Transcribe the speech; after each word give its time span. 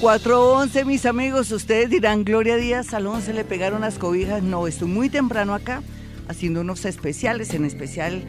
411, 0.00 0.84
mis 0.84 1.06
amigos, 1.06 1.50
ustedes 1.50 1.88
dirán, 1.88 2.24
Gloria 2.24 2.56
Díaz, 2.56 2.92
al 2.94 3.06
11 3.06 3.32
le 3.32 3.44
pegaron 3.44 3.80
las 3.82 3.98
cobijas. 3.98 4.42
No, 4.42 4.66
estoy 4.66 4.88
muy 4.88 5.08
temprano 5.08 5.54
acá 5.54 5.82
haciendo 6.28 6.60
unos 6.60 6.84
especiales, 6.84 7.54
en 7.54 7.64
especial, 7.64 8.22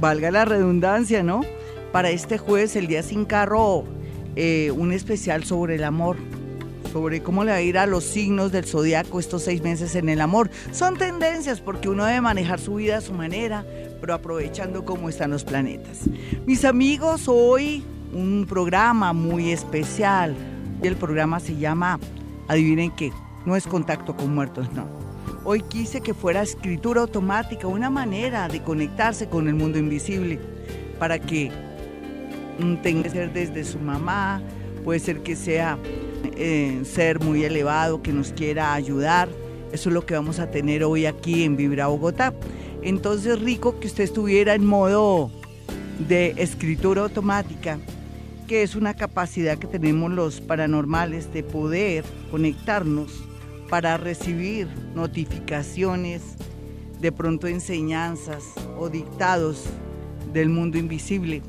valga 0.00 0.30
la 0.30 0.44
redundancia, 0.44 1.22
¿no? 1.22 1.42
Para 1.92 2.10
este 2.10 2.38
jueves, 2.38 2.74
el 2.74 2.86
día 2.86 3.02
sin 3.02 3.24
carro, 3.24 3.84
eh, 4.34 4.72
un 4.74 4.92
especial 4.92 5.44
sobre 5.44 5.76
el 5.76 5.84
amor, 5.84 6.16
sobre 6.92 7.22
cómo 7.22 7.44
le 7.44 7.50
va 7.50 7.58
a 7.58 7.62
ir 7.62 7.78
a 7.78 7.86
los 7.86 8.04
signos 8.04 8.50
del 8.50 8.64
zodiaco 8.64 9.20
estos 9.20 9.42
seis 9.42 9.62
meses 9.62 9.94
en 9.94 10.08
el 10.08 10.20
amor. 10.20 10.50
Son 10.72 10.96
tendencias 10.96 11.60
porque 11.60 11.88
uno 11.90 12.06
debe 12.06 12.22
manejar 12.22 12.58
su 12.58 12.76
vida 12.76 12.96
a 12.96 13.00
su 13.00 13.12
manera, 13.12 13.64
pero 14.00 14.14
aprovechando 14.14 14.84
cómo 14.84 15.08
están 15.08 15.30
los 15.30 15.44
planetas. 15.44 16.00
Mis 16.46 16.64
amigos, 16.64 17.24
hoy 17.28 17.84
un 18.12 18.46
programa 18.48 19.12
muy 19.12 19.52
especial 19.52 20.34
el 20.88 20.96
programa 20.96 21.40
se 21.40 21.56
llama, 21.56 21.98
adivinen 22.48 22.90
qué, 22.90 23.12
no 23.46 23.56
es 23.56 23.66
contacto 23.66 24.16
con 24.16 24.34
muertos, 24.34 24.72
no. 24.72 24.86
Hoy 25.44 25.62
quise 25.62 26.00
que 26.00 26.14
fuera 26.14 26.42
escritura 26.42 27.00
automática, 27.00 27.66
una 27.66 27.90
manera 27.90 28.48
de 28.48 28.62
conectarse 28.62 29.28
con 29.28 29.48
el 29.48 29.54
mundo 29.54 29.78
invisible, 29.78 30.38
para 30.98 31.18
que 31.18 31.50
tenga 32.82 33.02
que 33.02 33.10
ser 33.10 33.32
desde 33.32 33.64
su 33.64 33.78
mamá, 33.78 34.40
puede 34.84 35.00
ser 35.00 35.22
que 35.22 35.34
sea 35.34 35.78
eh, 36.36 36.82
ser 36.84 37.20
muy 37.20 37.44
elevado, 37.44 38.02
que 38.02 38.12
nos 38.12 38.32
quiera 38.32 38.74
ayudar. 38.74 39.28
Eso 39.72 39.88
es 39.88 39.94
lo 39.94 40.06
que 40.06 40.14
vamos 40.14 40.38
a 40.38 40.50
tener 40.50 40.84
hoy 40.84 41.06
aquí 41.06 41.44
en 41.44 41.56
Vibra 41.56 41.86
Bogotá. 41.88 42.34
Entonces, 42.82 43.40
rico 43.40 43.80
que 43.80 43.86
usted 43.86 44.04
estuviera 44.04 44.54
en 44.54 44.64
modo 44.64 45.30
de 46.08 46.34
escritura 46.36 47.02
automática 47.02 47.78
que 48.52 48.62
es 48.62 48.76
una 48.76 48.92
capacidad 48.92 49.56
que 49.56 49.66
tenemos 49.66 50.12
los 50.12 50.42
paranormales 50.42 51.32
de 51.32 51.42
poder 51.42 52.04
conectarnos 52.30 53.10
para 53.70 53.96
recibir 53.96 54.68
notificaciones, 54.94 56.20
de 57.00 57.12
pronto 57.12 57.46
enseñanzas 57.46 58.44
o 58.78 58.90
dictados 58.90 59.64
del 60.34 60.50
mundo 60.50 60.76
invisible, 60.76 61.40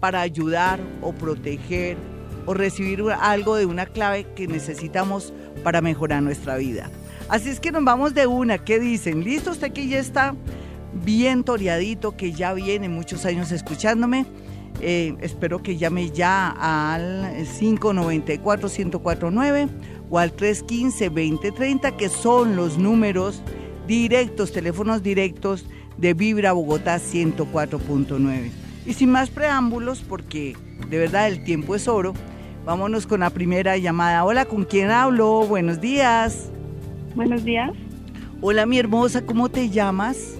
para 0.00 0.22
ayudar 0.22 0.80
o 1.02 1.12
proteger 1.12 1.98
o 2.46 2.54
recibir 2.54 3.04
algo 3.20 3.56
de 3.56 3.66
una 3.66 3.84
clave 3.84 4.26
que 4.34 4.46
necesitamos 4.46 5.34
para 5.62 5.82
mejorar 5.82 6.22
nuestra 6.22 6.56
vida. 6.56 6.90
Así 7.28 7.50
es 7.50 7.60
que 7.60 7.70
nos 7.70 7.84
vamos 7.84 8.14
de 8.14 8.26
una. 8.26 8.56
¿Qué 8.56 8.80
dicen? 8.80 9.24
¿Listo? 9.24 9.50
Usted 9.50 9.74
que 9.74 9.88
ya 9.88 9.98
está 9.98 10.34
bien 11.04 11.44
toreadito, 11.44 12.16
que 12.16 12.32
ya 12.32 12.54
viene 12.54 12.88
muchos 12.88 13.26
años 13.26 13.52
escuchándome. 13.52 14.24
Eh, 14.82 15.14
espero 15.20 15.62
que 15.62 15.76
llame 15.76 16.08
ya 16.10 16.48
al 16.48 17.44
594-1049 17.44 19.68
o 20.08 20.18
al 20.18 20.34
315-2030, 20.34 21.96
que 21.96 22.08
son 22.08 22.56
los 22.56 22.78
números 22.78 23.42
directos, 23.86 24.52
teléfonos 24.52 25.02
directos 25.02 25.66
de 25.98 26.14
Vibra 26.14 26.52
Bogotá 26.52 26.96
104.9. 26.96 28.50
Y 28.86 28.94
sin 28.94 29.10
más 29.10 29.28
preámbulos, 29.30 30.00
porque 30.00 30.56
de 30.88 30.98
verdad 30.98 31.28
el 31.28 31.44
tiempo 31.44 31.74
es 31.74 31.86
oro, 31.86 32.14
vámonos 32.64 33.06
con 33.06 33.20
la 33.20 33.28
primera 33.30 33.76
llamada. 33.76 34.24
Hola, 34.24 34.46
¿con 34.46 34.64
quién 34.64 34.90
hablo? 34.90 35.46
Buenos 35.46 35.78
días. 35.80 36.50
Buenos 37.14 37.44
días. 37.44 37.70
Hola, 38.40 38.64
mi 38.64 38.78
hermosa, 38.78 39.26
¿cómo 39.26 39.50
te 39.50 39.68
llamas? 39.68 40.38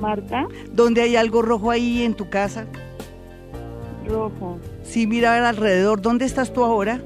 Marta. 0.00 0.46
¿Dónde 0.72 1.02
hay 1.02 1.16
algo 1.16 1.42
rojo 1.42 1.72
ahí 1.72 2.02
en 2.02 2.14
tu 2.14 2.30
casa? 2.30 2.68
Rojo. 4.10 4.58
Sí, 4.82 5.06
mira 5.06 5.48
alrededor. 5.48 6.02
¿Dónde 6.02 6.24
estás 6.24 6.52
tú 6.52 6.64
ahora? 6.64 7.00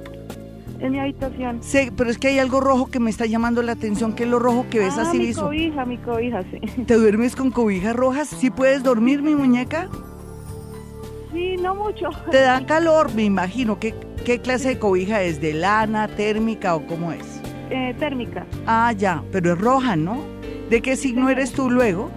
En 0.80 0.92
mi 0.92 0.98
habitación. 0.98 1.62
Sí, 1.62 1.90
pero 1.96 2.10
es 2.10 2.18
que 2.18 2.28
hay 2.28 2.38
algo 2.38 2.60
rojo 2.60 2.86
que 2.86 3.00
me 3.00 3.10
está 3.10 3.26
llamando 3.26 3.62
la 3.62 3.72
atención. 3.72 4.14
¿Qué 4.14 4.24
es 4.24 4.28
lo 4.28 4.38
rojo 4.38 4.66
que 4.70 4.80
ves 4.80 4.94
ah, 4.98 5.02
así? 5.02 5.18
mi 5.18 5.32
cobija, 5.32 5.84
mi 5.84 5.98
cobija, 5.98 6.42
sí. 6.50 6.82
¿Te 6.86 6.94
duermes 6.94 7.36
con 7.36 7.50
cobijas 7.50 7.94
rojas? 7.94 8.28
¿Sí 8.28 8.50
puedes 8.50 8.82
dormir, 8.82 9.22
mi 9.22 9.34
muñeca? 9.34 9.88
Sí, 11.32 11.56
no 11.56 11.74
mucho. 11.74 12.10
¿Te 12.30 12.40
da 12.40 12.64
calor, 12.66 13.14
me 13.14 13.24
imagino? 13.24 13.78
¿Qué, 13.78 13.94
qué 14.24 14.40
clase 14.40 14.70
de 14.70 14.78
cobija 14.78 15.22
es? 15.22 15.40
¿De 15.40 15.54
lana, 15.54 16.08
térmica 16.08 16.74
o 16.74 16.86
cómo 16.86 17.12
es? 17.12 17.40
Eh, 17.70 17.94
térmica. 17.98 18.46
Ah, 18.66 18.92
ya, 18.92 19.22
pero 19.32 19.54
es 19.54 19.58
roja, 19.58 19.96
¿no? 19.96 20.18
¿De 20.68 20.82
qué 20.82 20.96
signo 20.96 21.30
eres 21.30 21.52
tú 21.52 21.70
luego? 21.70 22.10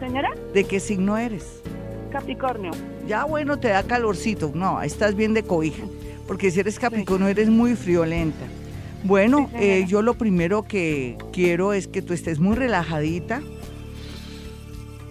¿Señora? 0.00 0.30
¿De 0.52 0.64
qué 0.64 0.80
signo 0.80 1.16
eres? 1.16 1.62
Capricornio 2.10 2.72
ya 3.08 3.24
bueno, 3.24 3.58
te 3.58 3.68
da 3.68 3.82
calorcito. 3.82 4.52
No, 4.54 4.80
estás 4.82 5.16
bien 5.16 5.34
de 5.34 5.42
cobija. 5.42 5.84
Porque 6.28 6.50
si 6.50 6.60
eres 6.60 6.78
Capricornio 6.78 7.26
eres 7.26 7.48
muy 7.48 7.74
friolenta. 7.74 8.46
Bueno, 9.02 9.50
eh, 9.54 9.86
yo 9.88 10.02
lo 10.02 10.14
primero 10.14 10.64
que 10.64 11.16
quiero 11.32 11.72
es 11.72 11.88
que 11.88 12.02
tú 12.02 12.12
estés 12.12 12.38
muy 12.38 12.54
relajadita 12.54 13.40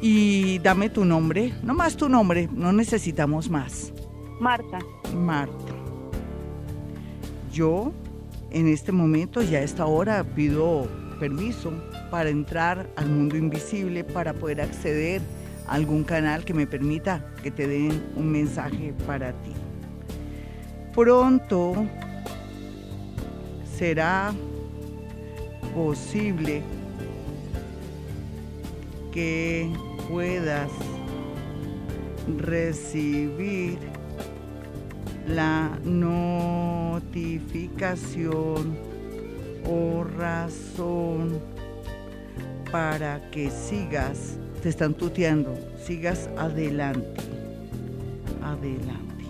y 0.02 0.60
dame 0.60 0.90
tu 0.90 1.06
nombre, 1.06 1.54
no 1.64 1.74
más 1.74 1.98
tu 1.98 2.08
nombre, 2.08 2.50
no 2.54 2.72
necesitamos 2.72 3.50
más. 3.50 3.94
Marta. 4.40 4.80
Marta. 5.16 5.74
Yo 7.52 7.94
en 8.52 8.68
este 8.68 8.92
momento, 8.92 9.42
ya 9.42 9.60
a 9.60 9.62
esta 9.62 9.86
hora, 9.86 10.24
pido 10.24 10.88
permiso 11.20 11.72
para 12.12 12.30
entrar 12.30 12.90
al 12.96 13.10
mundo 13.10 13.38
invisible, 13.38 14.04
para 14.04 14.34
poder 14.34 14.62
acceder 14.62 15.22
algún 15.68 16.04
canal 16.04 16.44
que 16.44 16.54
me 16.54 16.68
permita 16.68 17.24
que 17.44 17.52
te 17.52 17.68
den 17.68 18.04
un 18.16 18.32
mensaje 18.32 18.94
para 19.06 19.32
ti. 19.32 19.52
Pronto 20.94 21.86
será 23.78 24.34
posible 25.76 26.64
que 29.12 29.72
puedas 30.10 30.72
recibir 32.40 33.78
la 35.28 35.78
notificación 35.84 38.78
o 39.70 40.04
razón 40.04 41.40
para 42.72 43.20
que 43.32 43.52
sigas 43.52 44.38
te 44.62 44.70
están 44.70 44.94
tuteando, 44.94 45.58
sigas 45.86 46.30
adelante, 46.38 47.22
adelante. 48.44 49.26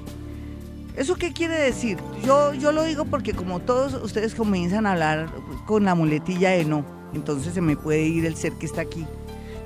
¿Eso 0.95 1.15
qué 1.15 1.31
quiere 1.31 1.55
decir? 1.55 1.97
Yo, 2.25 2.53
yo 2.53 2.71
lo 2.71 2.83
digo 2.83 3.05
porque 3.05 3.33
como 3.33 3.59
todos 3.59 3.93
ustedes 4.01 4.33
comienzan 4.33 4.88
a 4.88 4.93
hablar 4.93 5.29
con 5.65 5.85
la 5.85 5.93
muletilla 5.93 6.51
de 6.51 6.65
no, 6.65 6.83
entonces 7.13 7.53
se 7.53 7.61
me 7.61 7.77
puede 7.77 8.03
ir 8.03 8.25
el 8.25 8.35
ser 8.35 8.53
que 8.53 8.65
está 8.65 8.81
aquí. 8.81 9.05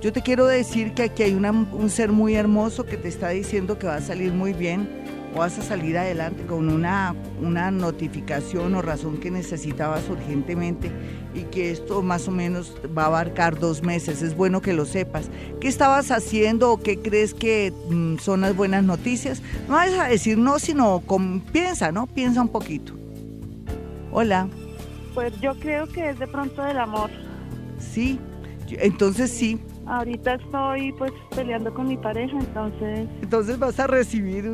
Yo 0.02 0.12
te 0.12 0.22
quiero 0.22 0.48
decir 0.48 0.94
que 0.94 1.04
aquí 1.04 1.24
hay 1.24 1.34
un 1.34 1.90
ser 1.90 2.12
muy 2.12 2.36
hermoso 2.36 2.86
que 2.86 2.98
te 2.98 3.08
está 3.08 3.30
diciendo 3.30 3.78
que 3.78 3.88
va 3.88 3.96
a 3.96 4.02
salir 4.02 4.34
muy 4.34 4.52
bien 4.52 5.01
o 5.34 5.40
vas 5.40 5.58
a 5.58 5.62
salir 5.62 5.98
adelante 5.98 6.46
con 6.46 6.70
una, 6.70 7.16
una 7.42 7.72
notificación 7.72 8.76
o 8.76 8.82
razón 8.82 9.18
que 9.18 9.32
necesitabas 9.32 10.10
urgentemente 10.10 10.92
y 11.34 11.44
que 11.44 11.72
esto 11.72 12.02
más 12.02 12.28
o 12.28 12.32
menos 12.32 12.76
va 12.98 13.04
a 13.04 13.08
abarcar 13.08 13.60
dos 13.60 13.84
meses. 13.84 14.22
Es 14.22 14.36
bueno 14.36 14.62
que 14.62 14.74
lo 14.74 14.86
sepas. 14.86 15.30
¿Qué 15.60 15.68
estabas 15.68 16.12
haciendo 16.12 16.72
o 16.72 16.78
qué 16.78 17.00
crees 17.00 17.34
que 17.34 17.74
mm, 17.90 18.18
son 18.18 18.42
las 18.42 18.56
buenas 18.56 18.84
noticias? 18.84 19.42
No 19.68 19.76
vas 19.76 19.92
a 19.92 20.08
decir 20.08 20.38
no, 20.38 20.60
sino 20.60 21.02
piensa, 21.52 21.92
¿no? 21.92 22.08
Piensa 22.08 22.42
un 22.42 22.50
poquito. 22.50 22.94
Hola. 24.12 24.48
Pues 25.14 25.34
yo 25.42 25.58
creo 25.60 25.88
que 25.88 26.10
es 26.10 26.20
de 26.20 26.28
pronto 26.28 26.64
del 26.64 26.78
amor. 26.78 27.10
Sí, 27.80 28.20
entonces 28.70 29.32
sí, 29.32 29.60
Ahorita 29.92 30.36
estoy 30.36 30.94
pues 30.94 31.12
peleando 31.36 31.74
con 31.74 31.86
mi 31.86 31.98
pareja, 31.98 32.40
entonces... 32.40 33.10
Entonces 33.22 33.60
vas 33.60 33.78
a 33.78 33.88
recibir, 33.88 34.50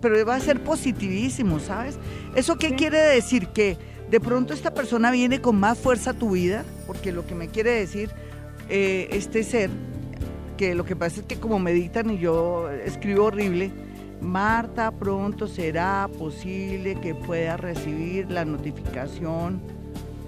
pero 0.00 0.24
va 0.24 0.36
a 0.36 0.40
ser 0.40 0.62
positivísimo, 0.62 1.58
¿sabes? 1.58 1.98
¿Eso 2.36 2.58
qué 2.58 2.76
quiere 2.76 2.98
decir? 2.98 3.48
Que 3.48 3.76
de 4.08 4.20
pronto 4.20 4.54
esta 4.54 4.72
persona 4.72 5.10
viene 5.10 5.40
con 5.40 5.58
más 5.58 5.78
fuerza 5.78 6.10
a 6.10 6.14
tu 6.14 6.30
vida, 6.30 6.64
porque 6.86 7.10
lo 7.10 7.26
que 7.26 7.34
me 7.34 7.48
quiere 7.48 7.72
decir 7.72 8.10
eh, 8.68 9.08
este 9.10 9.42
ser, 9.42 9.68
que 10.56 10.76
lo 10.76 10.84
que 10.84 10.94
pasa 10.94 11.22
es 11.22 11.26
que 11.26 11.40
como 11.40 11.58
me 11.58 11.72
dictan 11.72 12.10
y 12.10 12.18
yo 12.18 12.70
escribo 12.70 13.24
horrible, 13.24 13.72
Marta, 14.20 14.92
pronto 14.92 15.48
será 15.48 16.08
posible 16.20 16.94
que 17.00 17.16
pueda 17.16 17.56
recibir 17.56 18.30
la 18.30 18.44
notificación 18.44 19.60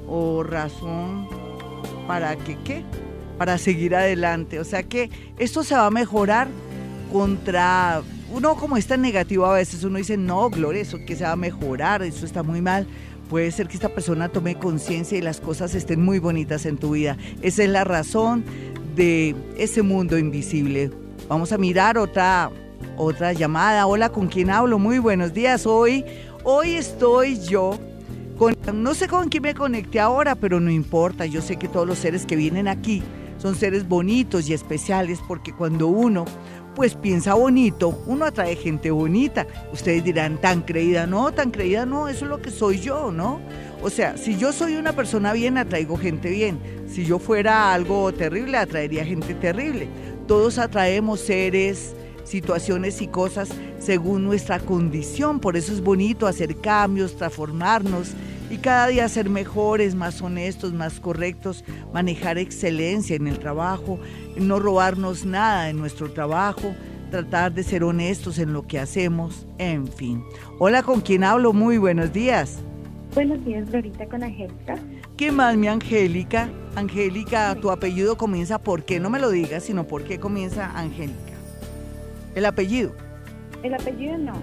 o 0.08 0.42
razón 0.42 1.28
para 2.08 2.34
que 2.34 2.58
qué 2.64 2.84
para 3.40 3.56
seguir 3.56 3.94
adelante. 3.94 4.60
O 4.60 4.64
sea 4.64 4.82
que 4.82 5.08
esto 5.38 5.64
se 5.64 5.74
va 5.74 5.86
a 5.86 5.90
mejorar 5.90 6.46
contra 7.10 8.02
uno 8.30 8.54
como 8.54 8.76
está 8.76 8.98
negativo 8.98 9.46
a 9.46 9.54
veces, 9.54 9.82
uno 9.82 9.96
dice, 9.96 10.18
no, 10.18 10.50
Gloria, 10.50 10.82
eso 10.82 10.98
que 11.06 11.16
se 11.16 11.24
va 11.24 11.32
a 11.32 11.36
mejorar, 11.36 12.02
eso 12.02 12.26
está 12.26 12.42
muy 12.42 12.60
mal. 12.60 12.86
Puede 13.30 13.50
ser 13.50 13.66
que 13.66 13.76
esta 13.76 13.88
persona 13.88 14.28
tome 14.28 14.56
conciencia 14.56 15.16
y 15.16 15.22
las 15.22 15.40
cosas 15.40 15.74
estén 15.74 16.04
muy 16.04 16.18
bonitas 16.18 16.66
en 16.66 16.76
tu 16.76 16.90
vida. 16.90 17.16
Esa 17.40 17.62
es 17.62 17.70
la 17.70 17.82
razón 17.82 18.44
de 18.94 19.34
ese 19.56 19.80
mundo 19.80 20.18
invisible. 20.18 20.90
Vamos 21.26 21.50
a 21.52 21.56
mirar 21.56 21.96
otra, 21.96 22.50
otra 22.98 23.32
llamada. 23.32 23.86
Hola, 23.86 24.10
¿con 24.10 24.26
quién 24.28 24.50
hablo? 24.50 24.78
Muy 24.78 24.98
buenos 24.98 25.32
días. 25.32 25.64
Hoy, 25.64 26.04
hoy 26.44 26.72
estoy 26.72 27.40
yo 27.40 27.78
con, 28.36 28.54
no 28.74 28.92
sé 28.92 29.08
con 29.08 29.30
quién 29.30 29.44
me 29.44 29.54
conecté 29.54 29.98
ahora, 29.98 30.34
pero 30.34 30.60
no 30.60 30.70
importa. 30.70 31.24
Yo 31.24 31.40
sé 31.40 31.56
que 31.56 31.68
todos 31.68 31.86
los 31.86 31.96
seres 31.96 32.26
que 32.26 32.36
vienen 32.36 32.68
aquí 32.68 33.02
son 33.40 33.54
seres 33.54 33.88
bonitos 33.88 34.48
y 34.48 34.52
especiales 34.52 35.18
porque 35.26 35.52
cuando 35.52 35.88
uno 35.88 36.26
pues 36.74 36.94
piensa 36.94 37.34
bonito, 37.34 38.02
uno 38.06 38.24
atrae 38.24 38.54
gente 38.56 38.90
bonita. 38.90 39.46
Ustedes 39.72 40.04
dirán, 40.04 40.38
tan 40.40 40.62
creída, 40.62 41.06
no, 41.06 41.32
tan 41.32 41.50
creída, 41.50 41.84
no, 41.84 42.08
eso 42.08 42.24
es 42.24 42.30
lo 42.30 42.40
que 42.40 42.50
soy 42.50 42.78
yo, 42.78 43.10
¿no? 43.10 43.40
O 43.82 43.90
sea, 43.90 44.16
si 44.16 44.36
yo 44.36 44.52
soy 44.52 44.76
una 44.76 44.92
persona 44.92 45.32
bien, 45.32 45.58
atraigo 45.58 45.96
gente 45.96 46.30
bien. 46.30 46.58
Si 46.88 47.04
yo 47.04 47.18
fuera 47.18 47.74
algo 47.74 48.12
terrible, 48.12 48.56
atraería 48.56 49.04
gente 49.04 49.34
terrible. 49.34 49.88
Todos 50.26 50.58
atraemos 50.58 51.20
seres, 51.20 51.94
situaciones 52.24 53.02
y 53.02 53.08
cosas 53.08 53.50
según 53.78 54.24
nuestra 54.24 54.60
condición. 54.60 55.40
Por 55.40 55.56
eso 55.56 55.72
es 55.72 55.80
bonito 55.80 56.26
hacer 56.26 56.56
cambios, 56.60 57.16
transformarnos 57.16 58.12
y 58.50 58.58
cada 58.58 58.88
día 58.88 59.08
ser 59.08 59.30
mejores, 59.30 59.94
más 59.94 60.20
honestos, 60.20 60.72
más 60.72 60.98
correctos, 60.98 61.64
manejar 61.94 62.36
excelencia 62.36 63.14
en 63.14 63.28
el 63.28 63.38
trabajo, 63.38 64.00
no 64.36 64.58
robarnos 64.58 65.24
nada 65.24 65.70
en 65.70 65.78
nuestro 65.78 66.10
trabajo, 66.10 66.74
tratar 67.10 67.52
de 67.52 67.62
ser 67.62 67.84
honestos 67.84 68.38
en 68.38 68.52
lo 68.52 68.66
que 68.66 68.80
hacemos, 68.80 69.46
en 69.58 69.86
fin. 69.86 70.22
Hola, 70.58 70.82
¿con 70.82 71.00
quién 71.00 71.22
hablo? 71.22 71.52
Muy 71.52 71.78
buenos 71.78 72.12
días. 72.12 72.58
Buenos 73.14 73.44
días, 73.44 73.68
Florita, 73.70 74.06
con 74.06 74.22
Angélica. 74.22 74.76
¿Qué 75.16 75.30
más, 75.30 75.56
mi 75.56 75.68
Angélica? 75.68 76.50
Angélica, 76.74 77.54
tu 77.56 77.70
apellido 77.70 78.16
comienza 78.16 78.58
por 78.58 78.84
qué, 78.84 78.98
no 78.98 79.10
me 79.10 79.20
lo 79.20 79.30
digas, 79.30 79.64
sino 79.64 79.84
por 79.84 80.04
qué 80.04 80.18
comienza 80.18 80.70
Angélica. 80.76 81.34
¿El 82.34 82.46
apellido? 82.46 82.92
El 83.62 83.74
apellido 83.74 84.18
no, 84.18 84.34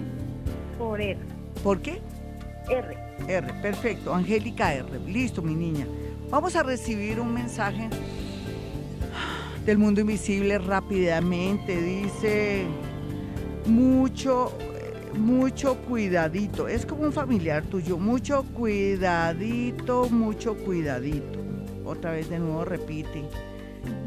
por 0.78 1.00
R. 1.00 1.18
¿Por 1.62 1.80
qué? 1.80 2.00
R. 2.70 2.96
R, 3.26 3.52
perfecto. 3.62 4.14
Angélica 4.14 4.74
R. 4.74 4.98
Listo, 5.06 5.42
mi 5.42 5.54
niña. 5.54 5.86
Vamos 6.30 6.56
a 6.56 6.62
recibir 6.62 7.20
un 7.20 7.32
mensaje 7.32 7.88
del 9.64 9.78
mundo 9.78 10.00
invisible 10.00 10.58
rápidamente. 10.58 11.80
Dice, 11.80 12.66
mucho, 13.66 14.52
mucho 15.18 15.76
cuidadito. 15.82 16.68
Es 16.68 16.84
como 16.84 17.02
un 17.02 17.12
familiar 17.12 17.64
tuyo. 17.64 17.98
Mucho 17.98 18.44
cuidadito, 18.54 20.08
mucho 20.10 20.56
cuidadito. 20.56 21.38
Otra 21.84 22.12
vez 22.12 22.28
de 22.28 22.38
nuevo 22.38 22.64
repite. 22.64 23.24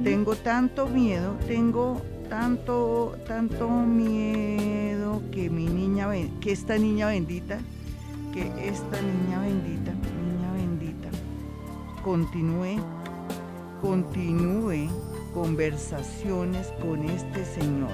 Tengo 0.03 0.35
tanto 0.35 0.87
miedo, 0.87 1.35
tengo 1.47 2.01
tanto, 2.29 3.17
tanto 3.27 3.69
miedo 3.69 5.21
que 5.31 5.49
mi 5.49 5.65
niña, 5.65 6.07
que 6.39 6.51
esta 6.51 6.77
niña 6.77 7.07
bendita 7.07 7.59
que 8.31 8.41
esta 8.67 9.01
niña 9.01 9.41
bendita, 9.41 9.91
niña 9.91 10.53
bendita, 10.53 11.09
continúe, 12.03 12.81
continúe 13.81 14.89
conversaciones 15.33 16.67
con 16.81 17.03
este 17.09 17.45
Señor. 17.45 17.91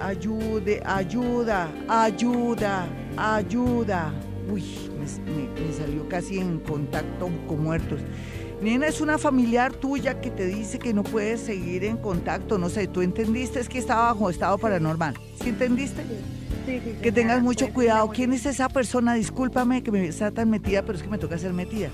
Ayude, 0.00 0.82
ayuda, 0.84 1.70
ayuda, 1.88 2.86
ayuda. 3.16 4.12
Uy, 4.50 4.64
me, 4.98 5.72
salió 5.72 6.08
casi 6.08 6.38
en 6.38 6.58
contacto 6.60 7.30
con 7.46 7.62
muertos. 7.62 8.00
Nena 8.60 8.86
es 8.86 9.00
una 9.00 9.18
familiar 9.18 9.72
tuya 9.72 10.20
que 10.20 10.30
te 10.30 10.46
dice 10.46 10.78
que 10.78 10.92
no 10.92 11.02
puedes 11.02 11.40
seguir 11.40 11.84
en 11.84 11.96
contacto. 11.96 12.58
No 12.58 12.68
sé, 12.68 12.86
¿tú 12.86 13.02
entendiste? 13.02 13.60
Es 13.60 13.68
que 13.68 13.78
estaba 13.78 14.12
bajo 14.12 14.30
estado 14.30 14.58
paranormal. 14.58 15.14
¿Sí 15.40 15.48
entendiste? 15.48 16.02
Que 17.02 17.12
tengas 17.12 17.42
mucho 17.42 17.68
cuidado. 17.72 18.08
¿Quién 18.10 18.32
es 18.32 18.46
esa 18.46 18.68
persona? 18.68 19.14
Discúlpame 19.14 19.82
que 19.82 19.90
me 19.90 20.06
está 20.06 20.30
tan 20.30 20.50
metida, 20.50 20.82
pero 20.82 20.96
es 20.96 21.02
que 21.02 21.10
me 21.10 21.18
toca 21.18 21.38
ser 21.38 21.52
metida. 21.52 21.90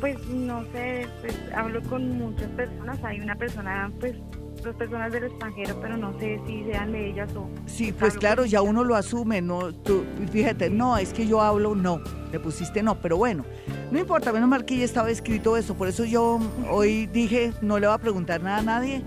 Pues 0.00 0.16
no 0.28 0.62
sé, 0.72 1.08
pues 1.20 1.34
hablo 1.54 1.82
con 1.82 2.18
muchas 2.18 2.48
personas. 2.50 3.02
Hay 3.02 3.20
una 3.20 3.34
persona, 3.34 3.90
pues 3.98 4.14
dos 4.62 4.74
personas 4.76 5.12
del 5.12 5.24
extranjero, 5.24 5.78
pero 5.80 5.96
no 5.96 6.18
sé 6.18 6.40
si 6.46 6.64
sean 6.64 6.92
de 6.92 7.10
ellas 7.10 7.30
o... 7.36 7.48
Sí, 7.66 7.92
pues 7.92 8.16
claro, 8.16 8.44
ya 8.44 8.62
uno 8.62 8.84
lo 8.84 8.94
asume, 8.94 9.40
no, 9.40 9.72
tú, 9.72 10.04
fíjate, 10.30 10.70
no, 10.70 10.96
es 10.98 11.12
que 11.12 11.26
yo 11.26 11.40
hablo, 11.40 11.74
no, 11.74 12.00
le 12.32 12.40
pusiste 12.40 12.82
no, 12.82 13.00
pero 13.00 13.16
bueno, 13.16 13.44
no 13.90 13.98
importa, 13.98 14.32
menos 14.32 14.48
mal 14.48 14.64
que 14.64 14.76
ya 14.78 14.84
estaba 14.84 15.10
escrito 15.10 15.56
eso, 15.56 15.74
por 15.74 15.88
eso 15.88 16.04
yo 16.04 16.40
hoy 16.70 17.06
dije, 17.06 17.52
no 17.62 17.78
le 17.78 17.86
voy 17.86 17.94
a 17.94 17.98
preguntar 17.98 18.42
nada 18.42 18.58
a 18.58 18.62
nadie, 18.62 19.02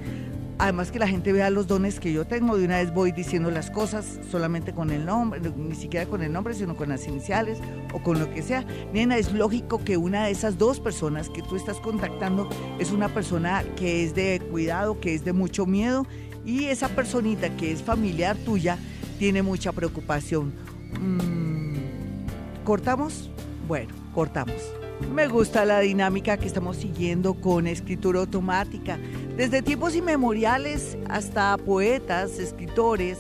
Además 0.62 0.92
que 0.92 1.00
la 1.00 1.08
gente 1.08 1.34
vea 1.34 1.50
los 1.50 1.66
dones 1.66 2.00
que 2.00 2.14
yo 2.14 2.28
tengo, 2.28 2.56
de 2.56 2.66
una 2.66 2.78
vez 2.78 2.94
voy 2.94 3.12
diciendo 3.12 3.50
las 3.50 3.72
cosas 3.72 4.20
solamente 4.30 4.74
con 4.74 4.92
el 4.92 5.08
nombre, 5.08 5.42
ni 5.58 5.74
siquiera 5.74 6.06
con 6.06 6.22
el 6.22 6.32
nombre, 6.32 6.54
sino 6.54 6.76
con 6.76 6.90
las 6.90 7.08
iniciales 7.08 7.58
o 7.92 8.04
con 8.04 8.20
lo 8.20 8.32
que 8.32 8.44
sea. 8.44 8.64
Nena, 8.94 9.18
es 9.18 9.34
lógico 9.34 9.84
que 9.84 9.98
una 9.98 10.26
de 10.26 10.32
esas 10.32 10.60
dos 10.60 10.80
personas 10.80 11.30
que 11.30 11.42
tú 11.42 11.56
estás 11.56 11.78
contactando 11.78 12.48
es 12.78 12.92
una 12.92 13.10
persona 13.10 13.64
que 13.76 14.04
es 14.04 14.14
de 14.14 14.40
cuidado, 14.52 15.00
que 15.00 15.16
es 15.16 15.26
de 15.26 15.34
mucho 15.34 15.66
miedo 15.66 16.06
y 16.46 16.66
esa 16.66 16.90
personita 16.90 17.50
que 17.58 17.72
es 17.72 17.82
familiar 17.82 18.38
tuya 18.38 18.78
tiene 19.18 19.42
mucha 19.42 19.72
preocupación. 19.72 20.54
Mm, 21.00 22.64
¿Cortamos? 22.66 23.32
Bueno, 23.68 23.96
cortamos. 24.14 24.81
Me 25.10 25.28
gusta 25.28 25.66
la 25.66 25.80
dinámica 25.82 26.38
que 26.38 26.48
estamos 26.48 26.78
siguiendo 26.78 27.34
con 27.34 27.68
escritura 27.68 28.20
automática. 28.22 28.98
Desde 29.36 29.62
tiempos 29.62 29.96
inmemoriales 29.96 30.98
hasta 31.10 31.58
poetas, 31.58 32.40
escritores 32.40 33.18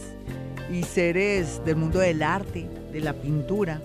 y 0.71 0.83
seres 0.83 1.61
del 1.65 1.75
mundo 1.75 1.99
del 1.99 2.23
arte, 2.23 2.69
de 2.93 3.01
la 3.01 3.13
pintura, 3.13 3.81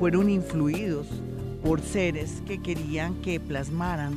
fueron 0.00 0.28
influidos 0.28 1.06
por 1.62 1.80
seres 1.80 2.42
que 2.46 2.60
querían 2.60 3.14
que 3.22 3.38
plasmaran 3.38 4.14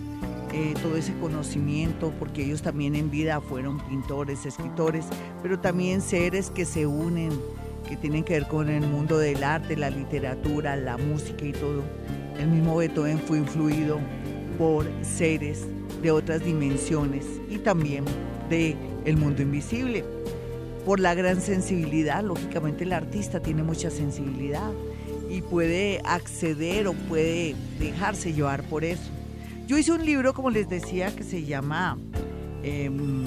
eh, 0.51 0.73
todo 0.81 0.97
ese 0.97 1.13
conocimiento, 1.19 2.11
porque 2.17 2.43
ellos 2.43 2.63
también 2.63 2.95
en 2.95 3.11
vida 3.11 3.39
fueron 3.41 3.79
pintores, 3.87 4.47
escritores, 4.47 5.05
pero 5.43 5.59
también 5.59 6.01
seres 6.01 6.49
que 6.49 6.65
se 6.65 6.87
unen, 6.87 7.29
que 7.87 7.95
tienen 7.95 8.23
que 8.23 8.33
ver 8.33 8.47
con 8.47 8.69
el 8.69 8.81
mundo 8.81 9.19
del 9.19 9.43
arte, 9.43 9.77
la 9.77 9.91
literatura, 9.91 10.75
la 10.75 10.97
música 10.97 11.45
y 11.45 11.51
todo. 11.51 11.83
El 12.39 12.47
mismo 12.47 12.77
Beethoven 12.77 13.19
fue 13.19 13.39
influido 13.39 13.99
por 14.57 14.85
seres 15.01 15.67
de 16.01 16.09
otras 16.09 16.43
dimensiones 16.43 17.25
y 17.49 17.57
también 17.57 18.05
de 18.49 18.77
el 19.03 19.17
mundo 19.17 19.41
invisible. 19.41 20.05
Por 20.85 21.01
la 21.01 21.13
gran 21.15 21.41
sensibilidad, 21.41 22.23
lógicamente 22.23 22.85
el 22.85 22.93
artista 22.93 23.41
tiene 23.41 23.61
mucha 23.63 23.89
sensibilidad 23.89 24.71
y 25.29 25.41
puede 25.41 26.01
acceder 26.05 26.87
o 26.87 26.93
puede 26.93 27.55
dejarse 27.77 28.31
llevar 28.31 28.63
por 28.63 28.85
eso. 28.85 29.11
Yo 29.67 29.77
hice 29.77 29.91
un 29.91 30.05
libro, 30.05 30.33
como 30.33 30.49
les 30.49 30.69
decía, 30.69 31.13
que 31.13 31.23
se 31.23 31.43
llama, 31.43 31.97
em, 32.63 33.25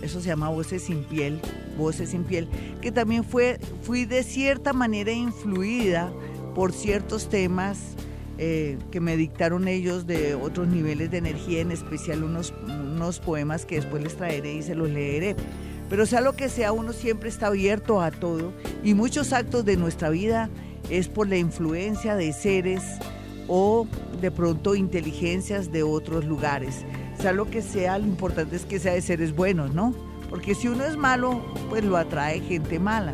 eso 0.00 0.18
se 0.18 0.28
llama 0.28 0.48
Voces 0.48 0.84
sin 0.84 1.04
piel, 1.04 1.40
Voces 1.76 2.08
sin 2.08 2.24
piel, 2.24 2.48
que 2.80 2.90
también 2.90 3.22
fue, 3.22 3.60
fui 3.82 4.06
de 4.06 4.22
cierta 4.22 4.72
manera 4.72 5.12
influida 5.12 6.10
por 6.54 6.72
ciertos 6.72 7.28
temas 7.28 7.96
eh, 8.42 8.78
que 8.90 9.00
me 9.00 9.18
dictaron 9.18 9.68
ellos 9.68 10.06
de 10.06 10.34
otros 10.34 10.66
niveles 10.66 11.10
de 11.10 11.18
energía, 11.18 11.60
en 11.60 11.72
especial 11.72 12.24
unos, 12.24 12.54
unos 12.66 13.20
poemas 13.20 13.66
que 13.66 13.74
después 13.74 14.02
les 14.02 14.16
traeré 14.16 14.54
y 14.54 14.62
se 14.62 14.74
los 14.74 14.88
leeré. 14.88 15.36
Pero 15.90 16.06
sea 16.06 16.22
lo 16.22 16.32
que 16.32 16.48
sea, 16.48 16.72
uno 16.72 16.94
siempre 16.94 17.28
está 17.28 17.48
abierto 17.48 18.00
a 18.00 18.10
todo 18.10 18.54
y 18.82 18.94
muchos 18.94 19.34
actos 19.34 19.66
de 19.66 19.76
nuestra 19.76 20.08
vida 20.08 20.48
es 20.88 21.08
por 21.08 21.28
la 21.28 21.36
influencia 21.36 22.16
de 22.16 22.32
seres 22.32 22.82
o 23.46 23.86
de 24.22 24.30
pronto 24.30 24.74
inteligencias 24.74 25.70
de 25.70 25.82
otros 25.82 26.24
lugares. 26.24 26.86
Sea 27.20 27.32
lo 27.32 27.50
que 27.50 27.60
sea, 27.60 27.98
lo 27.98 28.06
importante 28.06 28.56
es 28.56 28.64
que 28.64 28.78
sea 28.78 28.94
de 28.94 29.02
seres 29.02 29.36
buenos, 29.36 29.74
¿no? 29.74 29.94
Porque 30.30 30.54
si 30.54 30.66
uno 30.66 30.86
es 30.86 30.96
malo, 30.96 31.44
pues 31.68 31.84
lo 31.84 31.98
atrae 31.98 32.40
gente 32.40 32.78
mala. 32.78 33.12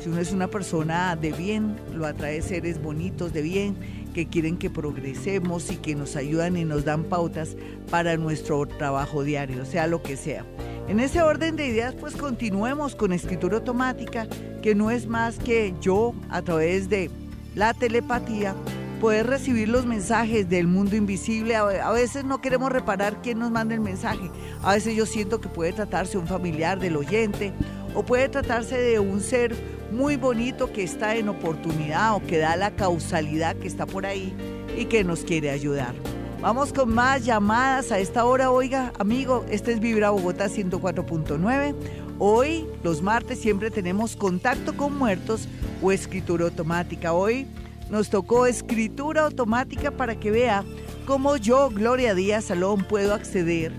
Si 0.00 0.08
uno 0.08 0.20
es 0.20 0.30
una 0.30 0.46
persona 0.46 1.16
de 1.16 1.32
bien, 1.32 1.76
lo 1.92 2.06
atrae 2.06 2.40
seres 2.42 2.80
bonitos 2.80 3.32
de 3.32 3.42
bien 3.42 3.97
que 4.18 4.26
quieren 4.26 4.56
que 4.56 4.68
progresemos 4.68 5.70
y 5.70 5.76
que 5.76 5.94
nos 5.94 6.16
ayudan 6.16 6.56
y 6.56 6.64
nos 6.64 6.84
dan 6.84 7.04
pautas 7.04 7.56
para 7.88 8.16
nuestro 8.16 8.66
trabajo 8.66 9.22
diario, 9.22 9.64
sea 9.64 9.86
lo 9.86 10.02
que 10.02 10.16
sea. 10.16 10.44
En 10.88 10.98
ese 10.98 11.22
orden 11.22 11.54
de 11.54 11.68
ideas, 11.68 11.94
pues 11.94 12.16
continuemos 12.16 12.96
con 12.96 13.12
escritura 13.12 13.58
automática, 13.58 14.26
que 14.60 14.74
no 14.74 14.90
es 14.90 15.06
más 15.06 15.38
que 15.38 15.72
yo, 15.80 16.14
a 16.30 16.42
través 16.42 16.88
de 16.88 17.12
la 17.54 17.74
telepatía, 17.74 18.56
poder 19.00 19.28
recibir 19.28 19.68
los 19.68 19.86
mensajes 19.86 20.48
del 20.48 20.66
mundo 20.66 20.96
invisible. 20.96 21.54
A 21.54 21.92
veces 21.92 22.24
no 22.24 22.40
queremos 22.40 22.72
reparar 22.72 23.22
quién 23.22 23.38
nos 23.38 23.52
manda 23.52 23.76
el 23.76 23.80
mensaje. 23.80 24.32
A 24.64 24.72
veces 24.72 24.96
yo 24.96 25.06
siento 25.06 25.40
que 25.40 25.48
puede 25.48 25.72
tratarse 25.72 26.18
un 26.18 26.26
familiar 26.26 26.80
del 26.80 26.96
oyente 26.96 27.52
o 27.94 28.02
puede 28.02 28.28
tratarse 28.28 28.76
de 28.78 28.98
un 28.98 29.20
ser 29.20 29.54
muy 29.90 30.16
bonito 30.16 30.72
que 30.72 30.82
está 30.82 31.16
en 31.16 31.28
oportunidad 31.28 32.14
o 32.14 32.22
que 32.22 32.38
da 32.38 32.56
la 32.56 32.70
causalidad 32.72 33.56
que 33.56 33.68
está 33.68 33.86
por 33.86 34.06
ahí 34.06 34.34
y 34.76 34.86
que 34.86 35.04
nos 35.04 35.20
quiere 35.20 35.50
ayudar. 35.50 35.94
Vamos 36.40 36.72
con 36.72 36.94
más 36.94 37.24
llamadas 37.24 37.90
a 37.90 37.98
esta 37.98 38.24
hora. 38.24 38.50
Oiga, 38.50 38.92
amigo, 38.98 39.44
este 39.50 39.72
es 39.72 39.80
Vibra 39.80 40.10
Bogotá 40.10 40.46
104.9. 40.46 41.74
Hoy, 42.20 42.66
los 42.84 43.02
martes, 43.02 43.40
siempre 43.40 43.70
tenemos 43.70 44.14
contacto 44.14 44.76
con 44.76 44.96
muertos 44.96 45.48
o 45.82 45.90
escritura 45.90 46.44
automática. 46.44 47.12
Hoy 47.12 47.46
nos 47.90 48.10
tocó 48.10 48.46
escritura 48.46 49.22
automática 49.22 49.90
para 49.90 50.14
que 50.14 50.30
vea 50.30 50.64
cómo 51.06 51.36
yo, 51.36 51.70
Gloria 51.70 52.14
Díaz 52.14 52.44
Salón, 52.44 52.84
puedo 52.84 53.14
acceder 53.14 53.72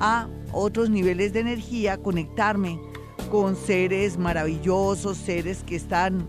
a 0.00 0.28
otros 0.52 0.88
niveles 0.88 1.32
de 1.34 1.40
energía, 1.40 1.98
conectarme 1.98 2.80
con 3.26 3.56
seres 3.56 4.18
maravillosos, 4.18 5.16
seres 5.16 5.62
que 5.64 5.76
están 5.76 6.26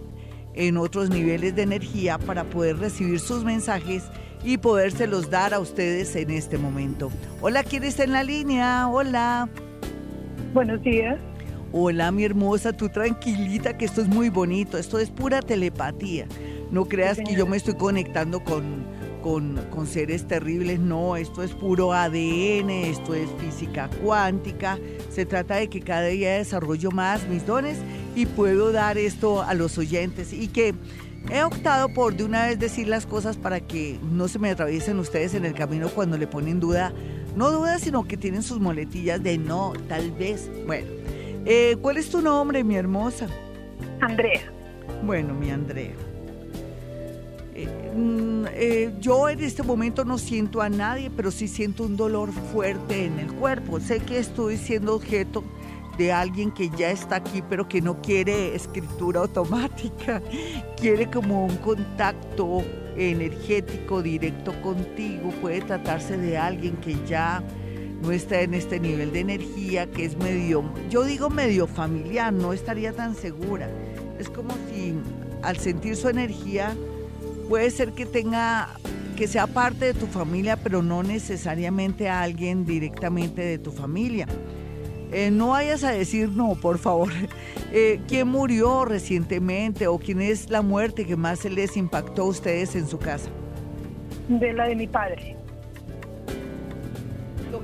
en 0.54 0.78
otros 0.78 1.10
niveles 1.10 1.56
de 1.56 1.62
energía 1.64 2.18
para 2.18 2.44
poder 2.44 2.78
recibir 2.78 3.20
sus 3.20 3.44
mensajes 3.44 4.04
y 4.44 4.58
podérselos 4.58 5.30
dar 5.30 5.54
a 5.54 5.60
ustedes 5.60 6.16
en 6.16 6.32
este 6.32 6.58
momento. 6.58 7.12
Hola, 7.42 7.64
¿quién 7.64 7.84
está 7.84 8.04
en 8.04 8.12
la 8.12 8.24
línea? 8.24 8.88
Hola. 8.88 9.50
Buenos 10.54 10.82
días. 10.82 11.20
Hola, 11.72 12.12
mi 12.12 12.24
hermosa, 12.24 12.74
tú 12.74 12.90
tranquilita, 12.90 13.78
que 13.78 13.86
esto 13.86 14.02
es 14.02 14.08
muy 14.08 14.30
bonito, 14.30 14.78
esto 14.78 15.00
es 15.00 15.10
pura 15.10 15.42
telepatía. 15.42 16.26
No 16.72 16.86
creas 16.86 17.18
que 17.18 17.36
yo 17.36 17.46
me 17.46 17.58
estoy 17.58 17.76
conectando 17.76 18.44
con, 18.44 18.86
con, 19.22 19.58
con, 19.70 19.88
seres 19.88 20.28
terribles, 20.28 20.80
no, 20.80 21.16
esto 21.16 21.44
es 21.44 21.52
puro 21.52 21.94
ADN, 21.94 22.70
esto 22.70 23.14
es 23.14 23.30
física 23.40 23.90
cuántica, 24.04 24.78
se 25.10 25.26
trata 25.26 25.56
de 25.56 25.70
que 25.70 25.82
cada 25.82 26.08
día 26.08 26.34
desarrollo 26.34 26.92
más 26.92 27.28
mis 27.28 27.46
dones 27.46 27.78
y 28.16 28.26
puedo 28.26 28.72
dar 28.72 28.98
esto 28.98 29.42
a 29.42 29.54
los 29.54 29.78
oyentes 29.78 30.34
y 30.34 30.48
que 30.48 30.74
he 31.30 31.44
optado 31.44 31.90
por 31.90 32.16
de 32.16 32.24
una 32.24 32.48
vez 32.48 32.60
decir 32.60 32.88
las 32.88 33.06
cosas 33.06 33.38
para 33.38 33.60
que 33.60 34.00
no 34.12 34.28
se 34.28 34.40
me 34.40 34.50
atraviesen 34.50 35.00
ustedes 35.00 35.34
en 35.34 35.46
el 35.46 35.54
camino 35.54 35.90
cuando 35.90 36.18
le 36.18 36.28
ponen 36.28 36.60
duda, 36.60 36.94
no 37.36 37.52
duda, 37.52 37.80
sino 37.80 38.08
que 38.08 38.18
tienen 38.18 38.44
sus 38.44 38.60
moletillas 38.60 39.22
de 39.22 39.38
no, 39.38 39.74
tal 39.88 40.12
vez, 40.12 40.50
bueno. 40.66 40.88
Eh, 41.46 41.78
¿Cuál 41.82 41.98
es 41.98 42.10
tu 42.10 42.22
nombre, 42.22 42.64
mi 42.64 42.76
hermosa? 42.76 43.28
Andrea. 44.02 44.52
Bueno, 45.04 45.34
mi 45.34 45.50
Andrea. 45.50 45.94
Eh, 47.60 47.68
mm, 47.96 48.46
eh, 48.52 48.94
yo 49.00 49.28
en 49.30 49.40
este 49.40 49.64
momento 49.64 50.06
no 50.06 50.20
siento 50.20 50.62
a 50.62 50.70
nadie, 50.70 51.10
pero 51.10 51.32
sí 51.32 51.48
siento 51.48 51.86
un 51.86 51.98
dolor 51.98 52.32
fuerte 52.32 53.06
en 53.06 53.18
el 53.18 53.34
cuerpo. 53.34 53.80
Sé 53.80 54.00
que 54.00 54.20
estoy 54.20 54.58
siendo 54.58 54.94
objeto 54.94 55.44
de 55.98 56.12
alguien 56.12 56.52
que 56.52 56.70
ya 56.70 56.92
está 56.92 57.16
aquí, 57.16 57.42
pero 57.50 57.68
que 57.68 57.82
no 57.82 58.00
quiere 58.00 58.56
escritura 58.56 59.22
automática, 59.22 60.22
quiere 60.80 61.10
como 61.10 61.48
un 61.48 61.58
contacto 61.58 62.64
energético 62.96 64.04
directo 64.04 64.54
contigo. 64.62 65.32
Puede 65.42 65.62
tratarse 65.62 66.16
de 66.16 66.38
alguien 66.38 66.78
que 66.78 66.96
ya 67.08 67.44
no 68.04 68.12
está 68.12 68.42
en 68.42 68.54
este 68.54 68.80
nivel 68.80 69.12
de 69.12 69.22
energía 69.22 69.90
que 69.90 70.06
es 70.06 70.16
medio, 70.16 70.64
yo 70.92 71.04
digo 71.04 71.32
medio 71.32 71.66
familiar, 71.66 72.32
no 72.32 72.54
estaría 72.54 72.94
tan 72.94 73.16
segura. 73.16 73.68
Es 74.20 74.30
como 74.30 74.52
si 74.70 74.94
al 75.42 75.58
sentir 75.58 75.96
su 75.96 76.08
energía 76.08 76.78
puede 77.48 77.70
ser 77.72 77.94
que 77.94 78.06
tenga 78.06 78.70
que 79.16 79.28
sea 79.28 79.48
parte 79.48 79.86
de 79.86 79.94
tu 79.94 80.06
familia, 80.06 80.58
pero 80.58 80.84
no 80.84 81.02
necesariamente 81.02 82.08
a 82.08 82.22
alguien 82.22 82.66
directamente 82.66 83.42
de 83.42 83.58
tu 83.58 83.72
familia. 83.72 84.28
Eh, 85.12 85.32
no 85.32 85.50
vayas 85.50 85.84
a 85.84 85.92
decir 85.92 86.30
no, 86.30 86.56
por 86.56 86.78
favor. 86.78 87.10
Eh, 87.74 88.00
¿Quién 88.08 88.30
murió 88.30 88.86
recientemente 88.86 89.88
o 89.88 90.00
quién 90.00 90.22
es 90.22 90.50
la 90.50 90.62
muerte 90.62 91.06
que 91.06 91.18
más 91.18 91.40
se 91.40 91.50
les 91.50 91.76
impactó 91.76 92.22
a 92.22 92.26
ustedes 92.28 92.78
en 92.78 92.88
su 92.88 92.98
casa? 92.98 93.30
De 94.30 94.54
la 94.54 94.70
de 94.70 94.76
mi 94.78 94.88
padre 94.88 95.36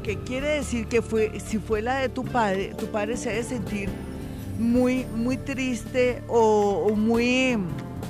que 0.04 0.18
quiere 0.18 0.50
decir 0.50 0.88
que 0.88 1.02
fue, 1.02 1.40
si 1.40 1.58
fue 1.58 1.82
la 1.82 1.96
de 1.98 2.10
tu 2.10 2.24
padre, 2.24 2.74
tu 2.78 2.88
padre 2.88 3.18
se 3.18 3.30
debe 3.30 3.44
sentir 3.44 3.90
muy, 4.60 5.06
muy 5.16 5.38
triste 5.38 6.22
o, 6.28 6.88
o 6.90 6.96
muy, 6.96 7.58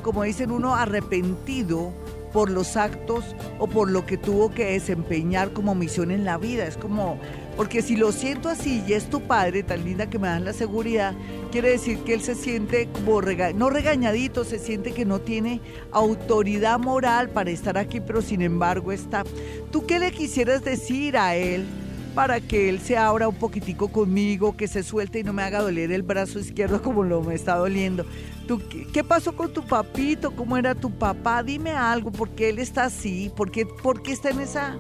como 0.04 0.24
dicen 0.24 0.52
uno, 0.52 0.76
arrepentido 0.76 1.92
por 2.32 2.50
los 2.50 2.76
actos 2.76 3.24
o 3.60 3.68
por 3.68 3.90
lo 3.90 4.06
que 4.06 4.18
tuvo 4.18 4.50
que 4.52 4.72
desempeñar 4.72 5.54
como 5.54 5.76
misión 5.76 6.12
en 6.12 6.26
la 6.26 6.38
vida. 6.38 6.66
Es 6.66 6.78
como, 6.78 7.18
porque 7.56 7.82
si 7.82 7.96
lo 7.96 8.12
siento 8.12 8.50
así 8.50 8.84
y 8.88 8.94
es 8.94 9.10
tu 9.10 9.22
padre, 9.22 9.64
tan 9.64 9.86
linda 9.86 10.10
que 10.10 10.20
me 10.20 10.28
dan 10.28 10.44
la 10.44 10.54
seguridad, 10.54 11.14
quiere 11.52 11.70
decir 11.70 12.00
que 12.00 12.16
él 12.16 12.22
se 12.22 12.36
siente 12.36 12.90
como, 12.90 13.22
no 13.22 13.70
regañadito, 13.70 14.44
se 14.44 14.60
siente 14.60 14.92
que 14.92 15.06
no 15.06 15.22
tiene 15.22 15.62
autoridad 15.92 16.80
moral 16.80 17.30
para 17.30 17.52
estar 17.52 17.78
aquí, 17.78 18.02
pero 18.02 18.22
sin 18.22 18.42
embargo 18.42 18.92
está. 18.92 19.24
¿Tú 19.72 19.86
qué 19.86 20.00
le 20.00 20.12
quisieras 20.12 20.64
decir 20.64 21.16
a 21.18 21.36
él? 21.36 21.66
Para 22.14 22.40
que 22.40 22.70
él 22.70 22.80
se 22.80 22.98
abra 22.98 23.28
un 23.28 23.36
poquitico 23.36 23.88
conmigo, 23.88 24.56
que 24.56 24.68
se 24.68 24.84
suelte 24.84 25.20
y 25.20 25.24
no 25.24 25.34
me 25.34 25.44
haga 25.44 25.62
doler 25.62 25.92
el 25.92 26.04
brazo 26.04 26.40
izquierdo 26.40 26.82
como 26.82 27.04
lo 27.04 27.22
me 27.22 27.34
está 27.34 27.56
doliendo. 27.56 28.06
¿Tú, 28.48 28.62
qué, 28.94 29.04
pasó 29.04 29.36
con 29.36 29.52
tu 29.52 29.66
papito? 29.66 30.36
¿Cómo 30.36 30.58
era 30.58 30.76
tu 30.76 30.92
papá? 30.92 31.42
Dime 31.44 31.72
algo, 31.72 32.12
¿por 32.12 32.30
qué 32.30 32.50
él 32.50 32.60
está 32.60 32.86
así? 32.86 33.32
¿Por 33.36 33.52
qué, 33.52 33.66
está 34.08 34.30
en 34.30 34.42
esa, 34.42 34.78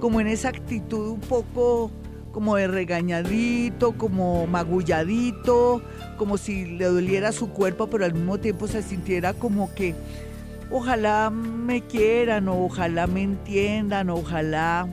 como 0.00 0.20
en 0.20 0.28
esa 0.28 0.48
actitud 0.48 1.08
un 1.08 1.20
poco 1.20 1.90
como 2.32 2.56
de 2.56 2.68
regañadito, 2.68 3.96
como 3.96 4.46
magulladito, 4.46 5.82
como 6.18 6.36
si 6.36 6.66
le 6.66 6.84
doliera 6.84 7.32
su 7.32 7.48
cuerpo, 7.48 7.88
pero 7.88 8.04
al 8.04 8.12
mismo 8.12 8.38
tiempo 8.38 8.68
se 8.68 8.82
sintiera 8.82 9.32
como 9.32 9.74
que 9.74 9.94
ojalá 10.70 11.30
me 11.30 11.80
quieran, 11.80 12.48
ojalá 12.48 13.06
me 13.06 13.22
entiendan, 13.22 14.10
ojalá 14.10 14.86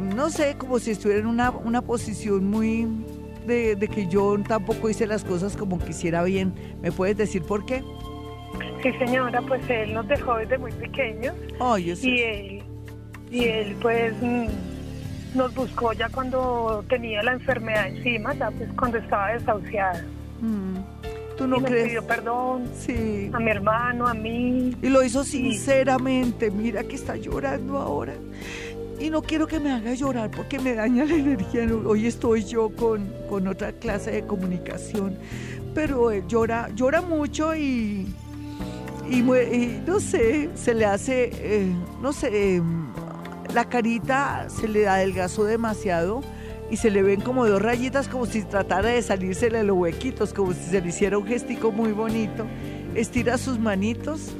no 0.00 0.30
sé, 0.30 0.56
como 0.56 0.78
si 0.78 0.92
estuviera 0.92 1.20
en 1.20 1.26
una, 1.26 1.50
una 1.50 1.82
posición 1.82 2.48
muy 2.48 2.86
de, 3.46 3.88
que 3.92 4.06
yo 4.08 4.36
tampoco 4.46 4.90
hice 4.90 5.06
las 5.06 5.24
cosas 5.24 5.56
como 5.56 5.78
quisiera 5.78 6.22
bien. 6.22 6.54
¿Me 6.82 6.92
puedes 6.92 7.16
decir 7.16 7.42
por 7.42 7.64
qué? 7.64 7.82
Sí, 8.82 8.92
señora, 8.98 9.40
pues 9.42 9.68
él 9.68 9.94
nos 9.94 10.06
dejó 10.08 10.36
desde 10.36 10.58
muy 10.58 10.72
pequeños. 10.72 11.34
Oh, 11.58 11.78
y 11.78 11.90
él, 11.90 12.62
y 13.30 13.44
él 13.44 13.76
pues 13.80 14.14
mm, 14.20 14.46
nos 15.34 15.54
buscó 15.54 15.92
ya 15.92 16.08
cuando 16.08 16.84
tenía 16.88 17.22
la 17.22 17.32
enfermedad 17.32 17.88
encima, 17.88 18.34
ya 18.34 18.50
pues 18.50 18.68
cuando 18.78 18.98
estaba 18.98 19.32
desahuciada. 19.32 20.04
Mm. 20.40 20.76
¿Tú 21.36 21.46
no 21.46 21.58
y 21.58 21.64
crees? 21.64 21.88
pidió 21.88 22.06
perdón 22.06 22.70
sí. 22.78 23.30
a 23.32 23.38
mi 23.38 23.50
hermano, 23.50 24.06
a 24.06 24.14
mí. 24.14 24.74
Y 24.82 24.88
lo 24.88 25.02
hizo 25.02 25.22
sinceramente. 25.22 26.50
Mira 26.50 26.82
que 26.84 26.94
está 26.94 27.16
llorando 27.16 27.76
ahora 27.76 28.14
y 28.98 29.10
no 29.10 29.22
quiero 29.22 29.46
que 29.46 29.60
me 29.60 29.72
haga 29.72 29.94
llorar 29.94 30.30
porque 30.30 30.58
me 30.58 30.74
daña 30.74 31.04
la 31.04 31.14
energía. 31.14 31.66
Hoy 31.84 32.06
estoy 32.06 32.44
yo 32.44 32.70
con, 32.70 33.12
con 33.28 33.46
otra 33.46 33.72
clase 33.72 34.10
de 34.10 34.26
comunicación, 34.26 35.16
pero 35.74 36.10
él 36.10 36.24
llora, 36.26 36.70
llora 36.74 37.02
mucho 37.02 37.54
y, 37.54 38.06
no 39.86 40.00
sé, 40.00 40.50
se 40.54 40.74
le 40.74 40.84
hace, 40.84 41.30
eh, 41.34 41.72
no 42.00 42.12
sé, 42.12 42.56
em, 42.56 42.86
la 43.54 43.64
carita 43.68 44.48
se 44.48 44.68
le 44.68 44.88
adelgazó 44.88 45.44
demasiado 45.44 46.22
y 46.70 46.78
se 46.78 46.90
le 46.90 47.02
ven 47.02 47.20
como 47.20 47.46
dos 47.46 47.62
rayitas 47.62 48.08
como 48.08 48.26
si 48.26 48.42
tratara 48.42 48.88
de 48.90 49.02
salirse 49.02 49.50
de 49.50 49.62
los 49.62 49.76
huequitos, 49.76 50.32
como 50.32 50.52
si 50.52 50.62
se 50.70 50.80
le 50.80 50.88
hiciera 50.88 51.18
un 51.18 51.26
gestico 51.26 51.70
muy 51.70 51.92
bonito. 51.92 52.44
Estira 52.94 53.38
sus 53.38 53.58
manitos 53.58 54.32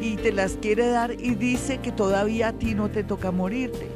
y 0.00 0.16
te 0.16 0.32
las 0.32 0.52
quiere 0.52 0.88
dar 0.88 1.12
y 1.12 1.34
dice 1.34 1.78
que 1.78 1.92
todavía 1.92 2.48
a 2.48 2.52
ti 2.52 2.74
no 2.74 2.90
te 2.90 3.04
toca 3.04 3.30
morirte, 3.30 3.88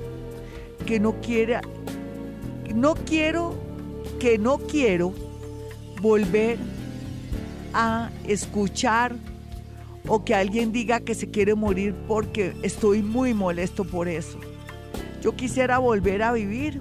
que 0.86 1.00
no 1.00 1.20
quiere, 1.20 1.60
no 2.74 2.94
quiero, 2.94 3.54
que 4.18 4.38
no 4.38 4.58
quiero 4.58 5.12
volver 6.00 6.58
a 7.72 8.10
escuchar 8.26 9.14
o 10.08 10.24
que 10.24 10.34
alguien 10.34 10.72
diga 10.72 11.00
que 11.00 11.14
se 11.14 11.30
quiere 11.30 11.54
morir 11.54 11.94
porque 12.08 12.54
estoy 12.62 13.02
muy 13.02 13.34
molesto 13.34 13.84
por 13.84 14.08
eso. 14.08 14.38
Yo 15.20 15.36
quisiera 15.36 15.78
volver 15.78 16.22
a 16.22 16.32
vivir 16.32 16.80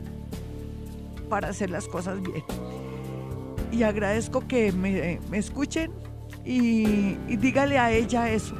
para 1.29 1.50
hacer 1.50 1.70
las 1.70 1.88
cosas 1.88 2.22
bien. 2.22 2.44
Y 3.72 3.84
agradezco 3.84 4.48
que 4.48 4.72
me, 4.72 5.20
escuchen 5.34 5.91
y, 6.46 7.18
y 7.27 7.38
dígale 7.38 7.77
a 7.77 7.91
ella 7.91 8.32
eso 8.32 8.56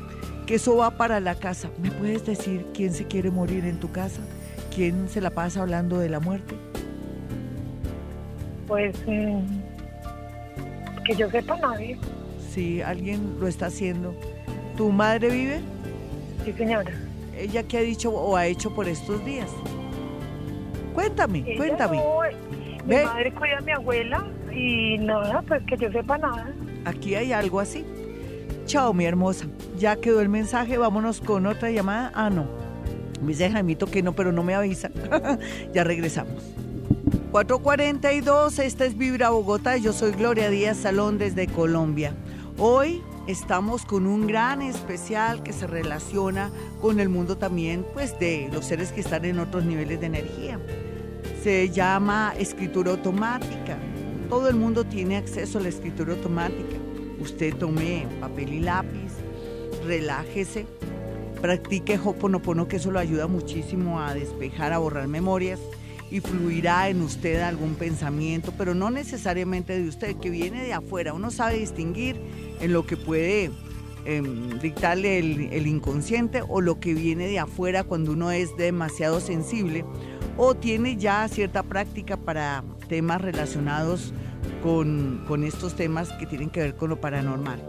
que 0.50 0.56
eso 0.56 0.78
va 0.78 0.90
para 0.98 1.20
la 1.20 1.36
casa. 1.36 1.70
¿Me 1.80 1.92
puedes 1.92 2.26
decir 2.26 2.66
quién 2.74 2.92
se 2.92 3.06
quiere 3.06 3.30
morir 3.30 3.66
en 3.66 3.80
tu 3.80 3.92
casa? 3.92 4.20
¿Quién 4.80 5.10
se 5.10 5.20
la 5.20 5.30
pasa 5.30 5.62
hablando 5.62 6.00
de 6.00 6.08
la 6.08 6.22
muerte? 6.22 6.56
Pues 8.66 8.96
mm, 9.06 9.42
que 11.04 11.16
yo 11.18 11.30
sepa 11.30 11.58
nadie. 11.58 11.98
Sí, 12.50 12.82
alguien 12.82 13.42
lo 13.42 13.50
está 13.50 13.66
haciendo. 13.66 14.16
¿Tu 14.78 14.90
madre 14.90 15.32
vive? 15.32 15.60
Sí, 16.46 16.54
señora. 16.54 16.94
¿Ella 17.38 17.64
qué 17.64 17.80
ha 17.80 17.82
dicho 17.82 18.10
o 18.10 18.38
ha 18.38 18.46
hecho 18.46 18.74
por 18.74 18.88
estos 18.88 19.26
días? 19.26 19.50
Cuéntame, 20.94 21.58
cuéntame. 21.58 22.02
mi 22.86 22.96
madre 23.04 23.34
cuida 23.34 23.58
a 23.58 23.62
mi 23.62 23.74
abuela 23.74 24.26
y 24.50 24.98
nada, 25.00 25.42
pues 25.42 25.62
que 25.64 25.76
yo 25.76 25.92
sepa 25.92 26.18
nada. 26.20 26.54
Aquí 26.86 27.16
hay 27.16 27.34
algo 27.34 27.60
así. 27.60 27.86
Chao, 28.66 28.94
mi 28.94 29.04
hermosa. 29.04 29.46
Ya 29.78 29.98
quedó 29.98 30.22
el 30.22 30.30
mensaje, 30.30 30.78
vámonos 30.78 31.20
con 31.20 31.48
otra 31.48 31.70
llamada. 31.70 32.14
Ah, 32.16 32.30
no. 32.30 32.69
Me 33.22 33.30
dice 33.30 33.50
Jaimito 33.50 33.86
que 33.86 34.02
no, 34.02 34.14
pero 34.14 34.32
no 34.32 34.44
me 34.44 34.56
avisa. 34.56 34.90
ya 35.74 35.84
regresamos. 35.84 36.44
442, 37.32 38.60
esta 38.60 38.86
es 38.86 38.98
Vibra 38.98 39.30
Bogotá, 39.30 39.78
yo 39.78 39.94
soy 39.94 40.12
Gloria 40.12 40.50
Díaz 40.50 40.78
Salón 40.78 41.20
desde 41.20 41.48
Colombia. 41.48 42.14
Hoy 42.58 43.04
estamos 43.28 43.86
con 43.86 44.08
un 44.08 44.26
gran 44.26 44.64
especial 44.64 45.44
que 45.44 45.54
se 45.54 45.68
relaciona 45.68 46.50
con 46.82 47.00
el 47.00 47.08
mundo 47.10 47.38
también, 47.38 47.86
pues 47.94 48.18
de 48.20 48.50
los 48.52 48.66
seres 48.66 48.92
que 48.92 49.02
están 49.02 49.26
en 49.26 49.38
otros 49.40 49.64
niveles 49.64 50.00
de 50.00 50.08
energía. 50.08 50.60
Se 51.44 51.70
llama 51.70 52.34
escritura 52.38 52.92
automática. 52.92 53.78
Todo 54.28 54.50
el 54.50 54.56
mundo 54.56 54.84
tiene 54.84 55.18
acceso 55.18 55.60
a 55.60 55.62
la 55.62 55.70
escritura 55.70 56.14
automática. 56.14 56.78
Usted 57.20 57.56
tome 57.56 58.08
papel 58.20 58.54
y 58.54 58.60
lápiz, 58.60 59.14
relájese, 59.86 60.66
practique 61.42 62.00
Hoponopono, 62.04 62.68
que 62.68 62.78
eso 62.78 62.92
lo 62.92 63.00
ayuda 63.00 63.28
muchísimo 63.28 64.00
a 64.00 64.14
despejar, 64.14 64.74
a 64.74 64.78
borrar 64.78 65.08
memorias 65.08 65.60
y 66.12 66.20
fluirá 66.20 66.90
en 66.90 67.02
usted 67.02 67.42
algún 67.42 67.76
pensamiento, 67.76 68.54
pero 68.58 68.74
no 68.74 68.90
necesariamente 68.90 69.80
de 69.80 69.88
usted, 69.88 70.16
que 70.18 70.30
viene 70.30 70.64
de 70.64 70.74
afuera. 70.74 71.14
Uno 71.14 71.32
sabe 71.32 71.60
distinguir 71.60 72.20
en 72.60 72.74
lo 72.74 72.86
que 72.86 72.98
puede 72.98 73.52
em, 74.06 74.60
dictarle 74.60 75.20
el, 75.20 75.68
inconsciente 75.68 76.42
o 76.48 76.62
lo 76.62 76.80
que 76.80 76.94
viene 76.94 77.28
de 77.28 77.40
afuera 77.40 77.84
cuando 77.84 78.14
uno 78.14 78.32
es 78.32 78.56
demasiado 78.58 79.20
sensible 79.20 79.86
o 80.38 80.56
tiene 80.56 80.98
ya 80.98 81.28
cierta 81.28 81.64
práctica 81.64 82.18
para 82.18 82.64
temas 82.88 83.22
relacionados 83.22 84.14
con, 84.64 85.24
con 85.28 85.44
estos 85.44 85.76
temas 85.76 86.12
que 86.14 86.26
tienen 86.26 86.50
que 86.50 86.62
ver 86.62 86.76
con 86.76 86.90
lo 86.90 87.00
paranormal. 87.00 87.62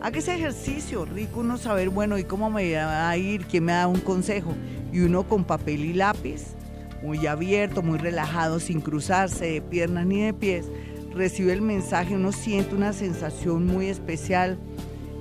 Haga 0.00 0.18
ese 0.20 0.34
ejercicio, 0.34 1.04
rico 1.04 1.40
uno 1.40 1.58
saber, 1.58 1.88
bueno, 1.88 2.18
¿y 2.18 2.24
cómo 2.24 2.50
me 2.50 2.72
va 2.74 3.10
a 3.10 3.16
ir? 3.16 3.46
¿Quién 3.46 3.64
me 3.64 3.72
da 3.72 3.88
un 3.88 3.98
consejo? 3.98 4.54
Y 4.92 5.00
uno 5.00 5.24
con 5.24 5.42
papel 5.42 5.84
y 5.84 5.92
lápiz 5.92 6.54
muy 7.02 7.26
abierto, 7.26 7.82
muy 7.82 7.98
relajado, 7.98 8.60
sin 8.60 8.80
cruzarse 8.80 9.46
de 9.46 9.60
piernas 9.60 10.06
ni 10.06 10.20
de 10.20 10.32
pies, 10.32 10.66
recibe 11.12 11.52
el 11.52 11.62
mensaje, 11.62 12.14
uno 12.14 12.30
siente 12.30 12.74
una 12.74 12.92
sensación 12.92 13.66
muy 13.66 13.86
especial 13.86 14.58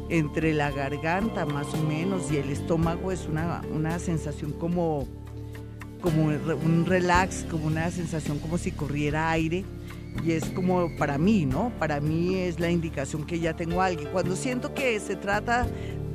entre 0.09 0.53
la 0.53 0.71
garganta 0.71 1.45
más 1.45 1.73
o 1.73 1.83
menos 1.83 2.31
y 2.31 2.37
el 2.37 2.49
estómago 2.49 3.11
es 3.11 3.27
una, 3.27 3.63
una 3.73 3.99
sensación 3.99 4.53
como, 4.53 5.07
como 6.01 6.25
un 6.25 6.85
relax, 6.85 7.45
como 7.49 7.67
una 7.67 7.89
sensación 7.91 8.39
como 8.39 8.57
si 8.57 8.71
corriera 8.71 9.31
aire 9.31 9.65
y 10.23 10.31
es 10.33 10.45
como 10.45 10.95
para 10.97 11.17
mí, 11.17 11.45
¿no? 11.45 11.71
Para 11.79 11.99
mí 11.99 12.35
es 12.35 12.59
la 12.59 12.69
indicación 12.69 13.25
que 13.25 13.39
ya 13.39 13.55
tengo 13.55 13.81
alguien. 13.81 14.09
Cuando 14.11 14.35
siento 14.35 14.73
que 14.73 14.99
se 14.99 15.15
trata 15.15 15.67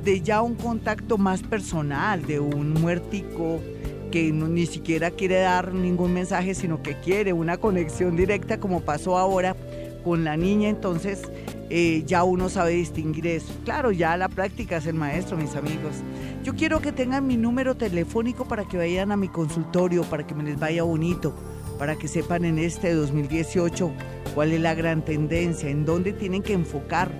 de 0.03 0.21
ya 0.21 0.41
un 0.41 0.55
contacto 0.55 1.17
más 1.17 1.41
personal, 1.41 2.25
de 2.25 2.39
un 2.39 2.73
muertico, 2.73 3.59
que 4.11 4.31
ni 4.31 4.67
siquiera 4.67 5.09
quiere 5.09 5.39
dar 5.39 5.73
ningún 5.73 6.13
mensaje, 6.13 6.53
sino 6.53 6.83
que 6.83 6.99
quiere 6.99 7.33
una 7.33 7.57
conexión 7.57 8.15
directa 8.15 8.59
como 8.59 8.81
pasó 8.81 9.17
ahora 9.17 9.55
con 10.03 10.23
la 10.23 10.37
niña, 10.37 10.69
entonces 10.69 11.23
eh, 11.71 12.03
ya 12.05 12.23
uno 12.23 12.49
sabe 12.49 12.73
distinguir 12.73 13.25
eso. 13.25 13.51
Claro, 13.63 13.91
ya 13.91 14.15
la 14.15 14.29
práctica 14.29 14.77
es 14.77 14.85
el 14.85 14.93
maestro, 14.93 15.35
mis 15.37 15.55
amigos. 15.55 15.95
Yo 16.43 16.53
quiero 16.53 16.79
que 16.79 16.91
tengan 16.91 17.25
mi 17.25 17.37
número 17.37 17.75
telefónico 17.75 18.45
para 18.45 18.65
que 18.65 18.77
vayan 18.77 19.11
a 19.11 19.17
mi 19.17 19.29
consultorio, 19.29 20.03
para 20.03 20.27
que 20.27 20.35
me 20.35 20.43
les 20.43 20.59
vaya 20.59 20.83
bonito, 20.83 21.33
para 21.77 21.95
que 21.95 22.07
sepan 22.07 22.45
en 22.45 22.59
este 22.59 22.93
2018 22.93 23.91
cuál 24.33 24.51
es 24.51 24.61
la 24.61 24.73
gran 24.73 25.03
tendencia, 25.03 25.69
en 25.69 25.85
dónde 25.85 26.13
tienen 26.13 26.41
que 26.41 26.53
enfocar 26.53 27.11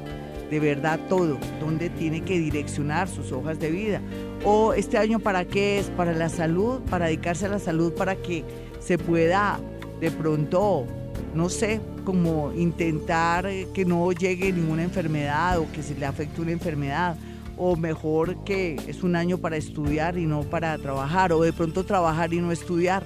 de 0.50 0.60
verdad 0.60 1.00
todo, 1.10 1.40
dónde 1.60 1.90
tiene 1.90 2.22
que 2.22 2.38
direccionar 2.38 3.08
sus 3.08 3.32
hojas 3.32 3.60
de 3.60 3.72
vida. 3.72 4.02
O 4.46 4.74
este 4.74 5.00
año 5.00 5.20
para 5.20 5.46
qué 5.46 5.80
es, 5.80 5.88
para 5.88 6.14
la 6.14 6.30
salud, 6.30 6.82
para 6.90 7.08
dedicarse 7.08 7.48
a 7.48 7.50
la 7.50 7.60
salud, 7.60 7.94
para 7.94 8.16
que 8.16 8.44
se 8.80 9.00
pueda 9.00 9.60
de 10.00 10.12
pronto, 10.12 10.86
no 11.34 11.50
sé, 11.50 11.82
como 12.04 12.52
intentar 12.54 13.50
que 13.74 13.84
no 13.84 14.12
llegue 14.12 14.52
ninguna 14.52 14.84
enfermedad 14.84 15.58
o 15.58 15.72
que 15.72 15.82
se 15.82 15.96
le 15.96 16.06
afecte 16.06 16.42
una 16.42 16.52
enfermedad. 16.52 17.18
O 17.58 17.76
mejor 17.76 18.44
que 18.44 18.76
es 18.88 19.04
un 19.04 19.16
año 19.16 19.38
para 19.38 19.58
estudiar 19.58 20.18
y 20.18 20.26
no 20.26 20.42
para 20.42 20.78
trabajar, 20.78 21.34
o 21.34 21.42
de 21.42 21.54
pronto 21.54 21.84
trabajar 21.84 22.34
y 22.34 22.42
no 22.42 22.52
estudiar. 22.52 23.04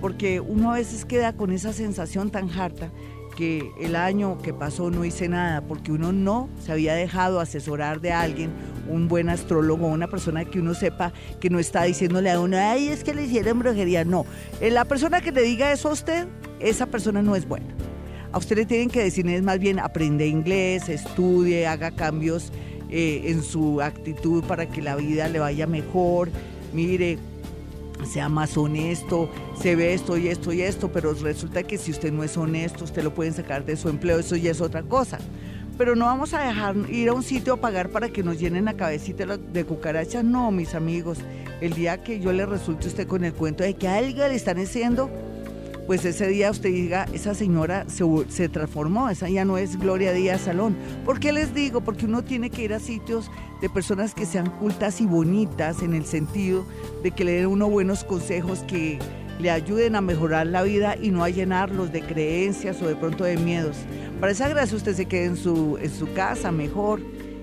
Porque 0.00 0.40
uno 0.40 0.72
a 0.72 0.76
veces 0.76 1.04
queda 1.04 1.32
con 1.32 1.50
esa 1.50 1.72
sensación 1.72 2.30
tan 2.30 2.50
harta 2.50 2.90
que 3.38 3.70
el 3.80 3.94
año 3.94 4.38
que 4.38 4.52
pasó 4.52 4.90
no 4.90 5.04
hice 5.04 5.28
nada 5.28 5.60
porque 5.60 5.92
uno 5.92 6.10
no 6.10 6.48
se 6.60 6.72
había 6.72 6.94
dejado 6.94 7.38
asesorar 7.38 8.00
de 8.00 8.10
alguien, 8.10 8.50
un 8.88 9.06
buen 9.06 9.28
astrólogo, 9.28 9.86
una 9.86 10.08
persona 10.08 10.44
que 10.44 10.58
uno 10.58 10.74
sepa 10.74 11.12
que 11.38 11.48
no 11.48 11.60
está 11.60 11.84
diciéndole 11.84 12.32
a 12.32 12.40
uno, 12.40 12.56
ay, 12.58 12.88
es 12.88 13.04
que 13.04 13.14
le 13.14 13.26
hicieron 13.26 13.60
brujería. 13.60 14.04
No, 14.04 14.26
eh, 14.60 14.72
la 14.72 14.84
persona 14.86 15.20
que 15.20 15.30
le 15.30 15.42
diga 15.42 15.70
eso 15.70 15.88
a 15.88 15.92
usted, 15.92 16.26
esa 16.58 16.86
persona 16.86 17.22
no 17.22 17.36
es 17.36 17.46
buena. 17.46 17.66
A 18.32 18.38
usted 18.38 18.56
le 18.56 18.66
tienen 18.66 18.90
que 18.90 19.04
decir, 19.04 19.24
es 19.28 19.42
más 19.42 19.60
bien 19.60 19.78
aprende 19.78 20.26
inglés, 20.26 20.88
estudie, 20.88 21.68
haga 21.68 21.92
cambios 21.92 22.52
eh, 22.90 23.22
en 23.26 23.44
su 23.44 23.80
actitud 23.80 24.42
para 24.44 24.66
que 24.66 24.82
la 24.82 24.96
vida 24.96 25.28
le 25.28 25.38
vaya 25.38 25.68
mejor. 25.68 26.28
Mire, 26.72 27.18
sea 28.06 28.28
más 28.28 28.56
honesto, 28.56 29.30
se 29.60 29.76
ve 29.76 29.94
esto 29.94 30.16
y 30.16 30.28
esto 30.28 30.52
y 30.52 30.62
esto, 30.62 30.90
pero 30.92 31.12
resulta 31.14 31.62
que 31.62 31.78
si 31.78 31.90
usted 31.90 32.12
no 32.12 32.24
es 32.24 32.36
honesto, 32.36 32.84
usted 32.84 33.02
lo 33.02 33.14
pueden 33.14 33.34
sacar 33.34 33.64
de 33.64 33.76
su 33.76 33.88
empleo, 33.88 34.18
eso 34.18 34.36
ya 34.36 34.50
es 34.50 34.60
otra 34.60 34.82
cosa. 34.82 35.18
Pero 35.76 35.94
no 35.94 36.06
vamos 36.06 36.34
a 36.34 36.40
dejar 36.40 36.74
ir 36.90 37.08
a 37.08 37.12
un 37.12 37.22
sitio 37.22 37.54
a 37.54 37.56
pagar 37.60 37.90
para 37.90 38.08
que 38.08 38.24
nos 38.24 38.40
llenen 38.40 38.64
la 38.64 38.74
cabecita 38.74 39.36
de 39.36 39.64
cucarachas, 39.64 40.24
no, 40.24 40.50
mis 40.50 40.74
amigos. 40.74 41.18
El 41.60 41.74
día 41.74 42.02
que 42.02 42.18
yo 42.18 42.32
le 42.32 42.46
resulte 42.46 42.88
usted 42.88 43.06
con 43.06 43.24
el 43.24 43.32
cuento 43.32 43.62
de 43.62 43.74
que 43.74 43.86
algo 43.86 44.18
le 44.18 44.34
están 44.34 44.58
haciendo, 44.58 45.08
pues 45.88 46.04
ese 46.04 46.28
día 46.28 46.50
usted 46.50 46.68
diga, 46.68 47.06
esa 47.14 47.34
señora 47.34 47.86
se, 47.88 48.48
transformó, 48.50 49.08
esa 49.08 49.30
ya 49.30 49.46
no 49.46 49.56
es 49.56 49.78
Gloria 49.78 50.12
Díaz 50.12 50.42
Salón. 50.42 50.76
¿Por 51.06 51.18
qué 51.18 51.32
les 51.32 51.54
digo? 51.54 51.80
Porque 51.80 52.04
uno 52.04 52.22
tiene 52.22 52.50
que 52.50 52.64
ir 52.64 52.74
a 52.74 52.78
sitios 52.78 53.30
de 53.62 53.70
personas 53.70 54.12
que 54.12 54.26
sean 54.26 54.50
cultas 54.58 55.00
y 55.00 55.06
bonitas 55.06 55.80
en 55.80 55.94
el 55.94 56.04
sentido 56.04 56.66
de 57.02 57.10
que 57.12 57.24
le 57.24 57.32
den 57.32 57.46
unos 57.46 57.70
buenos 57.70 58.04
consejos 58.04 58.58
que 58.68 58.98
le 59.40 59.50
ayuden 59.50 59.96
a 59.96 60.02
mejorar 60.02 60.48
la 60.48 60.62
vida 60.62 60.94
y 60.94 61.10
no 61.10 61.24
a 61.24 61.30
llenarlos 61.30 61.90
de 61.90 62.02
creencias 62.02 62.82
o 62.82 62.86
de 62.86 62.94
pronto 62.94 63.24
de 63.24 63.38
miedos. 63.38 63.78
Para 64.20 64.32
esa 64.32 64.46
gracia 64.46 64.76
usted 64.76 64.94
se 64.94 65.06
quede 65.06 65.24
en 65.24 65.36
su, 65.38 65.78
en 65.80 65.90
su 65.90 66.12
casa 66.12 66.52
mejor 66.52 67.00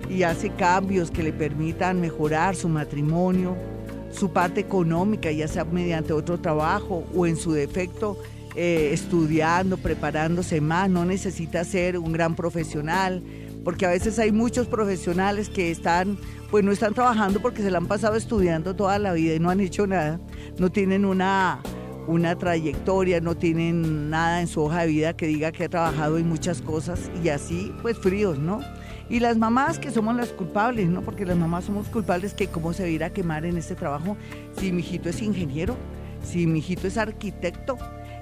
y 0.07 0.21
hace 0.21 0.51
cambios 0.51 1.09
que 1.09 1.23
le 1.23 1.33
permitan 1.33 1.99
mejorar 1.99 2.55
su 2.55 2.69
matrimonio, 2.69 3.57
su 4.11 4.29
parte 4.29 4.61
económica, 4.61 5.31
ya 5.31 5.47
sea 5.47 5.65
mediante 5.65 6.13
otro 6.13 6.39
trabajo 6.39 7.05
o 7.15 7.25
en 7.25 7.37
su 7.37 7.51
defecto 7.51 8.19
eh, 8.55 8.91
estudiando, 8.93 9.77
preparándose 9.77 10.61
más, 10.61 10.89
no 10.89 11.05
necesita 11.05 11.63
ser 11.63 11.97
un 11.97 12.11
gran 12.13 12.35
profesional, 12.35 13.21
porque 13.65 13.85
a 13.85 13.89
veces 13.89 14.19
hay 14.19 14.31
muchos 14.31 14.67
profesionales 14.67 15.49
que 15.49 15.71
están, 15.71 16.17
pues 16.51 16.63
no 16.63 16.71
están 16.71 16.93
trabajando 16.93 17.41
porque 17.41 17.61
se 17.61 17.71
la 17.71 17.79
han 17.79 17.87
pasado 17.87 18.15
estudiando 18.15 18.75
toda 18.75 18.99
la 18.99 19.11
vida 19.11 19.33
y 19.33 19.39
no 19.39 19.49
han 19.49 19.59
hecho 19.59 19.87
nada, 19.87 20.19
no 20.57 20.71
tienen 20.71 21.03
una, 21.03 21.61
una 22.07 22.37
trayectoria, 22.37 23.19
no 23.19 23.35
tienen 23.35 24.09
nada 24.09 24.41
en 24.41 24.47
su 24.47 24.61
hoja 24.61 24.81
de 24.81 24.87
vida 24.87 25.17
que 25.17 25.27
diga 25.27 25.51
que 25.51 25.65
ha 25.65 25.69
trabajado 25.69 26.17
en 26.17 26.29
muchas 26.29 26.61
cosas 26.61 27.11
y 27.23 27.29
así, 27.29 27.73
pues 27.81 27.97
fríos, 27.97 28.37
¿no? 28.39 28.61
Y 29.09 29.19
las 29.19 29.37
mamás 29.37 29.79
que 29.79 29.91
somos 29.91 30.15
las 30.15 30.29
culpables, 30.29 30.87
¿no? 30.87 31.01
Porque 31.01 31.25
las 31.25 31.37
mamás 31.37 31.65
somos 31.65 31.87
culpables 31.87 32.33
que 32.33 32.47
cómo 32.47 32.73
se 32.73 32.97
va 32.97 33.09
quemar 33.09 33.45
en 33.45 33.57
este 33.57 33.75
trabajo 33.75 34.17
si 34.57 34.71
mi 34.71 34.79
hijito 34.79 35.09
es 35.09 35.21
ingeniero, 35.21 35.75
si 36.23 36.47
mi 36.47 36.59
hijito 36.59 36.87
es 36.87 36.97
arquitecto, 36.97 37.77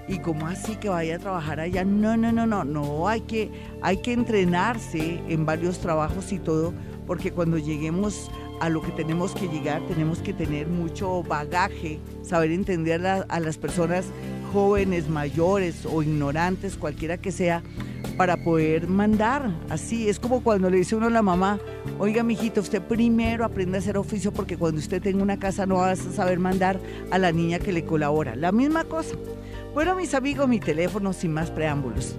y 0.08 0.20
cómo 0.20 0.48
así 0.48 0.76
que 0.76 0.90
vaya 0.90 1.16
a 1.16 1.20
trabajar 1.20 1.60
allá. 1.60 1.84
No, 1.84 2.18
no, 2.18 2.32
no, 2.32 2.46
no, 2.46 2.64
no, 2.64 3.08
hay 3.08 3.22
que, 3.22 3.50
hay 3.82 3.98
que 3.98 4.14
entrenarse 4.14 5.22
en 5.28 5.46
varios 5.46 5.80
trabajos 5.80 6.32
y 6.32 6.40
todo, 6.40 6.74
porque 7.08 7.32
cuando 7.32 7.58
lleguemos 7.58 8.30
a 8.60 8.70
lo 8.70 8.82
que 8.82 8.92
tenemos 8.92 9.34
que 9.34 9.48
llegar, 9.48 9.82
tenemos 9.88 10.20
que 10.20 10.34
tener 10.34 10.68
mucho 10.68 11.24
bagaje, 11.24 12.00
saber 12.22 12.52
entender 12.52 13.06
a, 13.06 13.40
las 13.40 13.58
personas 13.58 14.06
jóvenes, 14.54 15.10
mayores 15.10 15.86
o 15.86 16.02
ignorantes, 16.04 16.78
cualquiera 16.78 17.18
que 17.18 17.32
sea, 17.32 17.64
para 18.18 18.38
poder 18.38 18.88
mandar. 18.88 19.52
Así 19.70 20.08
es 20.08 20.20
como 20.20 20.44
cuando 20.44 20.70
le 20.70 20.78
dice 20.78 20.96
uno 20.96 21.08
a 21.08 21.10
la 21.10 21.22
mamá, 21.22 21.60
oiga, 22.00 22.24
mijito, 22.24 22.62
usted 22.62 22.82
primero 22.82 23.44
aprende 23.44 23.78
a 23.78 23.82
hacer 23.82 23.98
oficio 23.98 24.32
porque 24.32 24.56
cuando 24.56 24.80
usted 24.80 25.02
tenga 25.02 25.24
una 25.24 25.40
casa 25.40 25.66
no 25.66 25.76
vas 25.76 26.06
a 26.06 26.12
saber 26.12 26.40
mandar 26.40 26.80
a 27.12 27.18
la 27.18 27.32
niña 27.32 27.60
que 27.60 27.74
le 27.74 27.84
colabora. 27.84 28.36
La 28.36 28.52
misma 28.52 28.84
cosa. 28.84 29.16
Bueno, 29.74 29.96
mis 29.96 30.14
amigos, 30.14 30.48
mi 30.48 30.60
teléfono 30.60 31.14
sin 31.14 31.34
más 31.34 31.50
preámbulos, 31.50 32.16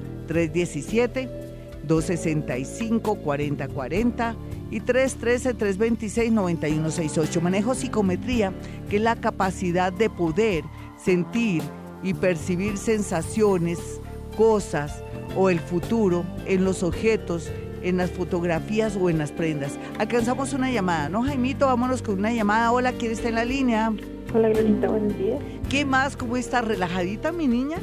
317-265-4040 1.87 4.35
y 4.73 4.81
313-326-9168. 4.81 7.41
Manejo 7.41 7.77
psicometría, 7.77 8.53
que 8.91 8.97
es 8.97 9.03
la 9.03 9.15
capacidad 9.15 9.93
de 9.93 10.11
poder 10.11 10.65
sentir 10.97 11.63
y 12.03 12.13
percibir 12.13 12.77
sensaciones, 12.77 14.01
cosas 14.37 15.05
o 15.37 15.49
el 15.49 15.61
futuro 15.61 16.25
en 16.47 16.65
los 16.65 16.83
objetos, 16.83 17.53
en 17.85 17.99
las 17.99 18.11
fotografías 18.11 18.99
o 19.01 19.11
en 19.11 19.19
las 19.19 19.31
prendas. 19.31 19.79
Alcanzamos 20.01 20.55
una 20.55 20.73
llamada, 20.73 21.09
¿no, 21.09 21.23
Jaimito? 21.23 21.67
Vámonos 21.67 22.03
con 22.03 22.19
una 22.19 22.33
llamada. 22.33 22.73
Hola, 22.73 22.95
¿quién 22.95 23.13
está 23.13 23.29
en 23.29 23.37
la 23.37 23.45
línea? 23.45 23.93
Hola, 24.37 24.49
Glorita, 24.49 24.89
buenos 24.89 25.17
días. 25.17 25.39
¿Qué 25.71 25.85
más? 25.85 26.17
¿Cómo 26.17 26.37
está? 26.37 26.61
¿Relajadita, 26.61 27.31
mi 27.31 27.47
niña? 27.47 27.77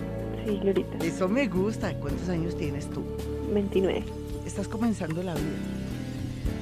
Sí, 0.46 0.58
Glorita. 0.58 0.98
Eso 0.98 1.30
me 1.30 1.48
gusta. 1.48 1.94
¿Cuántos 1.98 2.28
años 2.28 2.58
tienes 2.58 2.90
tú? 2.90 3.06
29. 3.54 4.04
Estás 4.46 4.68
comenzando 4.68 5.24
la 5.24 5.34
vida. 5.34 5.46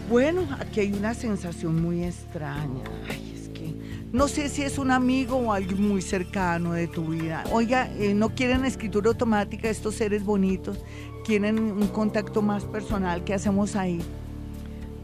Bueno, 0.07 0.47
aquí 0.59 0.81
hay 0.81 0.93
una 0.93 1.15
sensación 1.15 1.81
muy 1.81 2.03
extraña. 2.03 2.83
Ay, 3.09 3.33
es 3.35 3.49
que 3.49 3.73
no 4.13 4.27
sé 4.27 4.49
si 4.49 4.61
es 4.61 4.77
un 4.77 4.91
amigo 4.91 5.37
o 5.37 5.51
alguien 5.51 5.81
muy 5.81 6.03
cercano 6.03 6.73
de 6.73 6.87
tu 6.87 7.05
vida. 7.05 7.43
Oiga, 7.51 7.91
eh, 7.97 8.13
no 8.13 8.29
quieren 8.35 8.65
escritura 8.65 9.09
automática 9.09 9.71
estos 9.71 9.95
seres 9.95 10.23
bonitos, 10.23 10.77
quieren 11.25 11.57
un 11.57 11.87
contacto 11.87 12.43
más 12.43 12.63
personal. 12.63 13.23
¿Qué 13.23 13.33
hacemos 13.33 13.75
ahí? 13.75 14.01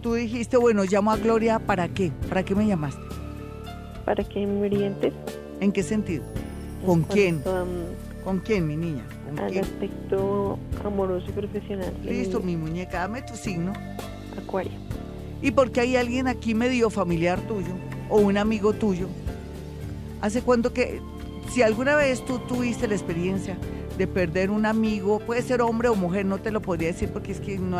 Tú 0.03 0.13
dijiste, 0.13 0.57
bueno, 0.57 0.83
llamo 0.83 1.11
a 1.11 1.17
Gloria, 1.17 1.57
¿para 1.57 1.87
qué? 1.87 2.11
¿Para 2.29 2.45
qué 2.45 2.53
me 2.53 2.67
llamaste? 2.67 3.24
Para 4.05 4.23
que 4.23 4.45
me 4.45 4.65
orientes. 4.65 5.13
¿En 5.59 5.71
qué 5.71 5.83
sentido? 5.83 6.23
¿Con 6.85 6.99
en 6.99 7.03
quién? 7.05 7.41
a, 7.45 7.65
¿Con 8.23 8.39
quién, 8.39 8.67
mi 8.67 8.77
niña? 8.77 9.03
¿Con 9.25 9.39
al 9.39 9.51
quién? 9.51 9.63
aspecto 9.63 10.57
amoroso 10.83 11.25
y 11.29 11.31
profesional. 11.31 11.93
Listo, 12.03 12.39
mi 12.39 12.55
mi 12.55 12.57
muñeca, 12.57 12.99
dame 12.99 13.21
tu 13.21 13.35
signo. 13.35 13.73
Acuario. 14.37 14.71
Y 15.41 15.51
porque 15.51 15.81
hay 15.81 15.95
alguien 15.95 16.27
aquí 16.27 16.53
medio 16.53 16.89
familiar 16.89 17.39
tuyo 17.41 17.73
o 18.09 18.17
un 18.17 18.37
amigo 18.37 18.73
tuyo. 18.73 19.07
¿Hace 20.21 20.41
cuánto 20.41 20.73
que, 20.73 21.01
si 21.53 21.61
alguna 21.61 21.95
vez 21.95 22.23
tú 22.25 22.39
tuviste 22.47 22.87
la 22.87 22.95
experiencia 22.95 23.57
de 23.97 24.07
perder 24.07 24.49
un 24.49 24.65
amigo, 24.65 25.19
puede 25.19 25.41
ser 25.41 25.61
hombre 25.61 25.89
o 25.89 25.95
mujer, 25.95 26.25
no 26.25 26.39
te 26.39 26.51
lo 26.51 26.61
podría 26.61 26.89
decir 26.89 27.09
porque 27.09 27.31
es 27.31 27.39
que 27.39 27.57
no 27.57 27.79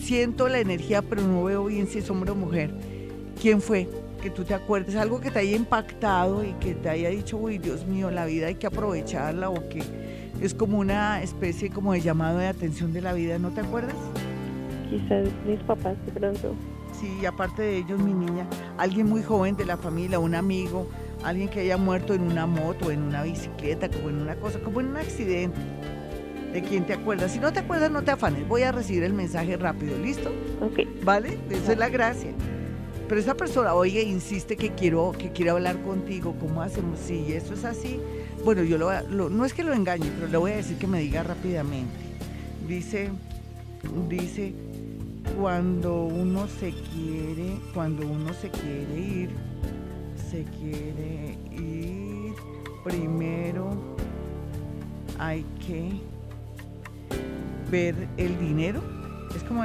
siento 0.00 0.48
la 0.48 0.58
energía, 0.58 1.02
pero 1.02 1.22
no 1.22 1.44
veo 1.44 1.64
bien 1.64 1.86
si 1.86 1.98
es 1.98 2.10
hombre 2.10 2.30
o 2.32 2.34
mujer. 2.34 2.70
¿Quién 3.40 3.60
fue? 3.60 3.88
Que 4.24 4.30
tú 4.30 4.42
te 4.42 4.54
acuerdes, 4.54 4.96
algo 4.96 5.20
que 5.20 5.30
te 5.30 5.40
haya 5.40 5.54
impactado 5.54 6.42
y 6.42 6.54
que 6.54 6.74
te 6.74 6.88
haya 6.88 7.10
dicho, 7.10 7.36
uy, 7.36 7.58
Dios 7.58 7.84
mío, 7.84 8.10
la 8.10 8.24
vida 8.24 8.46
hay 8.46 8.54
que 8.54 8.66
aprovecharla 8.66 9.50
o 9.50 9.68
que 9.68 9.82
es 10.40 10.54
como 10.54 10.78
una 10.78 11.22
especie 11.22 11.68
como 11.68 11.92
de 11.92 12.00
llamado 12.00 12.38
de 12.38 12.46
atención 12.46 12.94
de 12.94 13.02
la 13.02 13.12
vida, 13.12 13.38
¿no 13.38 13.50
te 13.50 13.60
acuerdas? 13.60 13.94
Quizás 14.88 15.28
mis 15.46 15.60
papás 15.64 15.94
de 16.06 16.12
pronto. 16.12 16.54
Sí, 16.98 17.18
y 17.20 17.26
aparte 17.26 17.60
de 17.60 17.76
ellos, 17.76 18.00
mi 18.00 18.14
niña, 18.14 18.46
alguien 18.78 19.10
muy 19.10 19.22
joven 19.22 19.56
de 19.56 19.66
la 19.66 19.76
familia, 19.76 20.18
un 20.18 20.34
amigo, 20.34 20.88
alguien 21.22 21.50
que 21.50 21.60
haya 21.60 21.76
muerto 21.76 22.14
en 22.14 22.22
una 22.22 22.46
moto, 22.46 22.90
en 22.90 23.02
una 23.02 23.24
bicicleta, 23.24 23.90
como 23.90 24.08
en 24.08 24.22
una 24.22 24.36
cosa, 24.36 24.58
como 24.60 24.80
en 24.80 24.86
un 24.86 24.96
accidente. 24.96 25.60
¿De 26.54 26.62
quién 26.62 26.86
te 26.86 26.94
acuerdas? 26.94 27.32
Si 27.32 27.40
no 27.40 27.52
te 27.52 27.60
acuerdas, 27.60 27.90
no 27.90 28.00
te 28.00 28.12
afanes. 28.12 28.48
Voy 28.48 28.62
a 28.62 28.72
recibir 28.72 29.02
el 29.04 29.12
mensaje 29.12 29.58
rápido, 29.58 29.98
¿listo? 29.98 30.30
Ok. 30.62 31.04
¿Vale? 31.04 31.36
Esa 31.50 31.72
es 31.72 31.78
la 31.78 31.90
gracia. 31.90 32.30
Pero 33.08 33.20
esa 33.20 33.34
persona, 33.34 33.74
oye, 33.74 34.02
insiste 34.02 34.56
que 34.56 34.70
quiero, 34.70 35.12
que 35.12 35.30
quiere 35.30 35.50
hablar 35.50 35.80
contigo. 35.82 36.34
¿Cómo 36.40 36.62
hacemos? 36.62 36.98
Si 36.98 37.32
eso 37.32 37.54
es 37.54 37.64
así, 37.64 38.00
bueno, 38.44 38.62
yo 38.62 38.78
lo, 38.78 38.90
lo- 39.10 39.28
no 39.30 39.44
es 39.44 39.52
que 39.52 39.62
lo 39.62 39.72
engañe, 39.74 40.10
pero 40.16 40.28
le 40.30 40.36
voy 40.38 40.52
a 40.52 40.56
decir 40.56 40.78
que 40.78 40.86
me 40.86 41.00
diga 41.00 41.22
rápidamente. 41.22 41.92
Dice, 42.66 43.10
dice, 44.08 44.54
cuando 45.38 46.04
uno 46.04 46.46
se 46.48 46.72
quiere, 46.94 47.58
cuando 47.74 48.06
uno 48.06 48.32
se 48.32 48.48
quiere 48.50 48.98
ir, 48.98 49.30
se 50.30 50.44
quiere 50.44 51.36
ir, 51.52 52.32
primero 52.84 53.70
hay 55.18 55.44
que 55.66 55.90
ver 57.70 57.94
el 58.16 58.38
dinero. 58.38 58.80
Es 59.34 59.42
como, 59.42 59.64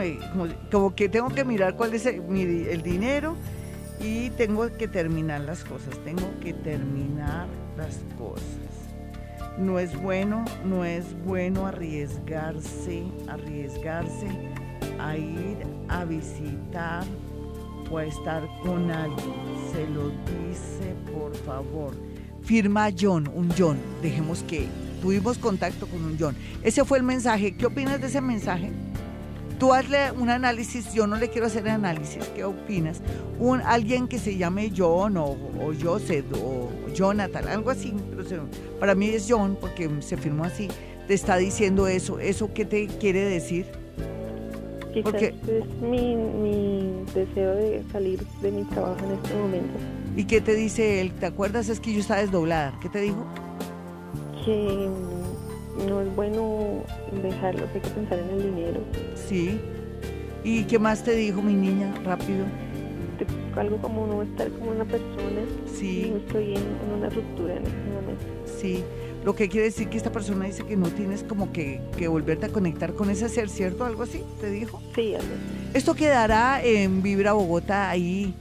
como, 0.72 0.96
que 0.96 1.10
tengo 1.10 1.30
que 1.30 1.44
mirar 1.44 1.76
cuál 1.76 1.94
es 1.94 2.06
el, 2.06 2.22
el 2.68 2.82
dinero 2.82 3.36
y 4.00 4.30
tengo 4.32 4.68
que 4.78 4.88
terminar 4.88 5.42
las 5.42 5.64
cosas. 5.64 5.98
Tengo 6.04 6.30
que 6.42 6.54
terminar 6.54 7.48
las 7.78 8.00
cosas. 8.18 8.44
No 9.58 9.78
es 9.78 10.00
bueno, 10.02 10.46
no 10.66 10.86
es 10.86 11.06
bueno 11.26 11.66
arriesgarse, 11.68 13.04
arriesgarse 13.28 14.28
a 15.00 15.18
ir 15.18 15.58
a 15.90 16.06
visitar 16.06 17.04
o 17.92 17.98
a 17.98 18.06
estar 18.06 18.48
con 18.64 18.90
alguien. 18.90 19.34
Se 19.74 19.88
lo 19.88 20.10
dice, 20.10 20.96
por 21.12 21.36
favor. 21.36 21.94
Firma 22.44 22.90
John, 22.98 23.30
un 23.34 23.50
John. 23.58 23.78
Dejemos 24.02 24.44
que 24.44 24.68
tuvimos 25.02 25.38
contacto 25.38 25.88
con 25.88 26.04
un 26.04 26.18
John. 26.20 26.36
Ese 26.64 26.86
fue 26.86 27.00
el 27.00 27.04
mensaje. 27.04 27.56
¿Qué 27.56 27.66
opinas 27.66 28.00
de 28.00 28.08
ese 28.08 28.22
mensaje? 28.22 28.72
Tú 29.60 29.74
hazle 29.74 30.12
un 30.14 30.30
análisis, 30.30 30.94
yo 30.94 31.06
no 31.06 31.18
le 31.18 31.28
quiero 31.30 31.48
hacer 31.48 31.68
análisis, 31.68 32.24
¿qué 32.34 32.46
opinas? 32.46 33.02
Un, 33.40 33.60
alguien 33.62 34.08
que 34.08 34.18
se 34.18 34.38
llame 34.38 34.72
John 34.76 35.18
o, 35.18 35.26
o 35.26 35.74
Joseph 35.80 36.26
o 36.42 36.70
Jonathan, 36.94 37.46
algo 37.48 37.70
así, 37.70 37.94
pero 38.10 38.24
se- 38.24 38.40
para 38.80 38.96
mí 38.96 39.10
es 39.10 39.26
John 39.30 39.58
porque 39.60 39.90
se 40.00 40.16
firmó 40.16 40.46
así, 40.46 40.70
te 41.08 41.14
está 41.14 41.36
diciendo 41.36 41.88
eso, 41.88 42.20
¿eso 42.20 42.54
qué 42.54 42.64
te 42.64 42.88
quiere 42.88 43.26
decir? 43.26 43.66
Quizás 44.94 45.04
Porque- 45.12 45.36
es 45.48 45.82
mi, 45.82 46.16
mi 46.16 47.04
deseo 47.14 47.54
de 47.56 47.84
salir 47.92 48.24
de 48.42 48.52
mi 48.52 48.64
trabajo 48.64 48.98
en 49.06 49.12
este 49.12 49.34
momento. 49.36 49.78
¿Y 50.16 50.24
qué 50.24 50.40
te 50.40 50.56
dice 50.56 51.02
él? 51.02 51.12
¿Te 51.12 51.26
acuerdas? 51.26 51.68
Es 51.68 51.80
que 51.82 51.94
yo 51.94 52.00
estaba 52.00 52.22
desdoblada, 52.22 52.78
¿qué 52.82 52.88
te 52.90 53.02
dijo? 53.02 53.26
Que 54.46 54.90
no 55.88 56.02
es 56.02 56.16
bueno 56.16 56.84
dejarlo, 57.22 57.66
hay 57.74 57.82
que 57.82 57.90
pensar 57.90 58.20
en 58.20 58.30
el 58.30 58.44
dinero. 58.44 58.82
Sí. 59.16 59.60
¿Y 60.44 60.64
qué 60.64 60.80
más 60.80 61.04
te 61.04 61.16
dijo 61.16 61.42
mi 61.42 61.54
niña? 61.54 61.94
Rápido. 62.04 62.46
Algo 63.56 63.78
como 63.82 64.08
no 64.08 64.22
estar 64.22 64.50
como 64.52 64.72
una 64.72 64.86
persona. 64.86 65.42
Sí. 65.66 66.10
No 66.12 66.18
estoy 66.18 66.56
en, 66.56 66.62
en 66.62 66.98
una 66.98 67.10
ruptura 67.10 67.56
en 67.56 67.66
este 67.66 67.78
momento. 67.78 68.24
Sí, 68.46 68.84
lo 69.26 69.36
que 69.36 69.50
quiere 69.50 69.66
decir 69.66 69.90
que 69.90 69.98
esta 69.98 70.12
persona 70.12 70.46
dice 70.46 70.64
que 70.64 70.78
no 70.78 70.88
tienes 70.88 71.24
como 71.24 71.52
que, 71.52 71.82
que 71.98 72.08
volverte 72.08 72.46
a 72.46 72.50
conectar 72.50 72.94
con 72.94 73.10
ese 73.10 73.28
ser, 73.28 73.50
¿cierto? 73.50 73.84
Algo 73.84 74.04
así, 74.04 74.24
te 74.40 74.50
dijo. 74.50 74.82
Sí, 74.96 75.14
algo 75.14 75.28
así. 75.28 75.72
Esto 75.74 75.94
quedará 75.94 76.64
en 76.64 77.02
Vibra 77.04 77.34
Bogotá 77.34 77.90
ahí 77.90 78.34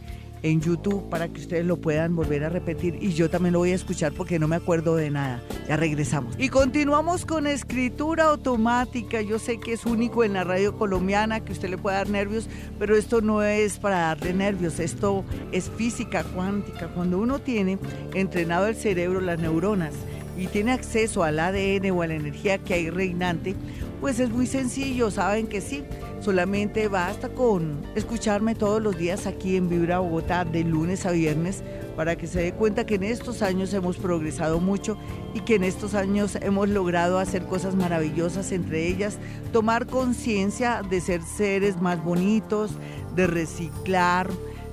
en 0.42 0.60
YouTube 0.60 1.08
para 1.08 1.28
que 1.28 1.40
ustedes 1.40 1.64
lo 1.64 1.76
puedan 1.76 2.14
volver 2.14 2.44
a 2.44 2.48
repetir 2.48 2.98
y 3.00 3.12
yo 3.12 3.30
también 3.30 3.52
lo 3.52 3.60
voy 3.60 3.72
a 3.72 3.74
escuchar 3.74 4.12
porque 4.12 4.38
no 4.38 4.48
me 4.48 4.56
acuerdo 4.56 4.96
de 4.96 5.10
nada. 5.10 5.42
Ya 5.68 5.76
regresamos. 5.76 6.34
Y 6.38 6.48
continuamos 6.48 7.24
con 7.24 7.46
escritura 7.46 8.24
automática. 8.24 9.20
Yo 9.20 9.38
sé 9.38 9.60
que 9.60 9.72
es 9.72 9.84
único 9.86 10.24
en 10.24 10.34
la 10.34 10.44
radio 10.44 10.76
colombiana 10.76 11.40
que 11.40 11.52
usted 11.52 11.68
le 11.68 11.78
puede 11.78 11.96
dar 11.96 12.08
nervios, 12.08 12.48
pero 12.78 12.96
esto 12.96 13.20
no 13.20 13.42
es 13.42 13.78
para 13.78 13.98
darle 13.98 14.32
nervios, 14.32 14.80
esto 14.80 15.24
es 15.52 15.70
física 15.70 16.24
cuántica. 16.24 16.88
Cuando 16.88 17.18
uno 17.18 17.38
tiene 17.38 17.78
entrenado 18.14 18.66
el 18.66 18.76
cerebro, 18.76 19.20
las 19.20 19.38
neuronas, 19.38 19.94
y 20.38 20.46
tiene 20.46 20.72
acceso 20.72 21.24
al 21.24 21.40
ADN 21.40 21.90
o 21.90 22.02
a 22.02 22.06
la 22.06 22.14
energía 22.14 22.58
que 22.58 22.74
hay 22.74 22.90
reinante, 22.90 23.56
pues 24.00 24.20
es 24.20 24.30
muy 24.30 24.46
sencillo, 24.46 25.10
saben 25.10 25.48
que 25.48 25.60
sí. 25.60 25.82
Solamente 26.20 26.88
basta 26.88 27.28
con 27.28 27.80
escucharme 27.94 28.56
todos 28.56 28.82
los 28.82 28.98
días 28.98 29.26
aquí 29.26 29.56
en 29.56 29.68
Vibra 29.68 30.00
Bogotá 30.00 30.44
de 30.44 30.64
lunes 30.64 31.06
a 31.06 31.12
viernes 31.12 31.62
para 31.96 32.16
que 32.16 32.26
se 32.26 32.40
dé 32.40 32.52
cuenta 32.52 32.86
que 32.86 32.96
en 32.96 33.04
estos 33.04 33.40
años 33.40 33.72
hemos 33.72 33.96
progresado 33.96 34.58
mucho 34.58 34.98
y 35.32 35.40
que 35.40 35.54
en 35.54 35.64
estos 35.64 35.94
años 35.94 36.36
hemos 36.40 36.68
logrado 36.68 37.18
hacer 37.18 37.44
cosas 37.44 37.76
maravillosas, 37.76 38.50
entre 38.50 38.86
ellas 38.88 39.18
tomar 39.52 39.86
conciencia 39.86 40.82
de 40.82 41.00
ser 41.00 41.22
seres 41.22 41.80
más 41.80 42.02
bonitos, 42.02 42.72
de 43.14 43.26
reciclar, 43.26 44.28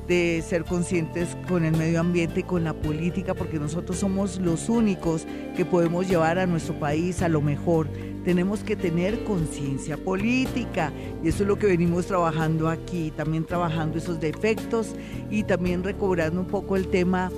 de 0.08 0.44
ser 0.48 0.66
conscientes 0.66 1.36
con 1.48 1.66
el 1.66 1.76
medio 1.76 2.00
ambiente 2.00 2.44
con 2.44 2.64
la 2.64 2.74
política, 2.74 3.34
porque 3.34 3.60
nosotros 3.60 3.98
somos 3.98 4.40
los 4.40 4.70
únicos 4.70 5.26
que 5.56 5.66
podemos 5.66 6.08
llevar 6.08 6.38
a 6.38 6.46
nuestro 6.46 6.78
país 6.80 7.22
a 7.22 7.30
lo 7.30 7.42
mejor. 7.42 7.88
Tenemos 8.24 8.64
que 8.64 8.76
tener 8.76 9.24
conciencia 9.24 9.98
política 9.98 10.92
y 11.24 11.30
eso 11.30 11.44
es 11.44 11.48
lo 11.48 11.58
que 11.58 11.68
venimos 11.68 12.08
trabajando 12.08 12.70
aquí, 12.70 13.12
también 13.16 13.46
trabajando 13.46 13.98
esos 13.98 14.20
defectos 14.20 14.96
y 15.30 15.44
también 15.44 15.84
recobrando 15.84 16.40
un 16.40 16.48
poco 16.48 16.76
el 16.76 16.88
tema 16.88 17.32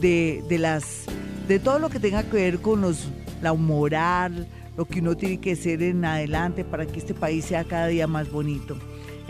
de, 0.00 0.42
de 0.48 0.58
las 0.58 1.04
de 1.48 1.58
todo 1.58 1.78
lo 1.78 1.90
que 1.90 1.98
tenga 1.98 2.22
que 2.22 2.36
ver 2.36 2.60
con 2.60 2.80
los 2.80 3.08
la 3.42 3.54
moral, 3.54 4.46
lo 4.76 4.84
que 4.84 5.00
uno 5.00 5.16
tiene 5.16 5.40
que 5.40 5.56
ser 5.56 5.82
en 5.82 6.04
adelante 6.04 6.64
para 6.64 6.86
que 6.86 6.98
este 6.98 7.14
país 7.14 7.44
sea 7.46 7.64
cada 7.64 7.86
día 7.86 8.06
más 8.06 8.30
bonito. 8.30 8.76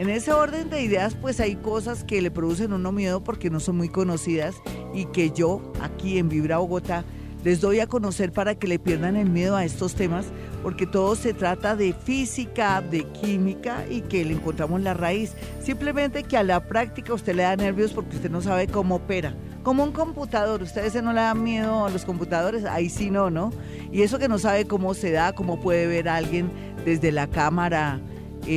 En 0.00 0.08
ese 0.08 0.32
orden 0.32 0.70
de 0.70 0.80
ideas, 0.80 1.14
pues 1.14 1.40
hay 1.40 1.56
cosas 1.56 2.04
que 2.04 2.22
le 2.22 2.30
producen 2.30 2.72
uno 2.72 2.90
miedo 2.90 3.22
porque 3.22 3.50
no 3.50 3.60
son 3.60 3.76
muy 3.76 3.90
conocidas 3.90 4.54
y 4.94 5.04
que 5.04 5.30
yo 5.30 5.60
aquí 5.82 6.16
en 6.16 6.30
Vibra 6.30 6.56
Bogotá 6.56 7.04
les 7.44 7.60
doy 7.60 7.80
a 7.80 7.86
conocer 7.86 8.32
para 8.32 8.54
que 8.54 8.66
le 8.66 8.78
pierdan 8.78 9.16
el 9.16 9.28
miedo 9.28 9.56
a 9.56 9.64
estos 9.66 9.94
temas, 9.94 10.24
porque 10.62 10.86
todo 10.86 11.16
se 11.16 11.34
trata 11.34 11.76
de 11.76 11.92
física, 11.92 12.80
de 12.80 13.04
química 13.08 13.84
y 13.90 14.00
que 14.00 14.24
le 14.24 14.32
encontramos 14.32 14.80
la 14.80 14.94
raíz. 14.94 15.34
Simplemente 15.62 16.22
que 16.22 16.38
a 16.38 16.44
la 16.44 16.66
práctica 16.66 17.12
usted 17.12 17.34
le 17.34 17.42
da 17.42 17.54
nervios 17.56 17.92
porque 17.92 18.16
usted 18.16 18.30
no 18.30 18.40
sabe 18.40 18.68
cómo 18.68 18.94
opera. 18.94 19.34
Como 19.62 19.84
un 19.84 19.92
computador, 19.92 20.62
¿ustedes 20.62 20.94
no 21.02 21.12
le 21.12 21.20
dan 21.20 21.42
miedo 21.42 21.84
a 21.84 21.90
los 21.90 22.06
computadores? 22.06 22.64
Ahí 22.64 22.88
sí 22.88 23.10
no, 23.10 23.28
¿no? 23.28 23.52
Y 23.92 24.00
eso 24.00 24.18
que 24.18 24.28
no 24.28 24.38
sabe 24.38 24.66
cómo 24.66 24.94
se 24.94 25.12
da, 25.12 25.34
cómo 25.34 25.60
puede 25.60 25.86
ver 25.86 26.08
alguien 26.08 26.50
desde 26.86 27.12
la 27.12 27.26
cámara, 27.26 28.00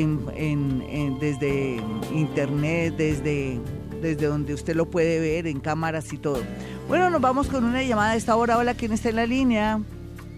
en, 0.01 0.19
en- 0.35 0.81
en- 0.89 1.19
desde 1.19 1.77
internet, 2.13 2.95
desde, 2.97 3.59
desde 4.01 4.25
donde 4.25 4.53
usted 4.53 4.75
lo 4.75 4.85
puede 4.85 5.19
ver, 5.19 5.45
en 5.47 5.59
cámaras 5.59 6.11
y 6.13 6.17
todo. 6.17 6.39
Bueno, 6.87 7.09
nos 7.09 7.21
vamos 7.21 7.47
con 7.47 7.63
una 7.63 7.83
llamada 7.83 8.11
a 8.11 8.15
esta 8.15 8.35
hora. 8.35 8.57
Hola, 8.57 8.73
¿quién 8.73 8.91
está 8.91 9.09
en 9.09 9.15
la 9.17 9.25
línea? 9.25 9.79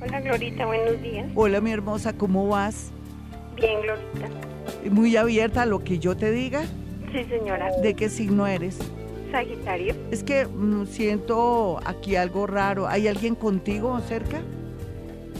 Hola 0.02 0.20
Glorita, 0.22 0.65
buenos 0.65 1.02
días. 1.02 1.32
Hola 1.36 1.62
mi 1.62 1.72
hermosa, 1.72 2.13
¿cómo 2.13 2.48
vas? 2.50 2.91
Bien, 3.56 3.82
Glorita. 3.82 4.30
Muy 4.91 5.15
abierta 5.15 5.62
a 5.63 5.65
lo 5.65 5.84
que 5.84 6.00
yo 6.00 6.15
te 6.18 6.32
diga. 6.32 6.63
Sí, 7.13 7.24
señora. 7.30 7.70
¿De 7.82 7.94
qué 7.94 8.10
signo 8.10 8.46
eres? 8.46 8.78
Sagitario. 9.32 9.96
Es 10.12 10.24
que 10.24 10.46
mm, 10.46 10.86
siento 10.88 11.80
aquí 11.86 12.18
algo 12.18 12.46
raro. 12.46 12.88
¿Hay 12.88 13.08
alguien 13.08 13.36
contigo 13.36 14.00
cerca? 14.02 14.41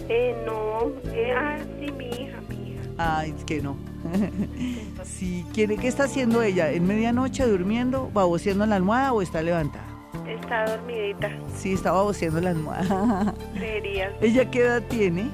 Eh, 0.10 0.36
no. 0.45 0.89
Eh, 1.12 1.34
ah, 1.38 1.58
sí, 1.80 1.91
mi 1.91 2.06
hija, 2.08 2.39
mi 2.49 2.71
hija. 2.71 2.82
Ay, 2.97 3.34
es 3.38 3.43
que 3.43 3.62
no. 3.62 3.75
sí, 5.03 5.45
¿quiere, 5.53 5.77
¿qué 5.77 5.87
está 5.87 6.03
haciendo 6.05 6.41
ella? 6.41 6.71
¿En 6.71 6.85
medianoche 6.85 7.45
durmiendo, 7.45 8.09
baboseando 8.13 8.63
en 8.63 8.69
la 8.71 8.75
almohada 8.75 9.13
o 9.13 9.21
está 9.21 9.41
levantada? 9.41 9.85
Está 10.27 10.65
dormidita. 10.65 11.31
Sí, 11.55 11.73
está 11.73 11.91
baboseando 11.91 12.39
en 12.39 12.43
la 12.45 12.49
almohada. 12.51 13.33
¿Ella 14.21 14.49
qué 14.49 14.59
edad 14.59 14.83
tiene? 14.89 15.29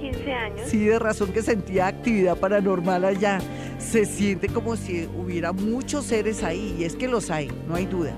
15 0.00 0.32
años. 0.32 0.68
Sí, 0.68 0.84
de 0.84 0.98
razón 0.98 1.32
que 1.32 1.42
sentía 1.42 1.86
actividad 1.88 2.36
paranormal 2.36 3.04
allá. 3.04 3.40
Se 3.78 4.04
siente 4.04 4.48
como 4.48 4.76
si 4.76 5.08
hubiera 5.16 5.52
muchos 5.52 6.04
seres 6.04 6.42
ahí, 6.44 6.76
y 6.78 6.84
es 6.84 6.94
que 6.94 7.08
los 7.08 7.30
hay, 7.30 7.50
no 7.66 7.74
hay 7.74 7.86
duda. 7.86 8.12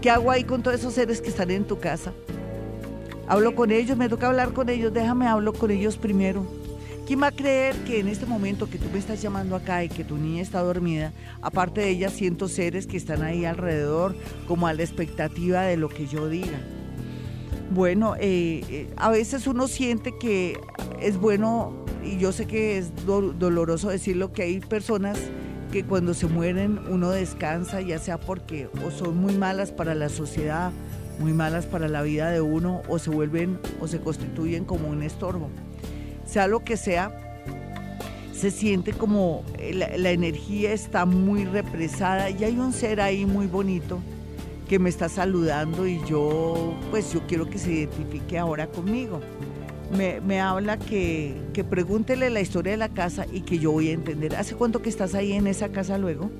¿Qué 0.00 0.10
hago 0.10 0.30
ahí 0.30 0.44
con 0.44 0.62
todos 0.62 0.78
esos 0.78 0.94
seres 0.94 1.20
que 1.20 1.28
están 1.28 1.50
en 1.50 1.64
tu 1.64 1.78
casa? 1.78 2.12
Hablo 3.28 3.54
con 3.54 3.70
ellos, 3.70 3.96
me 3.96 4.08
toca 4.08 4.26
hablar 4.26 4.52
con 4.52 4.68
ellos, 4.68 4.92
déjame 4.92 5.26
hablo 5.26 5.52
con 5.52 5.70
ellos 5.70 5.96
primero. 5.96 6.44
¿Quién 7.10 7.22
va 7.22 7.26
a 7.26 7.32
creer 7.32 7.74
que 7.78 7.98
en 7.98 8.06
este 8.06 8.24
momento 8.24 8.70
que 8.70 8.78
tú 8.78 8.86
me 8.92 9.00
estás 9.00 9.20
llamando 9.20 9.56
acá 9.56 9.82
y 9.82 9.88
que 9.88 10.04
tu 10.04 10.16
niña 10.16 10.42
está 10.42 10.60
dormida, 10.60 11.12
aparte 11.42 11.80
de 11.80 11.88
ella, 11.88 12.08
siento 12.08 12.46
seres 12.46 12.86
que 12.86 12.96
están 12.96 13.24
ahí 13.24 13.44
alrededor, 13.44 14.14
como 14.46 14.68
a 14.68 14.74
la 14.74 14.84
expectativa 14.84 15.62
de 15.62 15.76
lo 15.76 15.88
que 15.88 16.06
yo 16.06 16.28
diga? 16.28 16.60
Bueno, 17.72 18.14
eh, 18.14 18.62
eh, 18.68 18.90
a 18.96 19.10
veces 19.10 19.48
uno 19.48 19.66
siente 19.66 20.16
que 20.18 20.60
es 21.00 21.18
bueno, 21.18 21.84
y 22.04 22.16
yo 22.18 22.30
sé 22.30 22.46
que 22.46 22.78
es 22.78 22.92
doloroso 23.04 23.88
decirlo, 23.88 24.32
que 24.32 24.42
hay 24.42 24.60
personas 24.60 25.18
que 25.72 25.82
cuando 25.82 26.14
se 26.14 26.28
mueren 26.28 26.78
uno 26.90 27.10
descansa, 27.10 27.80
ya 27.80 27.98
sea 27.98 28.20
porque 28.20 28.68
o 28.86 28.92
son 28.92 29.16
muy 29.16 29.34
malas 29.34 29.72
para 29.72 29.96
la 29.96 30.10
sociedad, 30.10 30.70
muy 31.18 31.32
malas 31.32 31.66
para 31.66 31.88
la 31.88 32.02
vida 32.02 32.30
de 32.30 32.40
uno, 32.40 32.82
o 32.86 33.00
se 33.00 33.10
vuelven 33.10 33.58
o 33.80 33.88
se 33.88 33.98
constituyen 33.98 34.64
como 34.64 34.86
un 34.86 35.02
estorbo 35.02 35.50
sea 36.30 36.46
lo 36.46 36.60
que 36.60 36.76
sea, 36.76 37.12
se 38.32 38.50
siente 38.52 38.92
como 38.92 39.44
eh, 39.58 39.74
la, 39.74 40.10
energía 40.10 40.72
está 40.72 41.04
muy 41.04 41.44
represada 41.44 42.30
y 42.30 42.44
hay 42.44 42.56
un 42.56 42.72
ser 42.72 43.00
ahí 43.00 43.26
muy 43.26 43.46
bonito 43.46 43.98
que 44.68 44.78
me 44.78 44.88
está 44.88 45.08
saludando 45.08 45.88
y 45.88 46.00
yo, 46.06 46.74
pues 46.90 47.12
yo 47.12 47.20
quiero 47.26 47.50
que 47.50 47.58
se 47.58 47.72
identifique 47.72 48.38
ahora 48.38 48.68
conmigo. 48.68 49.20
Me, 49.92 50.40
habla 50.40 50.78
que, 50.78 51.34
que, 51.52 51.64
pregúntele 51.64 52.30
la 52.30 52.40
historia 52.40 52.70
de 52.70 52.78
la 52.78 52.90
casa 52.90 53.26
y 53.32 53.40
que 53.40 53.58
yo 53.58 53.72
voy 53.72 53.88
a 53.88 53.92
entender. 53.92 54.36
¿Hace 54.36 54.54
cuánto 54.54 54.82
que 54.82 54.88
estás 54.88 55.16
ahí 55.16 55.32
en 55.32 55.48
esa 55.48 55.70
casa 55.70 55.98
luego? 55.98 56.30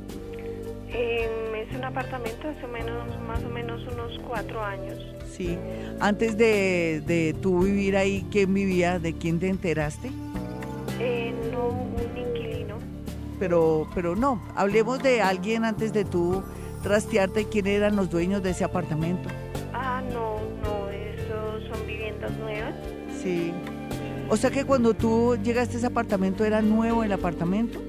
Es 1.70 1.76
un 1.76 1.84
apartamento 1.84 2.48
hace 2.48 2.66
menos, 2.66 3.20
más 3.26 3.42
o 3.44 3.48
menos 3.48 3.80
unos 3.92 4.18
cuatro 4.26 4.62
años. 4.62 4.98
Sí. 5.30 5.56
Antes 6.00 6.36
de, 6.36 7.02
de 7.06 7.34
tú 7.40 7.60
vivir 7.60 7.96
ahí, 7.96 8.26
¿quién 8.30 8.52
vivía? 8.52 8.98
¿De 8.98 9.12
quién 9.12 9.38
te 9.38 9.48
enteraste? 9.48 10.10
Eh, 10.98 11.32
no, 11.52 11.68
un 11.68 12.18
inquilino. 12.18 12.76
Pero, 13.38 13.88
pero 13.94 14.16
no, 14.16 14.42
hablemos 14.54 15.02
de 15.02 15.22
alguien 15.22 15.64
antes 15.64 15.92
de 15.92 16.04
tú 16.04 16.42
trastearte, 16.82 17.46
¿quién 17.46 17.66
eran 17.66 17.96
los 17.96 18.10
dueños 18.10 18.42
de 18.42 18.50
ese 18.50 18.64
apartamento? 18.64 19.28
Ah, 19.72 20.02
no, 20.12 20.38
no, 20.62 20.88
esos 20.90 21.68
son 21.68 21.86
viviendas 21.86 22.32
nuevas. 22.38 22.74
Sí. 23.22 23.52
O 24.28 24.36
sea 24.36 24.50
que 24.50 24.64
cuando 24.64 24.94
tú 24.94 25.36
llegaste 25.42 25.74
a 25.74 25.78
ese 25.78 25.86
apartamento, 25.86 26.44
¿era 26.44 26.62
nuevo 26.62 27.04
el 27.04 27.12
apartamento? 27.12 27.80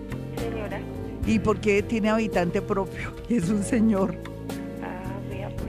¿Y 1.32 1.39
por 1.39 1.62
qué 1.62 1.82
tiene 1.82 2.10
habitante 2.10 2.62
propio? 2.62 3.13
Es 3.30 3.48
un 3.48 3.63
señor. 3.63 4.17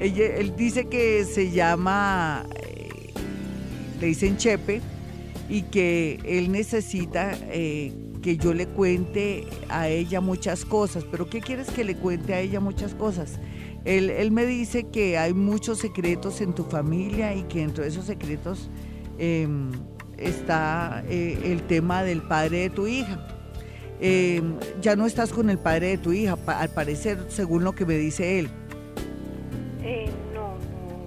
Él 0.01 0.55
dice 0.57 0.87
que 0.87 1.25
se 1.25 1.53
llama, 1.53 2.45
eh, 2.57 3.13
le 4.01 4.07
dicen 4.09 4.37
Chepe, 4.37 4.81
y 5.49 5.63
que 5.63 6.19
él 6.25 6.51
necesita 6.51 7.39
eh, 7.53 7.93
que 8.21 8.37
yo 8.37 8.53
le 8.53 8.67
cuente 8.67 9.47
a 9.69 9.89
ella 9.89 10.21
muchas 10.21 10.65
cosas. 10.65 11.05
¿Pero 11.09 11.31
qué 11.31 11.41
quieres 11.41 11.71
que 11.71 11.85
le 11.85 11.95
cuente 11.95 12.35
a 12.35 12.41
ella 12.41 12.59
muchas 12.59 12.97
cosas? 12.97 13.39
Él, 13.85 14.11
él 14.11 14.33
me 14.33 14.45
dice 14.45 14.89
que 14.89 15.17
hay 15.17 15.33
muchos 15.33 15.79
secretos 15.79 16.41
en 16.41 16.53
tu 16.53 16.65
familia 16.65 17.37
y 17.37 17.45
que 17.45 17.61
dentro 17.61 17.85
de 17.85 17.91
esos 17.91 18.07
secretos 18.07 18.69
em, 19.19 19.71
está 20.19 21.05
eh, 21.09 21.39
el 21.45 21.63
tema 21.69 22.03
del 22.03 22.23
padre 22.23 22.63
de 22.63 22.71
tu 22.71 22.89
hija. 22.89 23.42
Em, 24.05 24.57
ya 24.81 24.97
no 24.97 25.07
estás 25.07 25.33
con 25.33 25.49
el 25.49 25.59
padre 25.59 25.91
de 25.91 25.99
tu 25.99 26.13
hija, 26.13 26.37
al 26.49 26.71
parecer, 26.71 27.25
según 27.29 27.63
lo 27.63 27.73
que 27.73 27.87
me 27.87 27.95
dice 27.95 28.41
él. 28.41 28.49
Eh, 29.81 30.11
no, 30.35 30.57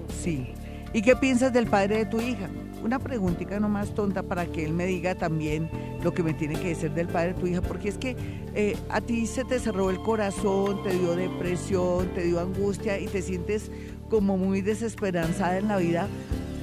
Sí. 0.07 0.47
¿Y 0.93 1.01
qué 1.01 1.13
piensas 1.17 1.51
del 1.51 1.67
padre 1.67 1.97
de 1.97 2.05
tu 2.05 2.21
hija? 2.21 2.49
Una 2.81 2.99
preguntita 2.99 3.59
nomás 3.59 3.93
tonta 3.93 4.23
para 4.23 4.45
que 4.45 4.63
él 4.63 4.71
me 4.71 4.85
diga 4.85 5.13
también 5.13 5.69
lo 6.03 6.13
que 6.13 6.23
me 6.23 6.33
tiene 6.33 6.55
que 6.55 6.69
decir 6.69 6.91
del 6.91 7.07
padre 7.07 7.33
de 7.33 7.39
tu 7.41 7.47
hija, 7.47 7.61
porque 7.61 7.89
es 7.89 7.97
que 7.97 8.15
eh, 8.53 8.77
a 8.87 9.01
ti 9.01 9.27
se 9.27 9.43
te 9.43 9.59
cerró 9.59 9.89
el 9.89 9.99
corazón, 9.99 10.81
te 10.83 10.97
dio 10.97 11.17
depresión, 11.17 12.07
te 12.15 12.23
dio 12.23 12.39
angustia 12.39 12.97
y 12.97 13.07
te 13.07 13.21
sientes 13.21 13.71
como 14.09 14.37
muy 14.37 14.61
desesperanzada 14.61 15.57
en 15.57 15.67
la 15.67 15.77
vida 15.77 16.07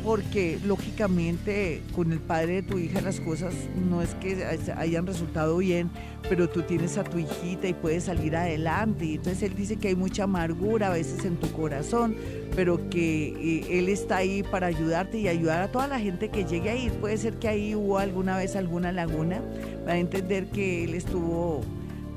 porque 0.04 0.58
lógicamente 0.64 1.82
con 1.94 2.12
el 2.12 2.20
padre 2.20 2.54
de 2.54 2.62
tu 2.62 2.78
hija 2.78 3.00
las 3.00 3.20
cosas 3.20 3.54
no 3.88 4.02
es 4.02 4.14
que 4.16 4.44
hayan 4.76 5.06
resultado 5.06 5.58
bien, 5.58 5.90
pero 6.28 6.48
tú 6.48 6.62
tienes 6.62 6.98
a 6.98 7.04
tu 7.04 7.18
hijita 7.18 7.68
y 7.68 7.74
puedes 7.74 8.04
salir 8.04 8.36
adelante. 8.36 9.04
Y 9.04 9.14
entonces 9.14 9.42
él 9.42 9.54
dice 9.54 9.76
que 9.76 9.88
hay 9.88 9.96
mucha 9.96 10.24
amargura 10.24 10.88
a 10.88 10.90
veces 10.90 11.24
en 11.24 11.36
tu 11.36 11.50
corazón, 11.52 12.16
pero 12.54 12.88
que 12.90 13.28
eh, 13.28 13.78
él 13.78 13.88
está 13.88 14.16
ahí 14.16 14.42
para 14.42 14.66
ayudarte 14.66 15.18
y 15.18 15.28
ayudar 15.28 15.62
a 15.62 15.70
toda 15.70 15.86
la 15.86 15.98
gente 15.98 16.28
que 16.30 16.44
llegue 16.44 16.70
ahí. 16.70 16.90
Puede 17.00 17.16
ser 17.16 17.34
que 17.34 17.48
ahí 17.48 17.74
hubo 17.74 17.98
alguna 17.98 18.36
vez 18.36 18.56
alguna 18.56 18.92
laguna, 18.92 19.42
para 19.84 19.98
entender 19.98 20.46
que 20.50 20.84
él 20.84 20.94
estuvo 20.94 21.62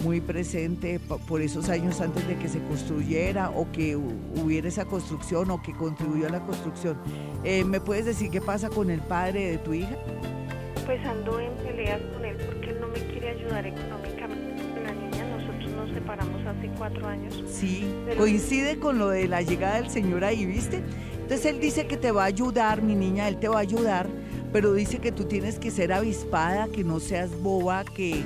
muy 0.06 0.22
presente 0.22 1.00
por 1.00 1.42
esos 1.42 1.68
años 1.68 2.00
antes 2.00 2.28
de 2.28 2.38
que 2.38 2.48
se 2.48 2.60
construyera 2.60 3.50
o 3.50 3.72
que 3.72 3.96
hubiera 3.96 4.68
esa 4.68 4.86
construcción 4.86 5.50
o 5.50 5.64
que 5.64 5.74
contribuyó 5.74 6.28
a 6.28 6.30
la 6.30 6.46
construcción. 6.46 6.96
Eh, 7.44 7.64
¿Me 7.66 7.82
puedes 7.82 8.06
decir 8.06 8.30
qué 8.30 8.40
pasa 8.40 8.70
con 8.70 8.92
el 8.92 9.02
padre 9.02 9.50
de 9.50 9.58
tu 9.58 9.74
hija? 9.74 9.98
Pues 10.86 11.04
ando 11.04 11.40
en 11.40 11.52
peleas 11.56 12.00
con 12.14 12.24
él 12.24 12.38
porque 12.46 12.70
él 12.70 12.80
no 12.80 12.88
me 12.88 13.00
quiere 13.00 13.30
ayudar 13.30 13.66
económicamente 13.66 14.64
con 14.74 14.84
la 14.84 14.94
niña. 14.94 15.38
Nosotros 15.38 15.72
nos 15.72 15.90
separamos 15.90 16.46
hace 16.46 16.70
cuatro 16.78 17.08
años. 17.08 17.44
Sí, 17.48 17.92
coincide 18.16 18.78
con 18.78 19.00
lo 19.00 19.10
de 19.10 19.28
la 19.28 19.42
llegada 19.42 19.82
del 19.82 19.90
señor 19.90 20.24
ahí, 20.24 20.46
¿viste? 20.46 20.84
Entonces 21.16 21.48
él 21.48 21.60
dice 21.60 21.88
que 21.88 21.98
te 21.98 22.12
va 22.12 22.24
a 22.24 22.28
ayudar, 22.28 22.84
mi 22.84 22.94
niña, 22.94 23.28
él 23.28 23.40
te 23.40 23.48
va 23.48 23.58
a 23.58 23.62
ayudar, 23.62 24.08
pero 24.54 24.72
dice 24.74 25.00
que 25.00 25.12
tú 25.12 25.24
tienes 25.24 25.58
que 25.58 25.72
ser 25.72 25.92
avispada, 25.92 26.68
que 26.68 26.84
no 26.84 27.00
seas 27.00 27.36
boba, 27.42 27.84
que 27.84 28.24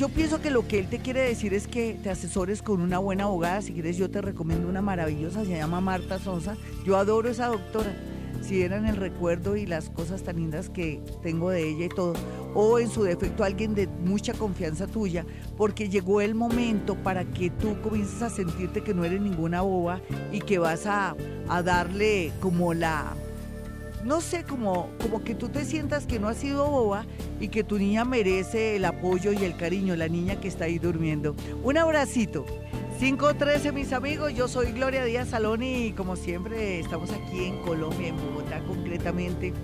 yo 0.00 0.08
pienso 0.08 0.40
que 0.40 0.50
lo 0.50 0.66
que 0.66 0.78
él 0.78 0.88
te 0.88 0.98
quiere 0.98 1.20
decir 1.20 1.52
es 1.52 1.66
que 1.66 1.92
te 2.02 2.08
asesores 2.08 2.62
con 2.62 2.80
una 2.80 2.98
buena 2.98 3.24
abogada. 3.24 3.60
Si 3.60 3.74
quieres, 3.74 3.98
yo 3.98 4.10
te 4.10 4.22
recomiendo 4.22 4.66
una 4.66 4.80
maravillosa, 4.80 5.44
se 5.44 5.50
llama 5.50 5.82
Marta 5.82 6.18
Sosa. 6.18 6.56
Yo 6.86 6.96
adoro 6.96 7.28
esa 7.28 7.48
doctora. 7.48 7.94
Si 8.40 8.62
eran 8.62 8.86
el 8.86 8.96
recuerdo 8.96 9.56
y 9.56 9.66
las 9.66 9.90
cosas 9.90 10.22
tan 10.22 10.36
lindas 10.36 10.70
que 10.70 11.02
tengo 11.22 11.50
de 11.50 11.68
ella 11.68 11.84
y 11.84 11.88
todo. 11.90 12.14
O 12.54 12.78
en 12.78 12.88
su 12.88 13.02
defecto, 13.02 13.44
alguien 13.44 13.74
de 13.74 13.88
mucha 13.88 14.32
confianza 14.32 14.86
tuya, 14.86 15.26
porque 15.58 15.90
llegó 15.90 16.22
el 16.22 16.34
momento 16.34 16.94
para 16.94 17.26
que 17.26 17.50
tú 17.50 17.78
comiences 17.82 18.22
a 18.22 18.30
sentirte 18.30 18.82
que 18.82 18.94
no 18.94 19.04
eres 19.04 19.20
ninguna 19.20 19.60
boba 19.60 20.00
y 20.32 20.38
que 20.38 20.58
vas 20.58 20.86
a, 20.86 21.14
a 21.46 21.62
darle 21.62 22.32
como 22.40 22.72
la 22.72 23.14
no 24.04 24.20
sé, 24.20 24.44
como, 24.44 24.88
como 25.00 25.22
que 25.22 25.34
tú 25.34 25.48
te 25.48 25.64
sientas 25.64 26.06
que 26.06 26.18
no 26.18 26.28
has 26.28 26.38
sido 26.38 26.68
boba 26.68 27.04
y 27.38 27.48
que 27.48 27.64
tu 27.64 27.78
niña 27.78 28.04
merece 28.04 28.76
el 28.76 28.84
apoyo 28.84 29.32
y 29.32 29.44
el 29.44 29.56
cariño, 29.56 29.96
la 29.96 30.08
niña 30.08 30.40
que 30.40 30.48
está 30.48 30.64
ahí 30.64 30.78
durmiendo. 30.78 31.34
Un 31.62 31.76
abracito. 31.76 32.46
513 32.98 33.72
mis 33.72 33.94
amigos, 33.94 34.34
yo 34.34 34.46
soy 34.46 34.72
Gloria 34.72 35.04
Díaz 35.04 35.28
Salón 35.28 35.62
y 35.62 35.92
como 35.92 36.16
siempre 36.16 36.80
estamos 36.80 37.10
aquí 37.10 37.46
en 37.46 37.62
Colombia, 37.62 38.08
en 38.08 38.16
Bogotá 38.16 38.60
concretamente, 38.64 39.54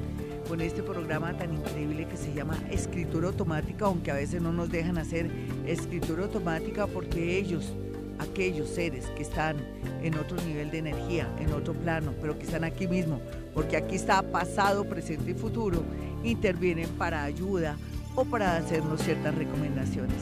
con 0.49 0.62
este 0.62 0.83
programa 0.83 1.37
tan 1.37 1.53
increíble 1.53 2.07
que 2.09 2.16
se 2.16 2.33
llama 2.33 2.59
Escritura 2.70 3.29
Automática, 3.29 3.87
aunque 3.87 4.11
a 4.11 4.14
veces 4.14 4.40
no 4.40 4.53
nos 4.53 4.70
dejan 4.70 4.96
hacer 4.96 5.31
escritura 5.66 6.25
automática 6.25 6.87
porque 6.87 7.37
ellos 7.37 7.75
aquellos 8.18 8.68
seres 8.68 9.07
que 9.16 9.22
están 9.22 9.57
en 10.02 10.16
otro 10.16 10.37
nivel 10.42 10.70
de 10.70 10.79
energía, 10.79 11.29
en 11.38 11.52
otro 11.52 11.74
plano, 11.74 12.14
pero 12.20 12.38
que 12.38 12.44
están 12.44 12.64
aquí 12.64 12.87
mismo, 12.87 13.20
porque 13.55 13.76
aquí 13.76 13.96
está 13.96 14.22
pasado, 14.22 14.88
presente 14.88 15.31
y 15.31 15.35
futuro, 15.35 15.83
intervienen 16.22 16.88
para 16.90 17.24
ayuda 17.24 17.76
o 18.14 18.24
para 18.24 18.57
hacernos 18.57 19.02
ciertas 19.02 19.35
recomendaciones. 19.35 20.16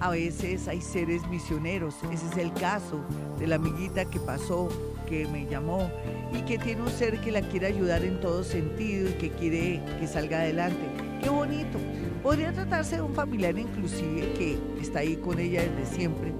A 0.00 0.10
veces 0.10 0.68
hay 0.68 0.80
seres 0.82 1.26
misioneros, 1.28 1.94
ese 2.12 2.26
es 2.26 2.36
el 2.36 2.52
caso 2.52 3.02
de 3.38 3.46
la 3.46 3.56
amiguita 3.56 4.04
que 4.04 4.20
pasó 4.20 4.68
que 5.06 5.26
me 5.26 5.46
llamó 5.46 5.90
y 6.32 6.42
que 6.42 6.58
tiene 6.58 6.82
un 6.82 6.90
ser 6.90 7.20
que 7.20 7.30
la 7.30 7.40
quiere 7.40 7.68
ayudar 7.68 8.04
en 8.04 8.20
todo 8.20 8.44
sentido 8.44 9.08
y 9.08 9.12
que 9.14 9.30
quiere 9.30 9.80
que 9.98 10.06
salga 10.06 10.40
adelante. 10.40 10.84
Qué 11.22 11.30
bonito. 11.30 11.78
Podría 12.22 12.52
tratarse 12.52 12.96
de 12.96 13.02
un 13.02 13.14
familiar 13.14 13.56
inclusive 13.56 14.32
que 14.36 14.58
está 14.80 14.98
ahí 14.98 15.16
con 15.16 15.38
ella 15.38 15.62
desde 15.62 15.96
siempre, 15.96 16.32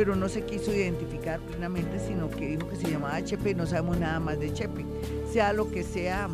pero 0.00 0.16
no 0.16 0.30
se 0.30 0.46
quiso 0.46 0.74
identificar 0.74 1.40
plenamente, 1.40 1.98
sino 1.98 2.30
que 2.30 2.56
dijo 2.56 2.70
que 2.70 2.76
se 2.76 2.90
llamaba 2.90 3.22
Chepe 3.22 3.50
y 3.50 3.54
no 3.54 3.66
sabemos 3.66 3.98
nada 3.98 4.18
más 4.18 4.40
de 4.40 4.50
Chepe. 4.50 4.86
Sea 5.30 5.52
lo 5.52 5.70
que 5.70 5.82
sea, 5.82 6.30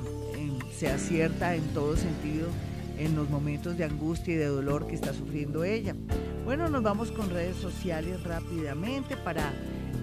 se 0.73 0.87
acierta 0.87 1.57
en 1.57 1.65
todo 1.75 1.97
sentido 1.97 2.47
en 2.97 3.17
los 3.17 3.29
momentos 3.29 3.77
de 3.77 3.83
angustia 3.83 4.35
y 4.35 4.37
de 4.37 4.47
dolor 4.47 4.87
que 4.87 4.95
está 4.95 5.13
sufriendo 5.13 5.65
ella. 5.65 5.97
Bueno, 6.45 6.69
nos 6.69 6.85
vamos 6.85 7.11
con 7.11 7.29
redes 7.29 7.57
sociales 7.57 8.23
rápidamente 8.23 9.17
para 9.17 9.53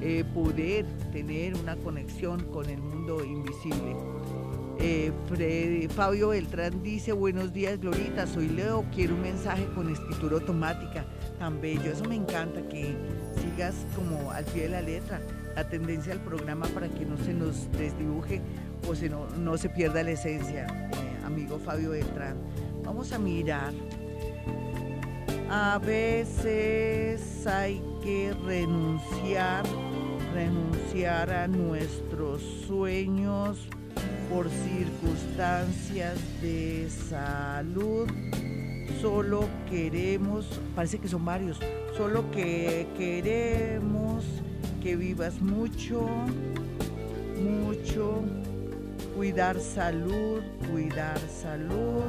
eh, 0.02 0.26
poder 0.34 0.86
tener 1.14 1.56
una 1.56 1.78
conexión 1.78 2.44
con 2.52 2.70
el 2.70 2.82
mundo 2.82 3.24
invisible. 3.24 3.96
Eh, 4.80 5.88
Fabio 5.96 6.30
Beltrán 6.30 6.84
dice, 6.84 7.14
buenos 7.14 7.54
días 7.54 7.80
Glorita, 7.80 8.28
soy 8.28 8.50
Leo, 8.50 8.84
quiero 8.94 9.16
un 9.16 9.22
mensaje 9.22 9.66
con 9.74 9.90
escritura 9.90 10.36
automática, 10.36 11.06
tan 11.40 11.62
bello, 11.62 11.92
eso 11.92 12.04
me 12.04 12.16
encanta, 12.16 12.68
que 12.68 12.94
sigas 13.42 13.76
como 13.96 14.32
al 14.32 14.46
pie 14.46 14.64
de 14.64 14.70
la 14.70 14.82
letra, 14.82 15.22
la 15.56 15.68
tendencia 15.68 16.14
del 16.14 16.22
programa 16.22 16.68
para 16.68 16.88
que 16.88 17.06
no 17.06 17.18
se 17.18 17.34
nos 17.34 17.72
desdibuje 17.74 18.42
o 18.88 18.96
se 18.96 19.10
no, 19.10 19.28
no 19.38 19.58
se 19.58 19.70
pierda 19.70 20.04
la 20.04 20.12
esencia, 20.12 20.66
eh, 20.66 21.26
amigo 21.26 21.60
Fabio 21.60 21.92
Beltrán. 21.92 22.38
Vamos 22.84 23.12
a 23.14 23.20
mirar. 23.20 23.74
A 25.50 25.78
veces 25.78 27.46
hay 27.46 27.82
que 28.02 28.34
renunciar, 28.46 29.64
renunciar 30.34 31.32
a 31.32 31.48
nuestros 31.48 32.42
sueños 32.68 33.68
por 34.30 34.50
circunstancias 34.50 36.18
de 36.42 36.90
salud. 36.90 38.08
Solo 39.02 39.48
queremos, 39.70 40.60
parece 40.76 41.00
que 41.00 41.08
son 41.08 41.26
varios, 41.26 41.60
solo 41.98 42.30
que 42.32 42.88
queremos 42.98 44.24
que 44.82 44.96
vivas 44.96 45.42
mucho, 45.42 46.08
mucho, 47.42 48.22
cuidar 49.16 49.60
salud, 49.60 50.42
cuidar 50.72 51.20
salud, 51.20 52.04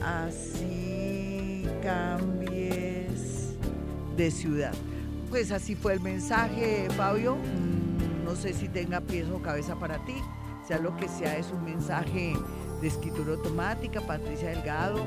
así 0.00 1.66
cambies 1.82 3.54
de 4.16 4.30
ciudad. 4.30 4.74
Pues 5.30 5.50
así 5.50 5.74
fue 5.74 5.94
el 5.94 6.00
mensaje, 6.00 6.88
Fabio. 6.96 7.36
Mm, 7.36 8.24
no 8.24 8.36
sé 8.36 8.52
si 8.52 8.68
tenga 8.68 9.00
pies 9.00 9.28
o 9.30 9.40
cabeza 9.40 9.76
para 9.76 10.04
ti 10.04 10.14
sea 10.66 10.78
lo 10.78 10.96
que 10.96 11.08
sea, 11.08 11.36
es 11.36 11.50
un 11.50 11.64
mensaje 11.64 12.34
de 12.80 12.88
escritura 12.88 13.32
automática, 13.32 14.00
Patricia 14.00 14.50
Delgado. 14.50 15.04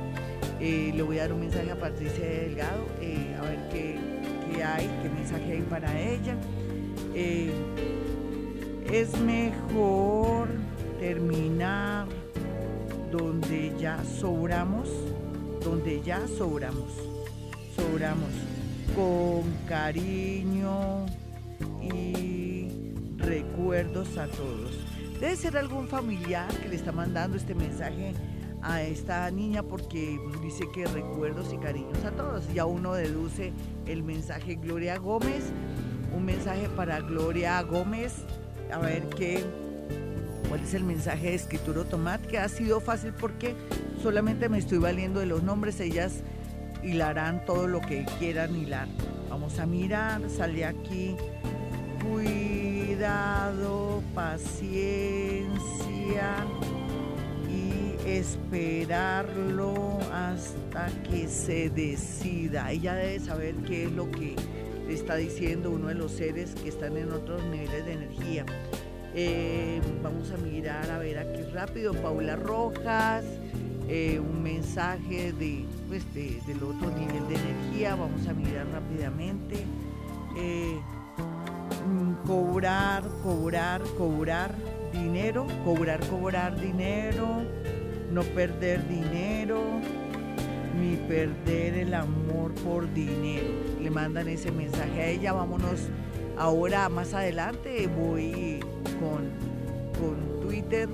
Eh, 0.59 0.93
le 0.95 1.03
voy 1.03 1.19
a 1.19 1.23
dar 1.23 1.33
un 1.33 1.41
mensaje 1.41 1.69
a 1.69 1.75
Patricia 1.75 2.25
Delgado, 2.25 2.85
eh, 3.01 3.35
a 3.37 3.41
ver 3.41 3.59
qué, 3.71 4.63
hay, 4.63 4.89
qué 5.01 5.09
mensaje 5.09 5.51
hay 5.51 5.61
para 5.63 5.99
ella. 5.99 6.35
Eh, 7.13 7.51
es 8.91 9.19
mejor 9.19 10.47
terminar 10.99 12.07
donde 13.11 13.73
ya 13.77 14.01
sobramos, 14.19 14.89
donde 15.61 16.01
ya 16.01 16.25
sobramos, 16.27 16.89
sobramos 17.75 18.29
con 18.95 19.43
cariño 19.67 21.05
y 21.81 22.69
recuerdos 23.17 24.17
a 24.17 24.27
todos. 24.27 24.71
Debe 25.19 25.35
ser 25.35 25.57
algún 25.57 25.87
familiar 25.89 26.47
que 26.61 26.69
le 26.69 26.75
está 26.75 26.93
mandando 26.93 27.35
este 27.35 27.55
mensaje 27.55 28.13
a 28.65 28.81
esta 28.81 29.29
niña 29.29 29.61
porque 29.63 30.19
dice 30.41 30.65
que 30.73 30.87
recuerdos 30.87 31.53
y 31.53 31.57
cariños 31.57 32.03
a 32.03 32.09
todos. 32.11 32.51
Ya 32.53 32.65
uno 32.65 32.95
deduce 32.95 33.53
el 33.85 34.03
mensaje 34.03 34.55
Gloria 34.55 34.97
Gómez, 34.97 35.51
un 36.15 36.25
mensaje 36.25 36.67
para 36.69 36.99
Gloria 36.99 37.61
Gómez, 37.61 38.13
a 38.73 38.79
ver 38.79 39.03
qué, 39.09 39.43
cuál 40.49 40.61
es 40.61 40.73
el 40.73 40.83
mensaje 40.83 41.27
de 41.27 41.35
escritura 41.35 41.81
automática. 41.81 42.43
Ha 42.43 42.49
sido 42.49 42.81
fácil 42.81 43.13
porque 43.13 43.53
solamente 44.01 44.49
me 44.49 44.57
estoy 44.57 44.79
valiendo 44.79 45.19
de 45.19 45.27
los 45.27 45.43
nombres, 45.43 45.79
ellas 45.79 46.23
hilarán 46.83 47.45
todo 47.45 47.67
lo 47.67 47.81
que 47.81 48.07
quieran 48.17 48.55
hilar. 48.55 48.87
Vamos 49.29 49.59
a 49.59 49.67
mirar, 49.67 50.27
sale 50.29 50.65
aquí 50.65 51.15
cuidado, 52.01 54.01
paciencia 54.15 55.45
esperarlo 58.05 59.99
hasta 60.13 60.87
que 61.09 61.27
se 61.27 61.69
decida. 61.69 62.71
Ella 62.71 62.93
debe 62.95 63.19
saber 63.19 63.55
qué 63.67 63.85
es 63.85 63.91
lo 63.91 64.09
que 64.11 64.35
le 64.87 64.93
está 64.93 65.15
diciendo 65.15 65.71
uno 65.71 65.87
de 65.87 65.95
los 65.95 66.11
seres 66.11 66.55
que 66.55 66.69
están 66.69 66.97
en 66.97 67.11
otros 67.11 67.43
niveles 67.45 67.85
de 67.85 67.93
energía. 67.93 68.45
Eh, 69.13 69.81
vamos 70.03 70.31
a 70.31 70.37
mirar, 70.37 70.89
a 70.91 70.97
ver 70.99 71.17
aquí 71.17 71.41
rápido, 71.53 71.93
Paula 71.93 72.35
Rojas, 72.35 73.25
eh, 73.87 74.19
un 74.19 74.43
mensaje 74.43 75.31
de, 75.33 75.65
pues, 75.87 76.03
del 76.13 76.63
otro 76.63 76.91
nivel 76.91 77.27
de 77.27 77.35
energía, 77.35 77.95
vamos 77.95 78.27
a 78.27 78.33
mirar 78.33 78.67
rápidamente. 78.67 79.55
Eh, 80.37 80.77
Mm, 81.85 82.13
cobrar, 82.25 83.03
cobrar, 83.21 83.81
cobrar 83.95 84.55
dinero, 84.91 85.45
cobrar, 85.63 85.99
cobrar 86.07 86.59
dinero, 86.59 87.43
no 88.15 88.23
perder 88.23 88.87
dinero, 88.87 89.61
ni 90.79 90.95
perder 90.95 91.75
el 91.75 91.93
amor 91.93 92.53
por 92.55 92.91
dinero. 92.93 93.49
Le 93.81 93.91
mandan 93.91 94.27
ese 94.29 94.51
mensaje 94.51 95.01
a 95.01 95.07
ella, 95.09 95.33
vámonos 95.33 95.89
ahora 96.37 96.89
más 96.89 97.13
adelante, 97.13 97.87
voy 97.87 98.59
con, 98.99 99.29
con 99.99 100.41
Twitter 100.41 100.89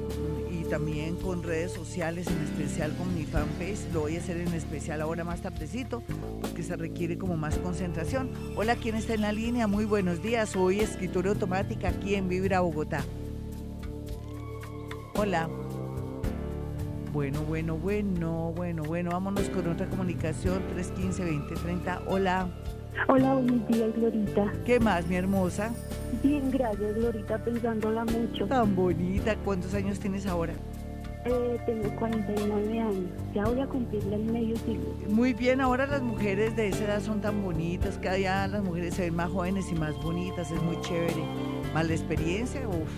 también 0.71 1.17
con 1.17 1.43
redes 1.43 1.73
sociales, 1.73 2.27
en 2.27 2.41
especial 2.43 2.95
con 2.95 3.13
mi 3.13 3.25
fanpage. 3.25 3.91
Lo 3.93 4.01
voy 4.01 4.15
a 4.15 4.19
hacer 4.19 4.37
en 4.37 4.53
especial 4.53 5.01
ahora 5.01 5.25
más 5.25 5.41
tardecito 5.41 6.01
porque 6.39 6.63
se 6.63 6.77
requiere 6.77 7.17
como 7.17 7.35
más 7.35 7.57
concentración. 7.57 8.31
Hola, 8.55 8.77
¿quién 8.77 8.95
está 8.95 9.13
en 9.13 9.21
la 9.21 9.33
línea? 9.33 9.67
Muy 9.67 9.83
buenos 9.83 10.23
días. 10.23 10.51
Soy 10.51 10.79
escritora 10.79 11.31
automática 11.31 11.89
aquí 11.89 12.15
en 12.15 12.29
Vibra, 12.29 12.61
Bogotá. 12.61 13.03
Hola. 15.13 15.60
Bueno, 17.13 17.41
bueno, 17.41 17.75
bueno, 17.75 18.53
bueno, 18.55 18.83
bueno. 18.83 19.11
Vámonos 19.11 19.49
con 19.49 19.67
otra 19.67 19.85
comunicación. 19.87 20.61
315-2030. 20.77 22.03
Hola. 22.07 22.47
Hola, 23.09 23.33
buenos 23.33 23.67
días, 23.67 23.93
Glorita. 23.95 24.53
¿Qué 24.65 24.79
más, 24.79 25.05
mi 25.07 25.15
hermosa? 25.15 25.73
Bien, 26.23 26.49
gracias, 26.51 26.95
Glorita, 26.95 27.37
pensándola 27.43 28.05
mucho. 28.05 28.45
Tan 28.47 28.75
bonita. 28.75 29.35
¿Cuántos 29.43 29.73
años 29.73 29.99
tienes 29.99 30.25
ahora? 30.25 30.53
Eh, 31.25 31.59
tengo 31.65 31.93
49 31.97 32.79
años. 32.79 33.05
Ya 33.33 33.43
voy 33.43 33.59
a 33.59 33.67
cumplirle 33.67 34.15
el 34.15 34.23
medio 34.23 34.55
siglo. 34.57 34.95
Muy 35.09 35.33
bien, 35.33 35.59
ahora 35.59 35.87
las 35.87 36.01
mujeres 36.01 36.55
de 36.55 36.69
esa 36.69 36.85
edad 36.85 37.01
son 37.01 37.19
tan 37.19 37.43
bonitas. 37.43 37.97
Cada 38.01 38.15
día 38.15 38.47
las 38.47 38.63
mujeres 38.63 38.93
se 38.93 39.03
ven 39.03 39.15
más 39.15 39.29
jóvenes 39.29 39.65
y 39.69 39.75
más 39.75 40.01
bonitas. 40.01 40.49
Es 40.49 40.63
muy 40.63 40.79
chévere. 40.79 41.23
Más 41.73 41.87
la 41.87 41.93
experiencia, 41.93 42.61
uff, 42.67 42.89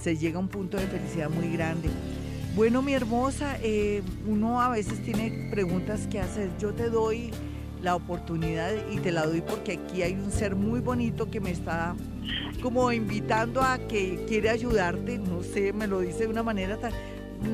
se 0.00 0.16
llega 0.16 0.38
a 0.38 0.40
un 0.40 0.48
punto 0.48 0.78
de 0.78 0.86
felicidad 0.86 1.28
muy 1.28 1.52
grande. 1.52 1.90
Bueno, 2.54 2.82
mi 2.82 2.92
hermosa, 2.94 3.56
eh, 3.62 4.02
uno 4.26 4.60
a 4.60 4.70
veces 4.70 5.02
tiene 5.02 5.48
preguntas 5.50 6.06
que 6.08 6.20
hacer. 6.20 6.50
Yo 6.58 6.72
te 6.74 6.90
doy 6.90 7.30
la 7.82 7.94
oportunidad 7.94 8.72
y 8.90 8.98
te 8.98 9.12
la 9.12 9.26
doy 9.26 9.42
porque 9.42 9.72
aquí 9.72 10.02
hay 10.02 10.14
un 10.14 10.32
ser 10.32 10.56
muy 10.56 10.80
bonito 10.80 11.30
que 11.30 11.40
me 11.40 11.50
está 11.50 11.94
como 12.62 12.90
invitando 12.90 13.62
a 13.62 13.78
que 13.78 14.24
quiere 14.26 14.50
ayudarte, 14.50 15.18
no 15.18 15.42
sé, 15.42 15.72
me 15.72 15.86
lo 15.86 16.00
dice 16.00 16.20
de 16.20 16.28
una 16.28 16.42
manera 16.42 16.76
tan... 16.76 16.92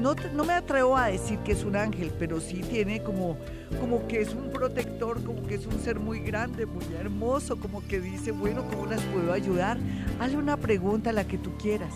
No, 0.00 0.14
no 0.34 0.44
me 0.46 0.54
atrevo 0.54 0.96
a 0.96 1.08
decir 1.08 1.38
que 1.40 1.52
es 1.52 1.62
un 1.62 1.76
ángel, 1.76 2.10
pero 2.18 2.40
sí 2.40 2.62
tiene 2.62 3.02
como, 3.02 3.36
como 3.80 4.06
que 4.06 4.22
es 4.22 4.32
un 4.32 4.50
protector, 4.50 5.22
como 5.22 5.46
que 5.46 5.56
es 5.56 5.66
un 5.66 5.78
ser 5.78 6.00
muy 6.00 6.20
grande, 6.20 6.64
muy 6.64 6.84
hermoso, 6.98 7.56
como 7.56 7.86
que 7.86 8.00
dice, 8.00 8.32
bueno, 8.32 8.64
¿cómo 8.70 8.86
las 8.86 9.02
puedo 9.02 9.30
ayudar? 9.34 9.76
Hazle 10.18 10.38
una 10.38 10.56
pregunta, 10.56 11.12
la 11.12 11.24
que 11.24 11.36
tú 11.36 11.54
quieras. 11.58 11.92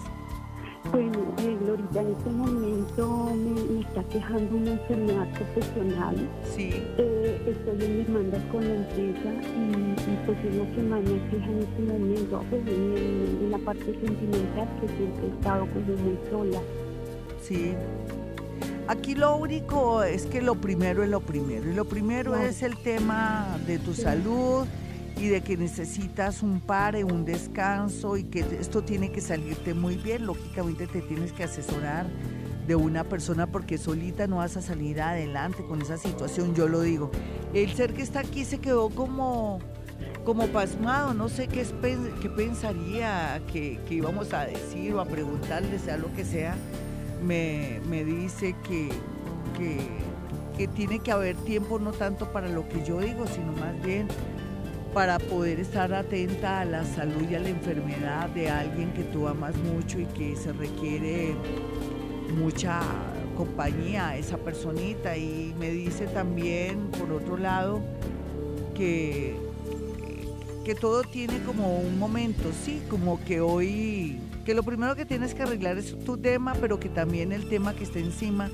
Bueno, 0.85 1.35
eh, 1.39 1.57
Glorita, 1.61 2.01
en 2.01 2.13
este 2.13 2.31
momento 2.31 3.37
me, 3.37 3.81
está 3.81 4.03
quejando 4.05 4.57
una 4.57 4.71
enfermedad 4.73 5.27
profesional. 5.35 6.17
Sí. 6.55 6.71
Eh, 6.73 7.43
estoy 7.47 7.85
en 7.85 7.99
mis 7.99 8.09
mandas 8.09 8.43
con 8.51 8.67
la 8.67 8.75
empresa 8.75 9.33
y, 9.59 10.27
pues 10.27 10.39
es 10.45 10.55
lo 10.55 10.65
que 10.75 10.83
más 10.83 11.03
me 11.03 11.31
queja 11.31 11.51
en 11.51 11.59
este 11.59 11.83
momento, 11.83 12.45
pues 12.49 12.63
en, 12.67 13.51
la 13.51 13.59
parte 13.59 13.85
sentimental 13.85 14.69
que 14.81 14.89
siempre 14.89 15.27
he 15.27 15.31
estado 15.31 15.67
como 15.67 15.97
muy 15.97 16.19
sola. 16.31 16.61
Sí. 17.43 17.75
Aquí 18.87 19.15
lo 19.15 19.37
único 19.37 20.03
es 20.03 20.25
que 20.27 20.41
lo 20.41 20.55
primero 20.55 21.03
es 21.03 21.11
lo 21.11 21.21
primero. 21.21 21.71
Y 21.71 21.75
lo 21.75 21.85
primero 21.85 22.37
es 22.37 22.63
el 22.63 22.77
tema 22.79 23.59
de 23.67 23.79
tu 23.79 23.93
salud 23.93 24.67
y 25.21 25.29
de 25.29 25.41
que 25.41 25.57
necesitas 25.57 26.43
un 26.43 26.61
pare, 26.61 27.03
un 27.03 27.25
descanso 27.25 28.17
y 28.17 28.25
que 28.25 28.41
esto 28.61 28.83
tiene 28.83 29.11
que 29.11 29.21
salirte 29.21 29.75
muy 29.75 29.97
bien. 29.97 30.27
Lógicamente 30.27 30.87
te 30.87 31.03
tienes 31.03 31.33
que 31.33 31.45
asesorar 31.45 32.07
de 32.67 32.77
una 32.77 33.03
persona 33.05 33.47
porque 33.47 33.79
solita 33.79 34.27
no 34.27 34.37
vas 34.37 34.57
a 34.57 34.63
salir 34.63 35.01
adelante 35.01 35.65
con 35.67 35.83
esa 35.83 35.97
situación, 35.97 36.55
yo 36.55 36.69
lo 36.69 36.83
digo. 36.83 37.11
El 37.53 37.73
ser 37.75 37.95
que 37.95 38.03
está 38.03 38.21
aquí 38.21 38.45
se 38.45 38.59
quedó 38.59 38.91
como 38.91 39.59
como 40.25 40.47
pasmado, 40.49 41.15
no 41.15 41.31
sé 41.31 41.49
qué, 41.49 41.63
es, 41.63 41.73
qué 42.21 42.29
pensaría 42.29 43.41
que, 43.51 43.81
íbamos 43.89 44.35
a 44.35 44.45
decir 44.45 44.93
o 44.93 45.01
a 45.01 45.07
preguntarle, 45.07 45.79
sea 45.79 45.97
lo 45.97 46.13
que 46.13 46.23
sea, 46.23 46.55
me, 47.25 47.81
dice 48.05 48.55
que, 48.69 48.91
que, 49.57 49.79
que 50.55 50.69
tiene 50.69 50.99
que 50.99 51.13
haber 51.13 51.35
tiempo 51.35 51.79
no 51.79 51.93
tanto 51.93 52.31
para 52.31 52.51
lo 52.51 52.69
que 52.69 52.85
yo 52.85 53.01
digo, 53.01 53.27
sino 53.27 53.53
más 53.53 53.83
bien 53.83 54.07
para 54.99 55.21
poder 55.21 55.61
estar 55.61 55.95
atenta 55.95 56.59
a 56.59 56.65
la 56.65 56.85
salud 56.85 57.23
y 57.31 57.37
a 57.37 57.39
la 57.39 57.51
enfermedad 57.51 58.29
de 58.31 58.51
alguien 58.51 58.93
que 58.95 59.05
tú 59.05 59.29
amas 59.29 59.57
mucho 59.59 60.01
y 60.01 60.07
que 60.07 60.35
se 60.35 60.53
requiere 60.53 61.37
mucha 62.37 62.81
compañía 63.37 64.09
a 64.09 64.17
esa 64.17 64.39
personita. 64.39 65.17
Y 65.17 65.55
me 65.57 65.71
dice 65.71 66.09
también, 66.09 66.89
por 66.99 67.13
otro 67.13 67.37
lado, 67.37 67.81
que, 68.75 69.37
que 70.65 70.75
todo 70.75 71.05
tiene 71.05 71.39
como 71.47 71.79
un 71.79 71.97
momento, 71.97 72.51
sí, 72.65 72.83
como 72.91 73.25
que 73.25 73.41
hoy, 73.41 74.19
que 74.45 74.53
lo 74.53 74.65
primero 74.65 74.97
que 74.97 75.05
tienes 75.05 75.33
que 75.33 75.45
arreglar 75.45 75.79
es 75.79 75.97
tu 76.01 76.19
tema, 76.19 76.55
pero 76.61 76.81
que 76.81 76.89
también 76.89 77.31
el 77.31 77.49
tema 77.49 77.73
que 77.73 77.85
está 77.85 78.01
encima 78.01 78.51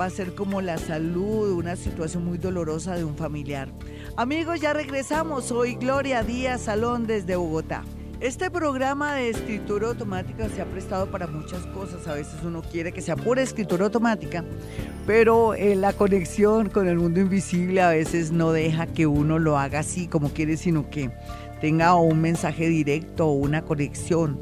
va 0.00 0.06
a 0.06 0.10
ser 0.10 0.34
como 0.34 0.60
la 0.60 0.76
salud, 0.76 1.52
una 1.52 1.76
situación 1.76 2.24
muy 2.24 2.38
dolorosa 2.38 2.96
de 2.96 3.04
un 3.04 3.16
familiar. 3.16 3.68
Amigos, 4.16 4.60
ya 4.60 4.72
regresamos. 4.72 5.50
Hoy 5.50 5.74
Gloria 5.74 6.22
Díaz 6.22 6.62
Salón 6.62 7.04
desde 7.04 7.34
Bogotá. 7.34 7.82
Este 8.20 8.48
programa 8.48 9.12
de 9.14 9.28
escritura 9.28 9.88
automática 9.88 10.48
se 10.48 10.62
ha 10.62 10.66
prestado 10.66 11.10
para 11.10 11.26
muchas 11.26 11.66
cosas. 11.66 12.06
A 12.06 12.14
veces 12.14 12.36
uno 12.44 12.62
quiere 12.62 12.92
que 12.92 13.02
sea 13.02 13.16
pura 13.16 13.42
escritura 13.42 13.86
automática, 13.86 14.44
pero 15.04 15.54
eh, 15.54 15.74
la 15.74 15.92
conexión 15.92 16.68
con 16.68 16.86
el 16.86 16.96
mundo 16.96 17.18
invisible 17.18 17.82
a 17.82 17.88
veces 17.88 18.30
no 18.30 18.52
deja 18.52 18.86
que 18.86 19.08
uno 19.08 19.40
lo 19.40 19.58
haga 19.58 19.80
así 19.80 20.06
como 20.06 20.28
quiere, 20.28 20.56
sino 20.56 20.88
que 20.90 21.10
tenga 21.60 21.96
un 21.96 22.20
mensaje 22.20 22.68
directo 22.68 23.26
o 23.26 23.32
una 23.32 23.62
conexión 23.62 24.38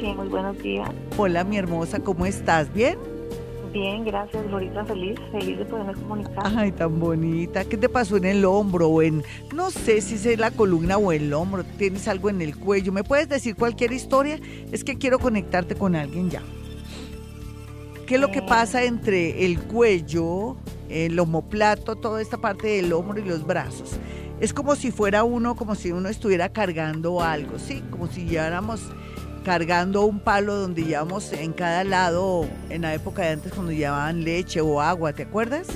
Sí, 0.00 0.12
muy 0.16 0.26
buenos 0.26 0.58
días. 0.58 0.90
Hola, 1.16 1.44
mi 1.44 1.58
hermosa, 1.58 2.00
¿cómo 2.00 2.26
estás? 2.26 2.74
¿Bien? 2.74 2.98
Bien, 3.72 4.04
gracias, 4.04 4.46
Glorita, 4.48 4.84
feliz, 4.84 5.18
feliz 5.30 5.58
de 5.58 5.64
poderme 5.64 5.94
comunicar. 5.94 6.52
Ay, 6.56 6.72
tan 6.72 7.00
bonita. 7.00 7.64
¿Qué 7.64 7.78
te 7.78 7.88
pasó 7.88 8.18
en 8.18 8.26
el 8.26 8.44
hombro 8.44 8.88
o 8.88 9.00
en, 9.00 9.22
no 9.54 9.70
sé 9.70 10.02
si 10.02 10.16
es 10.16 10.38
la 10.38 10.50
columna 10.50 10.98
o 10.98 11.10
el 11.10 11.32
hombro? 11.32 11.64
¿Tienes 11.64 12.06
algo 12.06 12.28
en 12.28 12.42
el 12.42 12.54
cuello? 12.56 12.92
¿Me 12.92 13.02
puedes 13.02 13.30
decir 13.30 13.56
cualquier 13.56 13.92
historia? 13.92 14.38
Es 14.70 14.84
que 14.84 14.98
quiero 14.98 15.18
conectarte 15.18 15.74
con 15.74 15.96
alguien 15.96 16.28
ya. 16.28 16.42
¿Qué 18.06 18.16
es 18.16 18.20
lo 18.20 18.30
que 18.30 18.40
eh. 18.40 18.46
pasa 18.46 18.84
entre 18.84 19.46
el 19.46 19.58
cuello, 19.58 20.56
el 20.90 21.18
homoplato, 21.18 21.96
toda 21.96 22.20
esta 22.20 22.36
parte 22.36 22.66
del 22.66 22.92
hombro 22.92 23.20
y 23.20 23.24
los 23.24 23.46
brazos? 23.46 23.96
Es 24.38 24.52
como 24.52 24.76
si 24.76 24.90
fuera 24.90 25.24
uno, 25.24 25.56
como 25.56 25.76
si 25.76 25.92
uno 25.92 26.10
estuviera 26.10 26.50
cargando 26.50 27.22
algo, 27.22 27.58
¿sí? 27.58 27.82
Como 27.90 28.08
si 28.08 28.26
lleváramos 28.26 28.82
cargando 29.42 30.06
un 30.06 30.20
palo 30.20 30.54
donde 30.54 30.84
llevamos 30.84 31.32
en 31.32 31.52
cada 31.52 31.84
lado, 31.84 32.46
en 32.70 32.82
la 32.82 32.94
época 32.94 33.22
de 33.22 33.28
antes 33.30 33.52
cuando 33.52 33.72
llevaban 33.72 34.24
leche 34.24 34.60
o 34.60 34.80
agua, 34.80 35.12
¿te 35.12 35.24
acuerdas? 35.24 35.66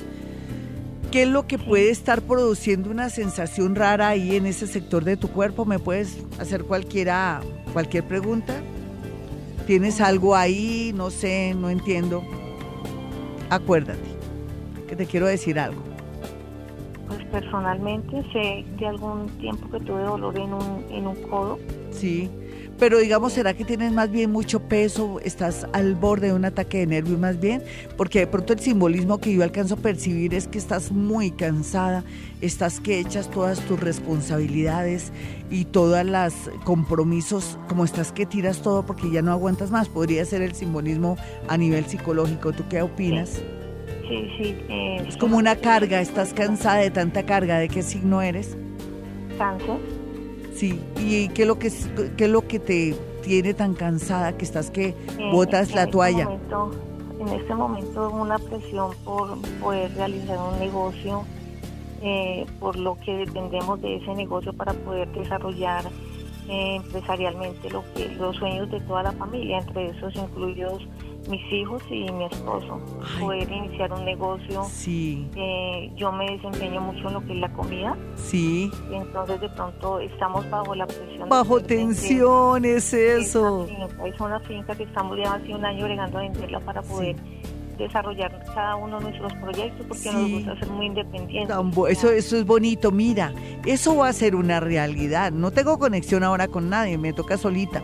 ¿Qué 1.11 1.23
es 1.23 1.29
lo 1.29 1.47
que 1.47 1.57
puede 1.57 1.89
estar 1.89 2.21
produciendo 2.21 2.89
una 2.89 3.09
sensación 3.09 3.75
rara 3.75 4.09
ahí 4.09 4.35
en 4.35 4.45
ese 4.45 4.67
sector 4.67 5.03
de 5.03 5.15
tu 5.15 5.29
cuerpo? 5.29 5.65
¿Me 5.65 5.79
puedes 5.79 6.17
hacer 6.37 6.63
cualquiera, 6.63 7.41
cualquier 7.71 8.03
pregunta? 8.03 8.53
¿Tienes 9.65 10.01
algo 10.01 10.35
ahí? 10.35 10.91
No 10.95 11.09
sé, 11.09 11.53
no 11.55 11.69
entiendo. 11.69 12.23
Acuérdate, 13.49 13.99
que 14.87 14.95
te 14.95 15.05
quiero 15.05 15.27
decir 15.27 15.59
algo. 15.59 15.81
Pues 17.07 17.23
personalmente 17.27 18.21
sé 18.33 18.65
de 18.77 18.87
algún 18.87 19.27
tiempo 19.39 19.69
que 19.69 19.79
tuve 19.85 20.01
dolor 20.03 20.37
en 20.37 20.53
un, 20.53 20.85
en 20.89 21.07
un 21.07 21.15
codo. 21.23 21.57
Sí. 21.91 22.29
Pero 22.79 22.99
digamos, 22.99 23.33
¿será 23.33 23.55
que 23.55 23.65
tienes 23.65 23.91
más 23.91 24.11
bien 24.11 24.31
mucho 24.31 24.59
peso? 24.59 25.19
¿Estás 25.23 25.65
al 25.73 25.95
borde 25.95 26.27
de 26.27 26.33
un 26.33 26.45
ataque 26.45 26.79
de 26.79 26.87
nervios 26.87 27.19
más 27.19 27.39
bien? 27.39 27.63
Porque 27.95 28.19
de 28.19 28.27
pronto 28.27 28.53
el 28.53 28.59
simbolismo 28.59 29.17
que 29.19 29.33
yo 29.33 29.41
alcanzo 29.41 29.75
a 29.75 29.77
percibir 29.77 30.35
es 30.35 30.47
que 30.47 30.59
estás 30.59 30.91
muy 30.91 31.31
cansada, 31.31 32.03
estás 32.39 32.79
que 32.79 32.99
echas 32.99 33.31
todas 33.31 33.61
tus 33.61 33.79
responsabilidades 33.79 35.11
y 35.49 35.65
todas 35.65 36.05
las 36.05 36.51
compromisos, 36.65 37.57
como 37.67 37.83
estás 37.83 38.11
que 38.11 38.27
tiras 38.27 38.61
todo 38.61 38.85
porque 38.85 39.09
ya 39.09 39.23
no 39.23 39.31
aguantas 39.31 39.71
más. 39.71 39.89
Podría 39.89 40.23
ser 40.25 40.43
el 40.43 40.53
simbolismo 40.53 41.17
a 41.47 41.57
nivel 41.57 41.85
psicológico. 41.85 42.53
¿Tú 42.53 42.63
qué 42.69 42.83
opinas? 42.83 43.41
Sí, 44.07 44.29
sí. 44.37 44.55
Eh, 44.69 45.03
es 45.07 45.17
como 45.17 45.37
una 45.37 45.55
carga, 45.55 45.99
estás 45.99 46.31
cansada 46.33 46.77
de 46.77 46.91
tanta 46.91 47.25
carga. 47.25 47.57
¿De 47.57 47.69
qué 47.69 47.81
signo 47.81 48.21
eres? 48.21 48.55
Cáncer. 49.39 49.96
Sí, 50.57 50.81
¿y 50.97 51.29
qué 51.29 51.43
es 51.43 51.47
lo 51.47 51.59
que, 51.59 51.71
qué 52.17 52.25
es 52.25 52.31
lo 52.31 52.47
que 52.47 52.57
te 52.57 52.95
tiene 53.23 53.53
tan 53.53 53.75
cansada 53.75 54.35
que 54.35 54.43
estás 54.43 54.71
que 54.71 54.95
botas 55.31 55.75
la 55.75 55.81
este 55.81 55.91
toalla? 55.91 56.27
en 57.19 57.27
este 57.29 57.53
momento 57.53 58.09
una 58.09 58.39
presión 58.39 58.91
por 59.03 59.37
poder 59.59 59.93
realizar 59.95 60.37
un 60.39 60.59
negocio, 60.59 61.23
eh, 62.01 62.45
por 62.59 62.75
lo 62.75 62.97
que 62.99 63.17
dependemos 63.17 63.81
de 63.81 63.97
ese 63.97 64.13
negocio 64.15 64.51
para 64.53 64.73
poder 64.73 65.07
desarrollar 65.13 65.85
eh, 66.49 66.75
empresarialmente 66.77 67.69
lo 67.69 67.83
que 67.93 68.09
los 68.15 68.35
sueños 68.37 68.69
de 68.71 68.79
toda 68.81 69.03
la 69.03 69.11
familia, 69.11 69.59
entre 69.59 69.89
esos 69.89 70.15
incluidos 70.15 70.87
mis 71.27 71.41
hijos 71.51 71.81
y 71.89 72.11
mi 72.11 72.25
esposo. 72.25 72.79
Poder 73.19 73.51
iniciar 73.51 73.91
un 73.93 74.05
negocio. 74.05 74.63
Sí. 74.65 75.27
Eh, 75.35 75.91
yo 75.95 76.11
me 76.11 76.31
desempeño 76.31 76.81
mucho 76.81 77.07
en 77.07 77.13
lo 77.13 77.25
que 77.25 77.33
es 77.33 77.39
la 77.39 77.53
comida. 77.53 77.97
Sí. 78.15 78.71
Y 78.91 78.95
entonces 78.95 79.41
de 79.41 79.49
pronto 79.49 79.99
estamos 79.99 80.49
bajo 80.49 80.75
la 80.75 80.87
presión. 80.87 81.29
Bajo 81.29 81.59
tensión, 81.61 82.65
es 82.65 82.93
eso. 82.93 83.67
Es 84.05 84.19
una 84.19 84.39
finca 84.41 84.75
que 84.75 84.83
estamos 84.83 85.17
ya 85.17 85.33
hace 85.33 85.53
un 85.53 85.65
año 85.65 85.85
bregando 85.85 86.17
a 86.17 86.21
venderla 86.21 86.59
para 86.61 86.81
poder... 86.81 87.15
desarrollar 87.77 88.43
cada 88.55 88.75
uno 88.75 88.97
de 88.97 89.03
nuestros 89.03 89.31
proyectos 89.35 89.85
porque 89.87 90.11
nos 90.11 90.31
gusta 90.31 90.57
ser 90.57 90.67
muy 90.69 90.87
independientes. 90.87 91.55
Eso, 91.89 92.09
eso 92.11 92.35
es 92.35 92.43
bonito, 92.43 92.91
mira, 92.91 93.31
eso 93.67 93.95
va 93.97 94.07
a 94.07 94.13
ser 94.13 94.35
una 94.35 94.59
realidad. 94.59 95.31
No 95.31 95.51
tengo 95.51 95.77
conexión 95.77 96.23
ahora 96.23 96.47
con 96.47 96.71
nadie, 96.71 96.97
me 96.97 97.13
toca 97.13 97.37
solita. 97.37 97.83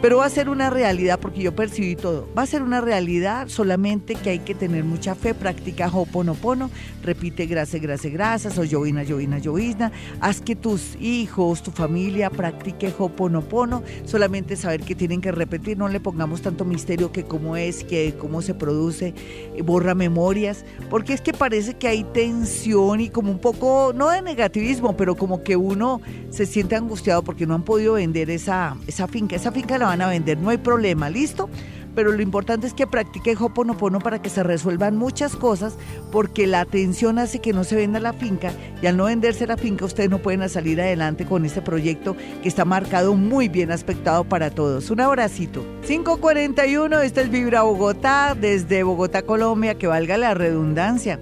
Pero 0.00 0.18
va 0.18 0.26
a 0.26 0.30
ser 0.30 0.48
una 0.48 0.68
realidad 0.68 1.18
porque 1.18 1.42
yo 1.42 1.54
percibí 1.54 1.96
todo. 1.96 2.28
Va 2.36 2.42
a 2.42 2.46
ser 2.46 2.62
una 2.62 2.80
realidad 2.80 3.48
solamente 3.48 4.14
que 4.14 4.30
hay 4.30 4.38
que 4.40 4.54
tener 4.54 4.84
mucha 4.84 5.14
fe, 5.14 5.32
practica 5.34 5.88
hoponopono, 5.88 6.70
repite 7.02 7.46
gracias, 7.46 7.80
gracias, 7.80 8.12
gracias, 8.12 8.58
o 8.58 8.64
llovina, 8.64 9.02
llovina, 9.02 9.38
llovina. 9.38 9.92
Haz 10.20 10.40
que 10.40 10.56
tus 10.56 10.96
hijos, 11.00 11.62
tu 11.62 11.70
familia 11.70 12.30
practique 12.30 12.92
hoponopono, 12.98 13.82
solamente 14.04 14.56
saber 14.56 14.82
que 14.82 14.94
tienen 14.94 15.20
que 15.20 15.32
repetir, 15.32 15.78
no 15.78 15.88
le 15.88 16.00
pongamos 16.00 16.42
tanto 16.42 16.64
misterio 16.64 17.12
que 17.12 17.24
cómo 17.24 17.56
es, 17.56 17.84
que 17.84 18.14
cómo 18.18 18.42
se 18.42 18.54
produce, 18.54 19.14
eh, 19.56 19.62
borra 19.62 19.94
memorias, 19.94 20.64
porque 20.90 21.14
es 21.14 21.20
que 21.20 21.32
parece 21.32 21.74
que 21.74 21.88
hay 21.88 22.04
tensión 22.04 23.00
y 23.00 23.08
como 23.08 23.30
un 23.30 23.38
poco, 23.38 23.92
no 23.94 24.10
de 24.10 24.22
negativismo, 24.22 24.96
pero 24.96 25.16
como 25.16 25.42
que 25.42 25.56
uno 25.56 26.00
se 26.30 26.46
siente 26.46 26.76
angustiado 26.76 27.22
porque 27.22 27.46
no 27.46 27.54
han 27.54 27.62
podido 27.62 27.94
vender 27.94 28.30
esa, 28.30 28.76
esa 28.86 29.08
finca. 29.08 29.36
Esa 29.36 29.52
finca 29.52 29.78
la 29.78 29.83
van 29.86 30.02
a 30.02 30.08
vender, 30.08 30.38
no 30.38 30.50
hay 30.50 30.58
problema, 30.58 31.10
¿listo? 31.10 31.48
pero 31.94 32.12
lo 32.12 32.22
importante 32.22 32.66
es 32.66 32.74
que 32.74 32.86
practique 32.86 33.36
Hoponopono 33.38 34.00
para 34.00 34.20
que 34.20 34.30
se 34.30 34.42
resuelvan 34.42 34.96
muchas 34.96 35.36
cosas, 35.36 35.76
porque 36.10 36.46
la 36.46 36.60
atención 36.60 37.18
hace 37.18 37.40
que 37.40 37.52
no 37.52 37.64
se 37.64 37.76
venda 37.76 38.00
la 38.00 38.12
finca 38.12 38.52
y 38.82 38.86
al 38.86 38.96
no 38.96 39.04
venderse 39.04 39.46
la 39.46 39.56
finca 39.56 39.84
ustedes 39.84 40.10
no 40.10 40.18
pueden 40.18 40.48
salir 40.48 40.80
adelante 40.80 41.24
con 41.24 41.44
este 41.44 41.62
proyecto 41.62 42.16
que 42.42 42.48
está 42.48 42.64
marcado 42.64 43.14
muy 43.14 43.48
bien 43.48 43.70
aspectado 43.70 44.24
para 44.24 44.50
todos. 44.50 44.90
Un 44.90 45.00
abracito. 45.00 45.64
541, 45.86 47.00
este 47.00 47.22
es 47.22 47.30
Vibra 47.30 47.62
Bogotá, 47.62 48.36
desde 48.38 48.82
Bogotá, 48.82 49.22
Colombia, 49.22 49.76
que 49.76 49.86
valga 49.86 50.16
la 50.16 50.34
redundancia. 50.34 51.20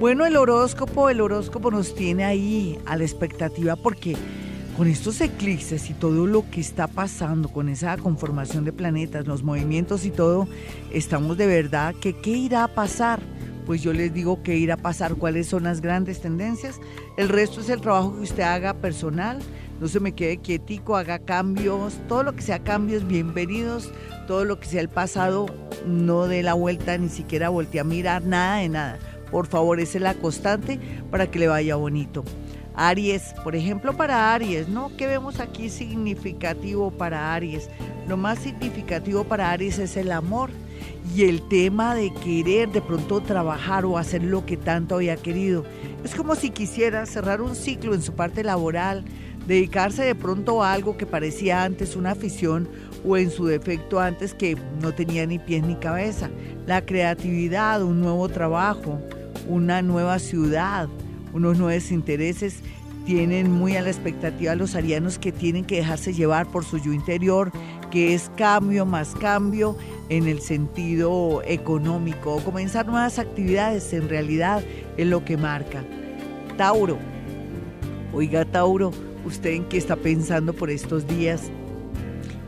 Bueno, 0.00 0.26
el 0.26 0.36
horóscopo, 0.36 1.08
el 1.08 1.20
horóscopo 1.20 1.70
nos 1.70 1.94
tiene 1.94 2.24
ahí 2.24 2.78
a 2.84 2.96
la 2.96 3.04
expectativa 3.04 3.76
porque 3.76 4.16
con 4.76 4.88
estos 4.88 5.20
eclipses 5.20 5.88
y 5.88 5.94
todo 5.94 6.26
lo 6.26 6.48
que 6.50 6.60
está 6.60 6.88
pasando 6.88 7.48
con 7.48 7.68
esa 7.68 7.96
conformación 7.96 8.64
de 8.64 8.72
planetas, 8.72 9.26
los 9.26 9.42
movimientos 9.42 10.04
y 10.04 10.10
todo, 10.10 10.48
estamos 10.92 11.36
de 11.36 11.46
verdad 11.46 11.94
que 11.94 12.14
qué 12.14 12.30
irá 12.30 12.64
a 12.64 12.68
pasar. 12.68 13.20
Pues 13.66 13.82
yo 13.82 13.92
les 13.92 14.12
digo 14.12 14.42
qué 14.42 14.56
irá 14.56 14.74
a 14.74 14.78
pasar, 14.78 15.14
cuáles 15.14 15.46
son 15.46 15.62
las 15.62 15.80
grandes 15.80 16.20
tendencias. 16.20 16.80
El 17.16 17.28
resto 17.28 17.60
es 17.60 17.70
el 17.70 17.80
trabajo 17.80 18.14
que 18.14 18.22
usted 18.22 18.42
haga 18.42 18.74
personal. 18.74 19.38
No 19.80 19.88
se 19.88 20.00
me 20.00 20.12
quede 20.12 20.36
quietico, 20.36 20.96
haga 20.96 21.18
cambios. 21.18 21.94
Todo 22.06 22.24
lo 22.24 22.36
que 22.36 22.42
sea 22.42 22.58
cambios, 22.58 23.06
bienvenidos. 23.06 23.90
Todo 24.26 24.44
lo 24.44 24.60
que 24.60 24.66
sea 24.66 24.82
el 24.82 24.90
pasado, 24.90 25.46
no 25.86 26.26
dé 26.26 26.42
la 26.42 26.54
vuelta, 26.54 26.98
ni 26.98 27.08
siquiera 27.08 27.48
voltee 27.48 27.80
a 27.80 27.84
mirar, 27.84 28.24
nada 28.24 28.58
de 28.58 28.68
nada. 28.68 28.98
Por 29.30 29.46
favor, 29.46 29.80
esa 29.80 29.98
es 29.98 30.02
la 30.02 30.14
constante 30.14 30.78
para 31.10 31.30
que 31.30 31.38
le 31.38 31.48
vaya 31.48 31.76
bonito. 31.76 32.22
Aries, 32.74 33.34
por 33.44 33.54
ejemplo, 33.54 33.96
para 33.96 34.34
Aries, 34.34 34.68
¿no? 34.68 34.90
¿Qué 34.96 35.06
vemos 35.06 35.38
aquí 35.40 35.68
significativo 35.68 36.90
para 36.90 37.32
Aries? 37.34 37.70
Lo 38.08 38.16
más 38.16 38.40
significativo 38.40 39.24
para 39.24 39.50
Aries 39.50 39.78
es 39.78 39.96
el 39.96 40.10
amor 40.10 40.50
y 41.14 41.24
el 41.24 41.46
tema 41.48 41.94
de 41.94 42.12
querer 42.12 42.70
de 42.70 42.80
pronto 42.80 43.20
trabajar 43.20 43.84
o 43.84 43.96
hacer 43.96 44.24
lo 44.24 44.44
que 44.44 44.56
tanto 44.56 44.96
había 44.96 45.16
querido. 45.16 45.64
Es 46.02 46.14
como 46.14 46.34
si 46.34 46.50
quisiera 46.50 47.06
cerrar 47.06 47.40
un 47.40 47.54
ciclo 47.54 47.94
en 47.94 48.02
su 48.02 48.14
parte 48.14 48.42
laboral, 48.42 49.04
dedicarse 49.46 50.02
de 50.02 50.14
pronto 50.14 50.62
a 50.62 50.72
algo 50.72 50.96
que 50.96 51.06
parecía 51.06 51.62
antes 51.62 51.96
una 51.96 52.12
afición 52.12 52.68
o 53.06 53.16
en 53.16 53.30
su 53.30 53.46
defecto 53.46 54.00
antes 54.00 54.34
que 54.34 54.56
no 54.80 54.92
tenía 54.92 55.26
ni 55.26 55.38
pies 55.38 55.62
ni 55.62 55.76
cabeza. 55.76 56.30
La 56.66 56.84
creatividad, 56.84 57.82
un 57.82 58.00
nuevo 58.00 58.28
trabajo, 58.28 58.98
una 59.48 59.82
nueva 59.82 60.18
ciudad, 60.18 60.88
unos 61.34 61.58
nuevos 61.58 61.90
intereses 61.90 62.62
tienen 63.04 63.50
muy 63.50 63.76
a 63.76 63.82
la 63.82 63.90
expectativa 63.90 64.54
los 64.54 64.74
arianos 64.74 65.18
que 65.18 65.30
tienen 65.30 65.64
que 65.64 65.76
dejarse 65.76 66.14
llevar 66.14 66.46
por 66.46 66.64
su 66.64 66.78
yo 66.78 66.92
interior, 66.92 67.52
que 67.90 68.14
es 68.14 68.30
cambio 68.36 68.86
más 68.86 69.14
cambio 69.14 69.76
en 70.08 70.26
el 70.26 70.40
sentido 70.40 71.42
económico, 71.44 72.40
comenzar 72.44 72.86
nuevas 72.86 73.18
actividades 73.18 73.92
en 73.92 74.08
realidad 74.08 74.62
es 74.96 75.06
lo 75.06 75.24
que 75.24 75.36
marca. 75.36 75.84
Tauro, 76.56 76.98
oiga 78.12 78.44
Tauro, 78.44 78.92
¿usted 79.26 79.50
en 79.50 79.64
qué 79.64 79.76
está 79.76 79.96
pensando 79.96 80.54
por 80.54 80.70
estos 80.70 81.06
días? 81.06 81.42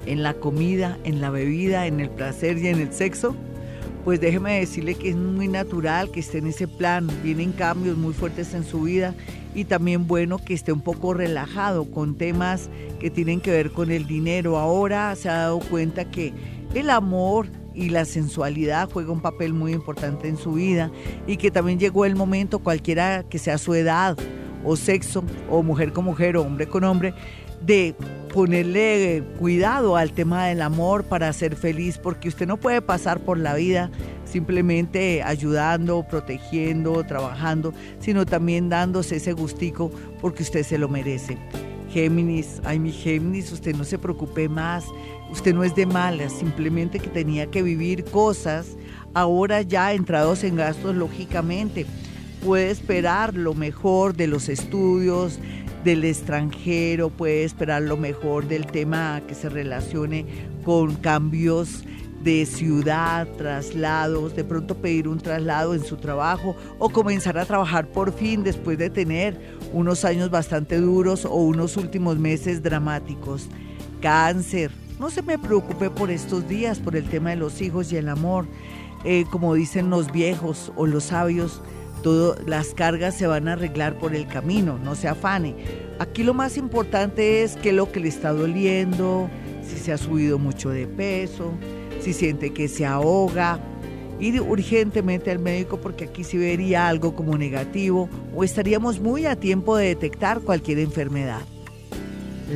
¿En 0.07 0.23
la 0.23 0.35
comida, 0.35 0.99
en 1.05 1.21
la 1.21 1.31
bebida, 1.31 1.87
en 1.87 2.01
el 2.01 2.09
placer 2.09 2.57
y 2.59 2.69
en 2.69 2.81
el 2.81 2.93
sexo? 2.93 3.37
Pues 4.07 4.21
déjeme 4.21 4.61
decirle 4.61 4.95
que 4.95 5.09
es 5.09 5.17
muy 5.17 5.49
natural 5.49 6.13
que 6.13 6.21
esté 6.21 6.39
en 6.39 6.47
ese 6.47 6.69
plan. 6.69 7.11
Vienen 7.25 7.51
cambios 7.51 7.97
muy 7.97 8.15
fuertes 8.15 8.55
en 8.55 8.63
su 8.63 8.83
vida 8.83 9.17
y 9.53 9.65
también 9.65 10.07
bueno 10.07 10.39
que 10.39 10.55
esté 10.55 10.71
un 10.71 10.81
poco 10.81 11.13
relajado 11.13 11.91
con 11.91 12.15
temas 12.15 12.71
que 13.01 13.11
tienen 13.11 13.41
que 13.41 13.51
ver 13.51 13.73
con 13.73 13.91
el 13.91 14.07
dinero. 14.07 14.59
Ahora 14.59 15.13
se 15.17 15.29
ha 15.29 15.39
dado 15.39 15.59
cuenta 15.59 16.09
que 16.09 16.33
el 16.73 16.91
amor 16.91 17.49
y 17.75 17.89
la 17.89 18.05
sensualidad 18.05 18.89
juega 18.93 19.11
un 19.11 19.23
papel 19.23 19.53
muy 19.53 19.73
importante 19.73 20.29
en 20.29 20.37
su 20.37 20.53
vida 20.53 20.93
y 21.27 21.37
que 21.37 21.51
también 21.51 21.81
llegó 21.81 22.05
el 22.05 22.15
momento, 22.15 22.61
cualquiera 22.61 23.25
que 23.29 23.41
sea 23.41 23.59
su 23.59 23.75
edad 23.75 24.17
o 24.67 24.77
sexo, 24.77 25.25
o 25.49 25.63
mujer 25.63 25.93
con 25.93 26.05
mujer 26.05 26.37
o 26.37 26.43
hombre 26.43 26.67
con 26.67 26.85
hombre, 26.85 27.15
de 27.65 27.95
ponerle 28.35 29.23
cuidado 29.39 29.97
al 29.97 30.13
tema 30.13 30.47
del 30.47 30.61
amor 30.61 31.05
para 31.05 31.33
ser 31.33 31.57
feliz, 31.57 31.97
porque 31.97 32.29
usted 32.29 32.47
no 32.47 32.59
puede 32.59 32.83
pasar 32.83 33.21
por 33.21 33.39
la 33.39 33.55
vida 33.55 33.91
simplemente 34.25 35.23
ayudando, 35.23 36.03
protegiendo, 36.07 37.03
trabajando, 37.05 37.73
sino 37.99 38.27
también 38.27 38.69
dándose 38.69 39.17
ese 39.17 39.33
gustico 39.33 39.91
porque 40.21 40.43
usted 40.43 40.65
se 40.65 40.77
lo 40.77 40.89
merece. 40.89 41.39
Géminis, 41.91 42.61
ay 42.65 42.79
mi 42.79 42.93
Géminis, 42.93 43.53
usted 43.53 43.75
no 43.75 43.85
se 43.85 43.97
preocupe 43.97 44.49
más, 44.49 44.85
usted 45.31 45.55
no 45.55 45.65
es 45.65 45.75
de 45.75 45.87
malas, 45.87 46.33
simplemente 46.33 46.99
que 46.99 47.09
tenía 47.09 47.47
que 47.47 47.63
vivir 47.63 48.05
cosas, 48.05 48.77
ahora 49.15 49.63
ya 49.63 49.95
entrados 49.95 50.45
en 50.45 50.57
gastos 50.57 50.95
lógicamente, 50.95 51.87
puede 52.47 52.71
esperar 52.71 53.35
lo 53.35 53.55
mejor 53.55 54.15
de 54.15 54.29
los 54.29 54.49
estudios, 54.49 55.41
del 55.83 56.05
extranjero, 56.05 57.11
puede 57.11 57.43
esperar 57.43 57.83
lo 57.83 57.97
mejor 57.97 58.47
del 58.47 58.67
tema 58.67 59.21
que 59.27 59.35
se 59.35 59.49
relacione 59.49 60.25
con 60.65 60.95
cambios 60.95 61.83
de 62.23 62.47
ciudad, 62.47 63.27
traslados, 63.37 64.37
de 64.37 64.45
pronto 64.45 64.77
pedir 64.77 65.09
un 65.09 65.19
traslado 65.19 65.75
en 65.75 65.85
su 65.85 65.97
trabajo 65.97 66.55
o 66.79 66.89
comenzar 66.89 67.37
a 67.37 67.45
trabajar 67.45 67.89
por 67.89 68.13
fin 68.13 68.45
después 68.45 68.79
de 68.79 68.91
tener 68.91 69.37
unos 69.73 70.05
años 70.05 70.31
bastante 70.31 70.77
duros 70.77 71.25
o 71.25 71.35
unos 71.35 71.77
últimos 71.77 72.17
meses 72.17 72.63
dramáticos. 72.63 73.49
Cáncer, 74.01 74.71
no 75.01 75.11
se 75.11 75.23
me 75.23 75.37
preocupe 75.37 75.91
por 75.91 76.13
estos 76.13 76.49
días, 76.49 76.79
por 76.79 76.95
el 76.95 77.09
tema 77.09 77.31
de 77.31 77.37
los 77.37 77.61
hijos 77.61 77.93
y 77.93 77.97
el 77.97 78.09
amor. 78.09 78.47
Eh, 79.05 79.25
como 79.31 79.55
dicen 79.55 79.91
los 79.91 80.11
viejos 80.11 80.73
o 80.75 80.87
los 80.87 81.05
sabios, 81.05 81.61
las 82.47 82.75
cargas 82.75 83.17
se 83.17 83.27
van 83.27 83.49
a 83.49 83.55
arreglar 83.55 83.99
por 83.99 84.15
el 84.15 84.27
camino, 84.27 84.79
no 84.79 84.95
se 84.95 85.09
afane. 85.09 85.57
Aquí 85.99 86.23
lo 86.23 86.35
más 86.35 86.57
importante 86.57 87.43
es 87.43 87.57
qué 87.57 87.71
es 87.71 87.75
lo 87.75 87.91
que 87.91 88.01
le 88.01 88.09
está 88.09 88.33
doliendo, 88.33 89.29
si 89.63 89.77
se 89.77 89.93
ha 89.93 89.99
subido 89.99 90.39
mucho 90.39 90.71
de 90.71 90.87
peso, 90.87 91.53
si 92.01 92.13
siente 92.13 92.53
que 92.53 92.69
se 92.69 92.87
ahoga. 92.87 93.59
Ir 94.19 94.41
urgentemente 94.41 95.31
al 95.31 95.39
médico 95.39 95.79
porque 95.79 96.05
aquí 96.05 96.25
se 96.25 96.39
vería 96.39 96.89
algo 96.89 97.15
como 97.15 97.37
negativo 97.37 98.09
o 98.35 98.45
estaríamos 98.45 98.99
muy 98.99 99.27
a 99.27 99.37
tiempo 99.37 99.77
de 99.77 99.89
detectar 99.89 100.41
cualquier 100.41 100.79
enfermedad. 100.79 101.43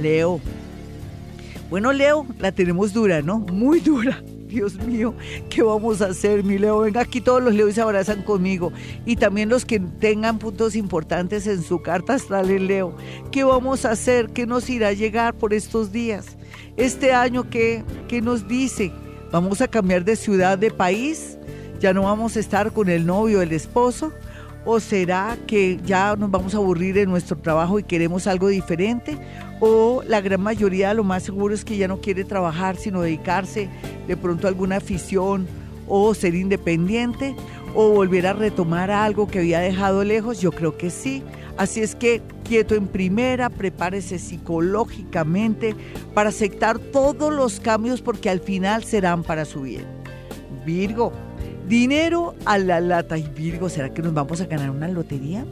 Leo. 0.01 0.41
Bueno, 1.69 1.93
Leo, 1.93 2.27
la 2.39 2.53
tenemos 2.53 2.93
dura, 2.93 3.21
¿no? 3.21 3.41
Muy 3.41 3.81
dura. 3.81 4.23
Dios 4.51 4.75
mío, 4.75 5.15
¿qué 5.49 5.63
vamos 5.63 6.03
a 6.03 6.07
hacer, 6.07 6.43
mi 6.43 6.59
Leo? 6.59 6.81
Venga, 6.81 7.03
aquí 7.03 7.21
todos 7.21 7.43
los 7.43 7.55
Leos 7.55 7.75
se 7.75 7.81
abrazan 7.81 8.23
conmigo. 8.23 8.73
Y 9.07 9.15
también 9.17 9.49
los 9.49 9.65
que 9.65 9.79
tengan 9.79 10.39
puntos 10.39 10.75
importantes 10.75 11.47
en 11.47 11.63
su 11.63 11.81
carta 11.81 12.15
astral, 12.15 12.49
Leo. 12.67 12.95
¿Qué 13.31 13.45
vamos 13.45 13.85
a 13.85 13.93
hacer? 13.93 14.31
¿Qué 14.31 14.47
nos 14.47 14.69
irá 14.69 14.89
a 14.89 14.93
llegar 14.93 15.35
por 15.35 15.55
estos 15.55 15.93
días? 15.93 16.37
Este 16.77 17.13
año, 17.13 17.49
¿qué, 17.49 17.85
qué 18.09 18.21
nos 18.21 18.49
dice? 18.49 18.93
¿Vamos 19.31 19.61
a 19.61 19.69
cambiar 19.69 20.05
de 20.05 20.17
ciudad, 20.17 20.59
de 20.59 20.73
país? 20.73 21.39
¿Ya 21.79 21.95
no 21.95 22.03
vamos 22.03 22.37
a 22.37 22.41
estar 22.41 22.73
con 22.73 22.89
el 22.89 23.07
novio, 23.07 23.43
el 23.43 23.53
esposo? 23.53 24.13
¿O 24.65 24.81
será 24.81 25.39
que 25.47 25.79
ya 25.87 26.17
nos 26.17 26.31
vamos 26.31 26.55
a 26.55 26.59
aburrir 26.59 26.99
en 26.99 27.09
nuestro 27.09 27.39
trabajo 27.39 27.79
y 27.79 27.85
queremos 27.85 28.27
algo 28.27 28.49
diferente? 28.49 29.17
o 29.61 30.03
la 30.07 30.23
gran 30.23 30.41
mayoría 30.41 30.95
lo 30.95 31.05
más 31.05 31.23
seguro 31.23 31.55
es 31.55 31.65
que 31.65 31.77
ya 31.77 31.87
no 31.87 32.01
quiere 32.01 32.25
trabajar, 32.25 32.77
sino 32.77 33.03
dedicarse 33.03 33.69
de 34.11 34.17
pronto 34.17 34.49
alguna 34.49 34.79
afición 34.79 35.47
o 35.87 36.13
ser 36.15 36.35
independiente 36.35 37.37
o 37.77 37.91
volver 37.91 38.27
a 38.27 38.33
retomar 38.33 38.91
algo 38.91 39.29
que 39.29 39.39
había 39.39 39.61
dejado 39.61 40.03
lejos, 40.03 40.41
yo 40.41 40.51
creo 40.51 40.77
que 40.77 40.91
sí. 40.91 41.23
Así 41.57 41.81
es 41.81 41.95
que 41.95 42.21
quieto 42.43 42.75
en 42.75 42.89
primera, 42.89 43.51
prepárese 43.51 44.19
psicológicamente 44.19 45.77
para 46.13 46.31
aceptar 46.31 46.81
todos 46.81 47.33
los 47.33 47.61
cambios 47.61 48.03
porque 48.03 48.31
al 48.31 48.41
final 48.41 48.83
serán 48.83 49.23
para 49.23 49.45
su 49.45 49.63
bien. 49.63 49.85
Virgo, 50.67 51.13
dinero 51.69 52.35
a 52.47 52.59
la 52.59 52.81
lata. 52.81 53.17
Y 53.17 53.29
Virgo, 53.29 53.69
¿será 53.69 53.95
que 53.95 54.03
nos 54.03 54.13
vamos 54.13 54.41
a 54.41 54.47
ganar 54.47 54.71
una 54.71 54.89
lotería? 54.89 55.47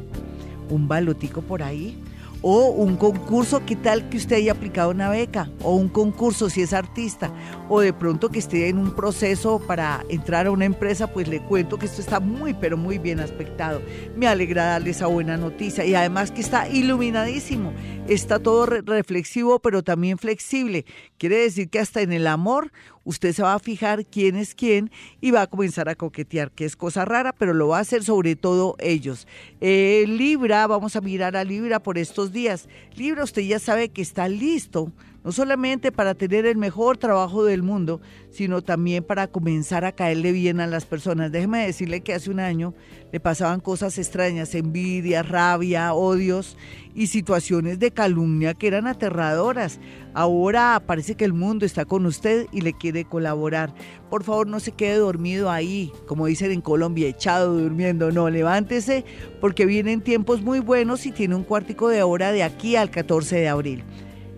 ¿Un 0.68 0.88
balotico 0.88 1.42
por 1.42 1.62
ahí? 1.62 1.96
O 2.42 2.68
un 2.68 2.96
concurso, 2.96 3.64
¿qué 3.66 3.76
tal 3.76 4.08
que 4.08 4.16
usted 4.16 4.36
haya 4.36 4.52
aplicado 4.52 4.90
una 4.90 5.08
beca? 5.10 5.50
O 5.62 5.74
un 5.74 5.88
concurso 5.88 6.48
si 6.48 6.62
es 6.62 6.72
artista, 6.72 7.32
o 7.68 7.80
de 7.80 7.92
pronto 7.92 8.30
que 8.30 8.38
esté 8.38 8.68
en 8.68 8.78
un 8.78 8.94
proceso 8.94 9.60
para 9.66 10.04
entrar 10.08 10.46
a 10.46 10.50
una 10.50 10.64
empresa, 10.64 11.08
pues 11.08 11.28
le 11.28 11.40
cuento 11.40 11.78
que 11.78 11.86
esto 11.86 12.00
está 12.00 12.20
muy, 12.20 12.54
pero 12.54 12.76
muy 12.76 12.98
bien 12.98 13.20
aspectado. 13.20 13.82
Me 14.16 14.26
alegra 14.26 14.64
darle 14.64 14.90
esa 14.90 15.06
buena 15.06 15.36
noticia 15.36 15.84
y 15.84 15.94
además 15.94 16.30
que 16.30 16.40
está 16.40 16.68
iluminadísimo, 16.68 17.72
está 18.06 18.38
todo 18.38 18.66
reflexivo, 18.66 19.58
pero 19.58 19.82
también 19.82 20.18
flexible. 20.18 20.84
Quiere 21.18 21.38
decir 21.38 21.68
que 21.68 21.80
hasta 21.80 22.00
en 22.02 22.12
el 22.12 22.26
amor 22.26 22.72
usted 23.08 23.32
se 23.32 23.42
va 23.42 23.54
a 23.54 23.58
fijar 23.58 24.04
quién 24.04 24.36
es 24.36 24.54
quién 24.54 24.90
y 25.22 25.30
va 25.30 25.40
a 25.40 25.46
comenzar 25.46 25.88
a 25.88 25.94
coquetear, 25.94 26.50
que 26.50 26.66
es 26.66 26.76
cosa 26.76 27.06
rara, 27.06 27.32
pero 27.32 27.54
lo 27.54 27.68
va 27.68 27.78
a 27.78 27.80
hacer 27.80 28.04
sobre 28.04 28.36
todo 28.36 28.76
ellos. 28.78 29.26
Eh, 29.62 30.04
Libra, 30.06 30.66
vamos 30.66 30.94
a 30.94 31.00
mirar 31.00 31.34
a 31.34 31.42
Libra 31.42 31.82
por 31.82 31.96
estos 31.96 32.32
días. 32.32 32.68
Libra, 32.96 33.24
usted 33.24 33.40
ya 33.40 33.58
sabe 33.58 33.88
que 33.88 34.02
está 34.02 34.28
listo 34.28 34.92
no 35.24 35.32
solamente 35.32 35.92
para 35.92 36.14
tener 36.14 36.46
el 36.46 36.56
mejor 36.56 36.96
trabajo 36.96 37.44
del 37.44 37.62
mundo, 37.62 38.00
sino 38.30 38.62
también 38.62 39.02
para 39.02 39.26
comenzar 39.26 39.84
a 39.84 39.92
caerle 39.92 40.32
bien 40.32 40.60
a 40.60 40.66
las 40.66 40.86
personas. 40.86 41.32
Déjeme 41.32 41.66
decirle 41.66 42.02
que 42.02 42.14
hace 42.14 42.30
un 42.30 42.40
año 42.40 42.74
le 43.12 43.20
pasaban 43.20 43.60
cosas 43.60 43.98
extrañas, 43.98 44.54
envidia, 44.54 45.22
rabia, 45.22 45.92
odios 45.92 46.56
y 46.94 47.08
situaciones 47.08 47.78
de 47.78 47.90
calumnia 47.90 48.54
que 48.54 48.68
eran 48.68 48.86
aterradoras. 48.86 49.80
Ahora 50.14 50.82
parece 50.86 51.14
que 51.14 51.24
el 51.24 51.32
mundo 51.32 51.66
está 51.66 51.84
con 51.84 52.06
usted 52.06 52.46
y 52.52 52.60
le 52.60 52.72
quiere 52.72 53.04
colaborar. 53.04 53.74
Por 54.10 54.24
favor, 54.24 54.46
no 54.46 54.60
se 54.60 54.72
quede 54.72 54.96
dormido 54.96 55.50
ahí, 55.50 55.92
como 56.06 56.26
dicen 56.26 56.52
en 56.52 56.60
Colombia, 56.60 57.08
echado 57.08 57.58
durmiendo. 57.58 58.12
No, 58.12 58.30
levántese 58.30 59.04
porque 59.40 59.66
vienen 59.66 60.00
tiempos 60.00 60.42
muy 60.42 60.60
buenos 60.60 61.06
y 61.06 61.12
tiene 61.12 61.34
un 61.34 61.44
cuartico 61.44 61.88
de 61.88 62.02
hora 62.02 62.32
de 62.32 62.42
aquí 62.42 62.76
al 62.76 62.90
14 62.90 63.36
de 63.36 63.48
abril. 63.48 63.84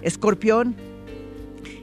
Escorpión, 0.03 0.77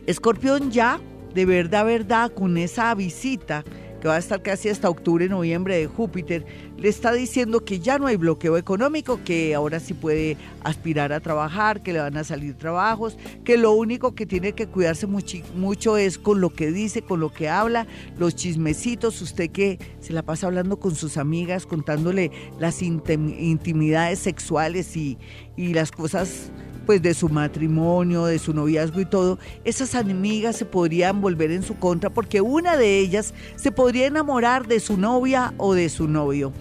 Escorpión 0.06 0.72
ya, 0.72 1.00
de 1.34 1.46
verdad, 1.46 1.86
verdad, 1.86 2.32
con 2.32 2.58
esa 2.58 2.94
visita 2.96 3.64
que 4.02 4.08
va 4.08 4.16
a 4.16 4.20
estar 4.20 4.42
casi 4.42 4.70
hasta 4.70 4.90
octubre, 4.90 5.28
noviembre 5.28 5.78
de 5.78 5.88
Júpiter, 5.88 6.46
le 6.78 6.90
está 6.90 7.12
diciendo 7.12 7.66
que 7.66 7.80
ya 7.80 7.98
no 7.98 8.08
hay 8.08 8.16
bloqueo 8.16 8.58
económico, 8.58 9.20
que 9.24 9.56
ahora 9.56 9.80
sí 9.80 9.94
puede 9.94 10.38
aspirar 10.64 11.12
a 11.12 11.20
trabajar, 11.20 11.82
que 11.82 11.94
le 11.94 12.00
van 12.00 12.18
a 12.18 12.24
salir 12.24 12.56
trabajos, 12.56 13.18
que 13.44 13.58
lo 13.58 13.72
único 13.72 14.14
que 14.14 14.26
tiene 14.26 14.54
que 14.54 14.68
cuidarse 14.68 15.08
mucho, 15.08 15.38
mucho 15.56 15.98
es 15.98 16.18
con 16.18 16.42
lo 16.42 16.52
que 16.52 16.72
dice, 16.72 17.02
con 17.02 17.20
lo 17.20 17.34
que 17.34 17.50
habla, 17.50 17.88
los 18.18 18.36
chismecitos, 18.36 19.22
usted 19.22 19.50
que 19.50 19.80
se 20.00 20.14
la 20.14 20.22
pasa 20.22 20.48
hablando 20.48 20.80
con 20.80 20.96
sus 20.96 21.18
amigas, 21.18 21.66
contándole 21.66 22.32
las 22.60 22.82
intimidades 22.82 24.20
sexuales 24.20 24.96
y, 24.96 25.18
y 25.56 25.74
las 25.74 25.92
cosas 25.92 26.52
pues 26.88 27.02
de 27.02 27.14
su 27.14 27.28
matrimonio, 27.28 28.26
de 28.26 28.40
su 28.40 28.54
noviazgo 28.54 29.02
y 29.02 29.06
todo, 29.06 29.38
esas 29.66 29.94
amigas 29.94 30.56
se 30.56 30.64
podrían 30.64 31.20
volver 31.20 31.52
en 31.52 31.62
su 31.62 31.78
contra 31.78 32.10
porque 32.10 32.40
una 32.40 32.78
de 32.78 32.98
ellas 33.00 33.34
se 33.58 33.74
podría 33.74 34.08
enamorar 34.08 34.68
de 34.68 34.80
su 34.80 34.98
novia 34.98 35.54
o 35.58 35.74
de 35.74 35.90
su 35.90 36.08
novio. 36.08 36.54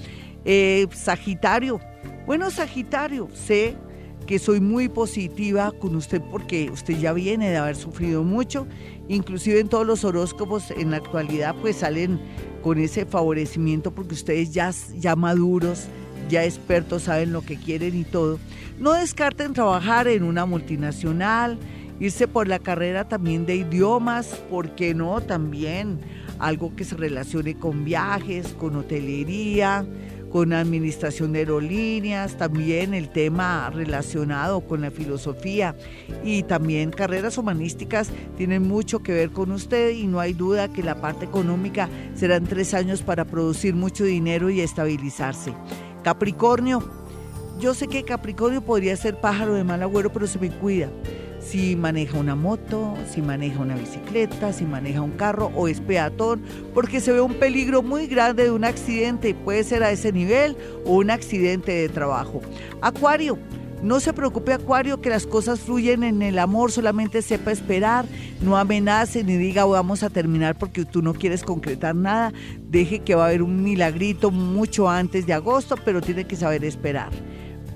Eh, 0.45 0.89
Sagitario, 0.93 1.81
bueno 2.27 2.51
Sagitario, 2.51 3.29
sé 3.33 3.77
que 4.27 4.41
soy 4.41 4.61
muy 4.61 4.89
positiva 4.89 5.73
con 5.79 5.95
usted 5.95 6.21
porque 6.33 6.71
usted 6.73 6.99
ya 6.99 7.13
viene 7.13 7.49
de 7.49 7.59
haber 7.59 7.77
sufrido 7.77 8.25
mucho, 8.25 8.67
inclusive 9.07 9.61
en 9.61 9.69
todos 9.69 9.87
los 9.87 10.03
horóscopos 10.03 10.73
en 10.73 10.91
la 10.91 10.97
actualidad 10.97 11.55
pues 11.63 11.77
salen 11.77 12.21
con 12.65 12.79
ese 12.79 13.07
favorecimiento 13.07 13.95
porque 13.95 14.15
ustedes 14.15 14.53
ya, 14.53 14.73
ya 14.99 15.15
maduros, 15.15 15.87
ya 16.29 16.45
expertos 16.45 17.05
saben 17.05 17.33
lo 17.33 17.43
que 17.43 17.57
quieren 17.57 17.97
y 17.97 18.05
todo. 18.05 18.39
No 18.79 18.93
descarten 18.93 19.55
trabajar 19.55 20.09
en 20.09 20.23
una 20.23 20.47
multinacional, 20.47 21.59
irse 22.01 22.29
por 22.29 22.49
la 22.49 22.59
carrera 22.59 23.09
también 23.09 23.47
de 23.47 23.57
idiomas, 23.57 24.27
¿por 24.51 24.71
qué 24.75 24.95
no? 24.95 25.21
También 25.21 26.01
algo 26.39 26.75
que 26.77 26.85
se 26.85 26.97
relacione 26.97 27.55
con 27.55 27.85
viajes, 27.85 28.49
con 28.59 28.77
hotelería, 28.77 29.87
con 30.31 30.53
administración 30.53 31.33
de 31.33 31.41
aerolíneas, 31.41 32.37
también 32.37 32.93
el 32.93 33.09
tema 33.09 33.71
relacionado 33.71 34.61
con 34.61 34.83
la 34.83 34.91
filosofía 34.91 35.75
y 36.25 36.43
también 36.43 36.91
carreras 36.91 37.39
humanísticas 37.39 38.11
tienen 38.37 38.63
mucho 38.63 39.03
que 39.03 39.13
ver 39.13 39.31
con 39.31 39.51
usted 39.51 39.91
y 39.91 40.07
no 40.07 40.21
hay 40.21 40.35
duda 40.35 40.69
que 40.69 40.83
la 40.83 41.01
parte 41.01 41.25
económica 41.25 41.89
serán 42.15 42.45
tres 42.45 42.75
años 42.75 43.03
para 43.03 43.25
producir 43.25 43.75
mucho 43.75 44.05
dinero 44.05 44.51
y 44.51 44.61
estabilizarse. 44.61 45.55
Capricornio, 46.07 46.85
yo 47.59 47.75
sé 47.75 47.89
que 47.89 48.05
Capricornio 48.05 48.61
podría 48.61 48.97
ser 48.97 49.21
pájaro 49.21 49.55
de 49.55 49.65
mal 49.65 49.83
agüero, 49.83 50.13
pero 50.13 50.29
se 50.29 50.39
me 50.39 50.51
cuida. 50.51 50.89
Si 51.41 51.75
maneja 51.75 52.17
una 52.17 52.37
moto, 52.37 52.95
si 53.13 53.21
maneja 53.21 53.59
una 53.59 53.75
bicicleta, 53.75 54.53
si 54.53 54.67
maneja 54.67 55.01
un 55.03 55.11
carro 55.11 55.51
o 55.57 55.67
es 55.67 55.81
peatón, 55.81 56.45
porque 56.73 57.01
se 57.01 57.13
ve 57.13 57.21
un 57.21 57.35
peligro 57.35 57.83
muy 57.83 58.07
grande 58.07 58.45
de 58.45 58.53
un 58.53 58.65
accidente, 58.65 59.35
puede 59.35 59.65
ser 59.65 59.83
a 59.83 59.91
ese 59.91 60.13
nivel 60.13 60.57
o 60.85 60.93
un 60.93 61.11
accidente 61.11 61.73
de 61.73 61.89
trabajo. 61.89 62.41
Acuario, 62.83 63.37
no 63.83 64.01
se 64.01 64.13
preocupe 64.13 64.53
Acuario 64.53 65.01
que 65.01 65.11
las 65.11 65.27
cosas 65.27 65.61
fluyen 65.61 66.03
en 66.03 66.23
el 66.23 66.39
amor, 66.39 66.73
solamente 66.73 67.23
sepa 67.23 67.53
esperar, 67.53 68.07
no 68.41 68.57
amenace 68.57 69.23
ni 69.25 69.37
diga 69.37 69.65
vamos 69.65 70.03
a 70.03 70.11
terminar 70.11 70.57
porque 70.59 70.85
tú 70.85 71.03
no 71.03 71.15
quieres 71.15 71.43
concretar 71.43 71.95
nada, 71.95 72.33
deje 72.69 73.01
que 73.01 73.15
va 73.15 73.25
a 73.25 73.27
haber 73.29 73.43
un 73.43 73.63
milagrito 73.63 74.31
mucho 74.31 74.89
antes 74.89 75.27
de 75.27 75.33
agosto, 75.33 75.77
pero 75.85 76.01
tiene 76.01 76.27
que 76.27 76.37
saber 76.37 76.65
esperar. 76.65 77.11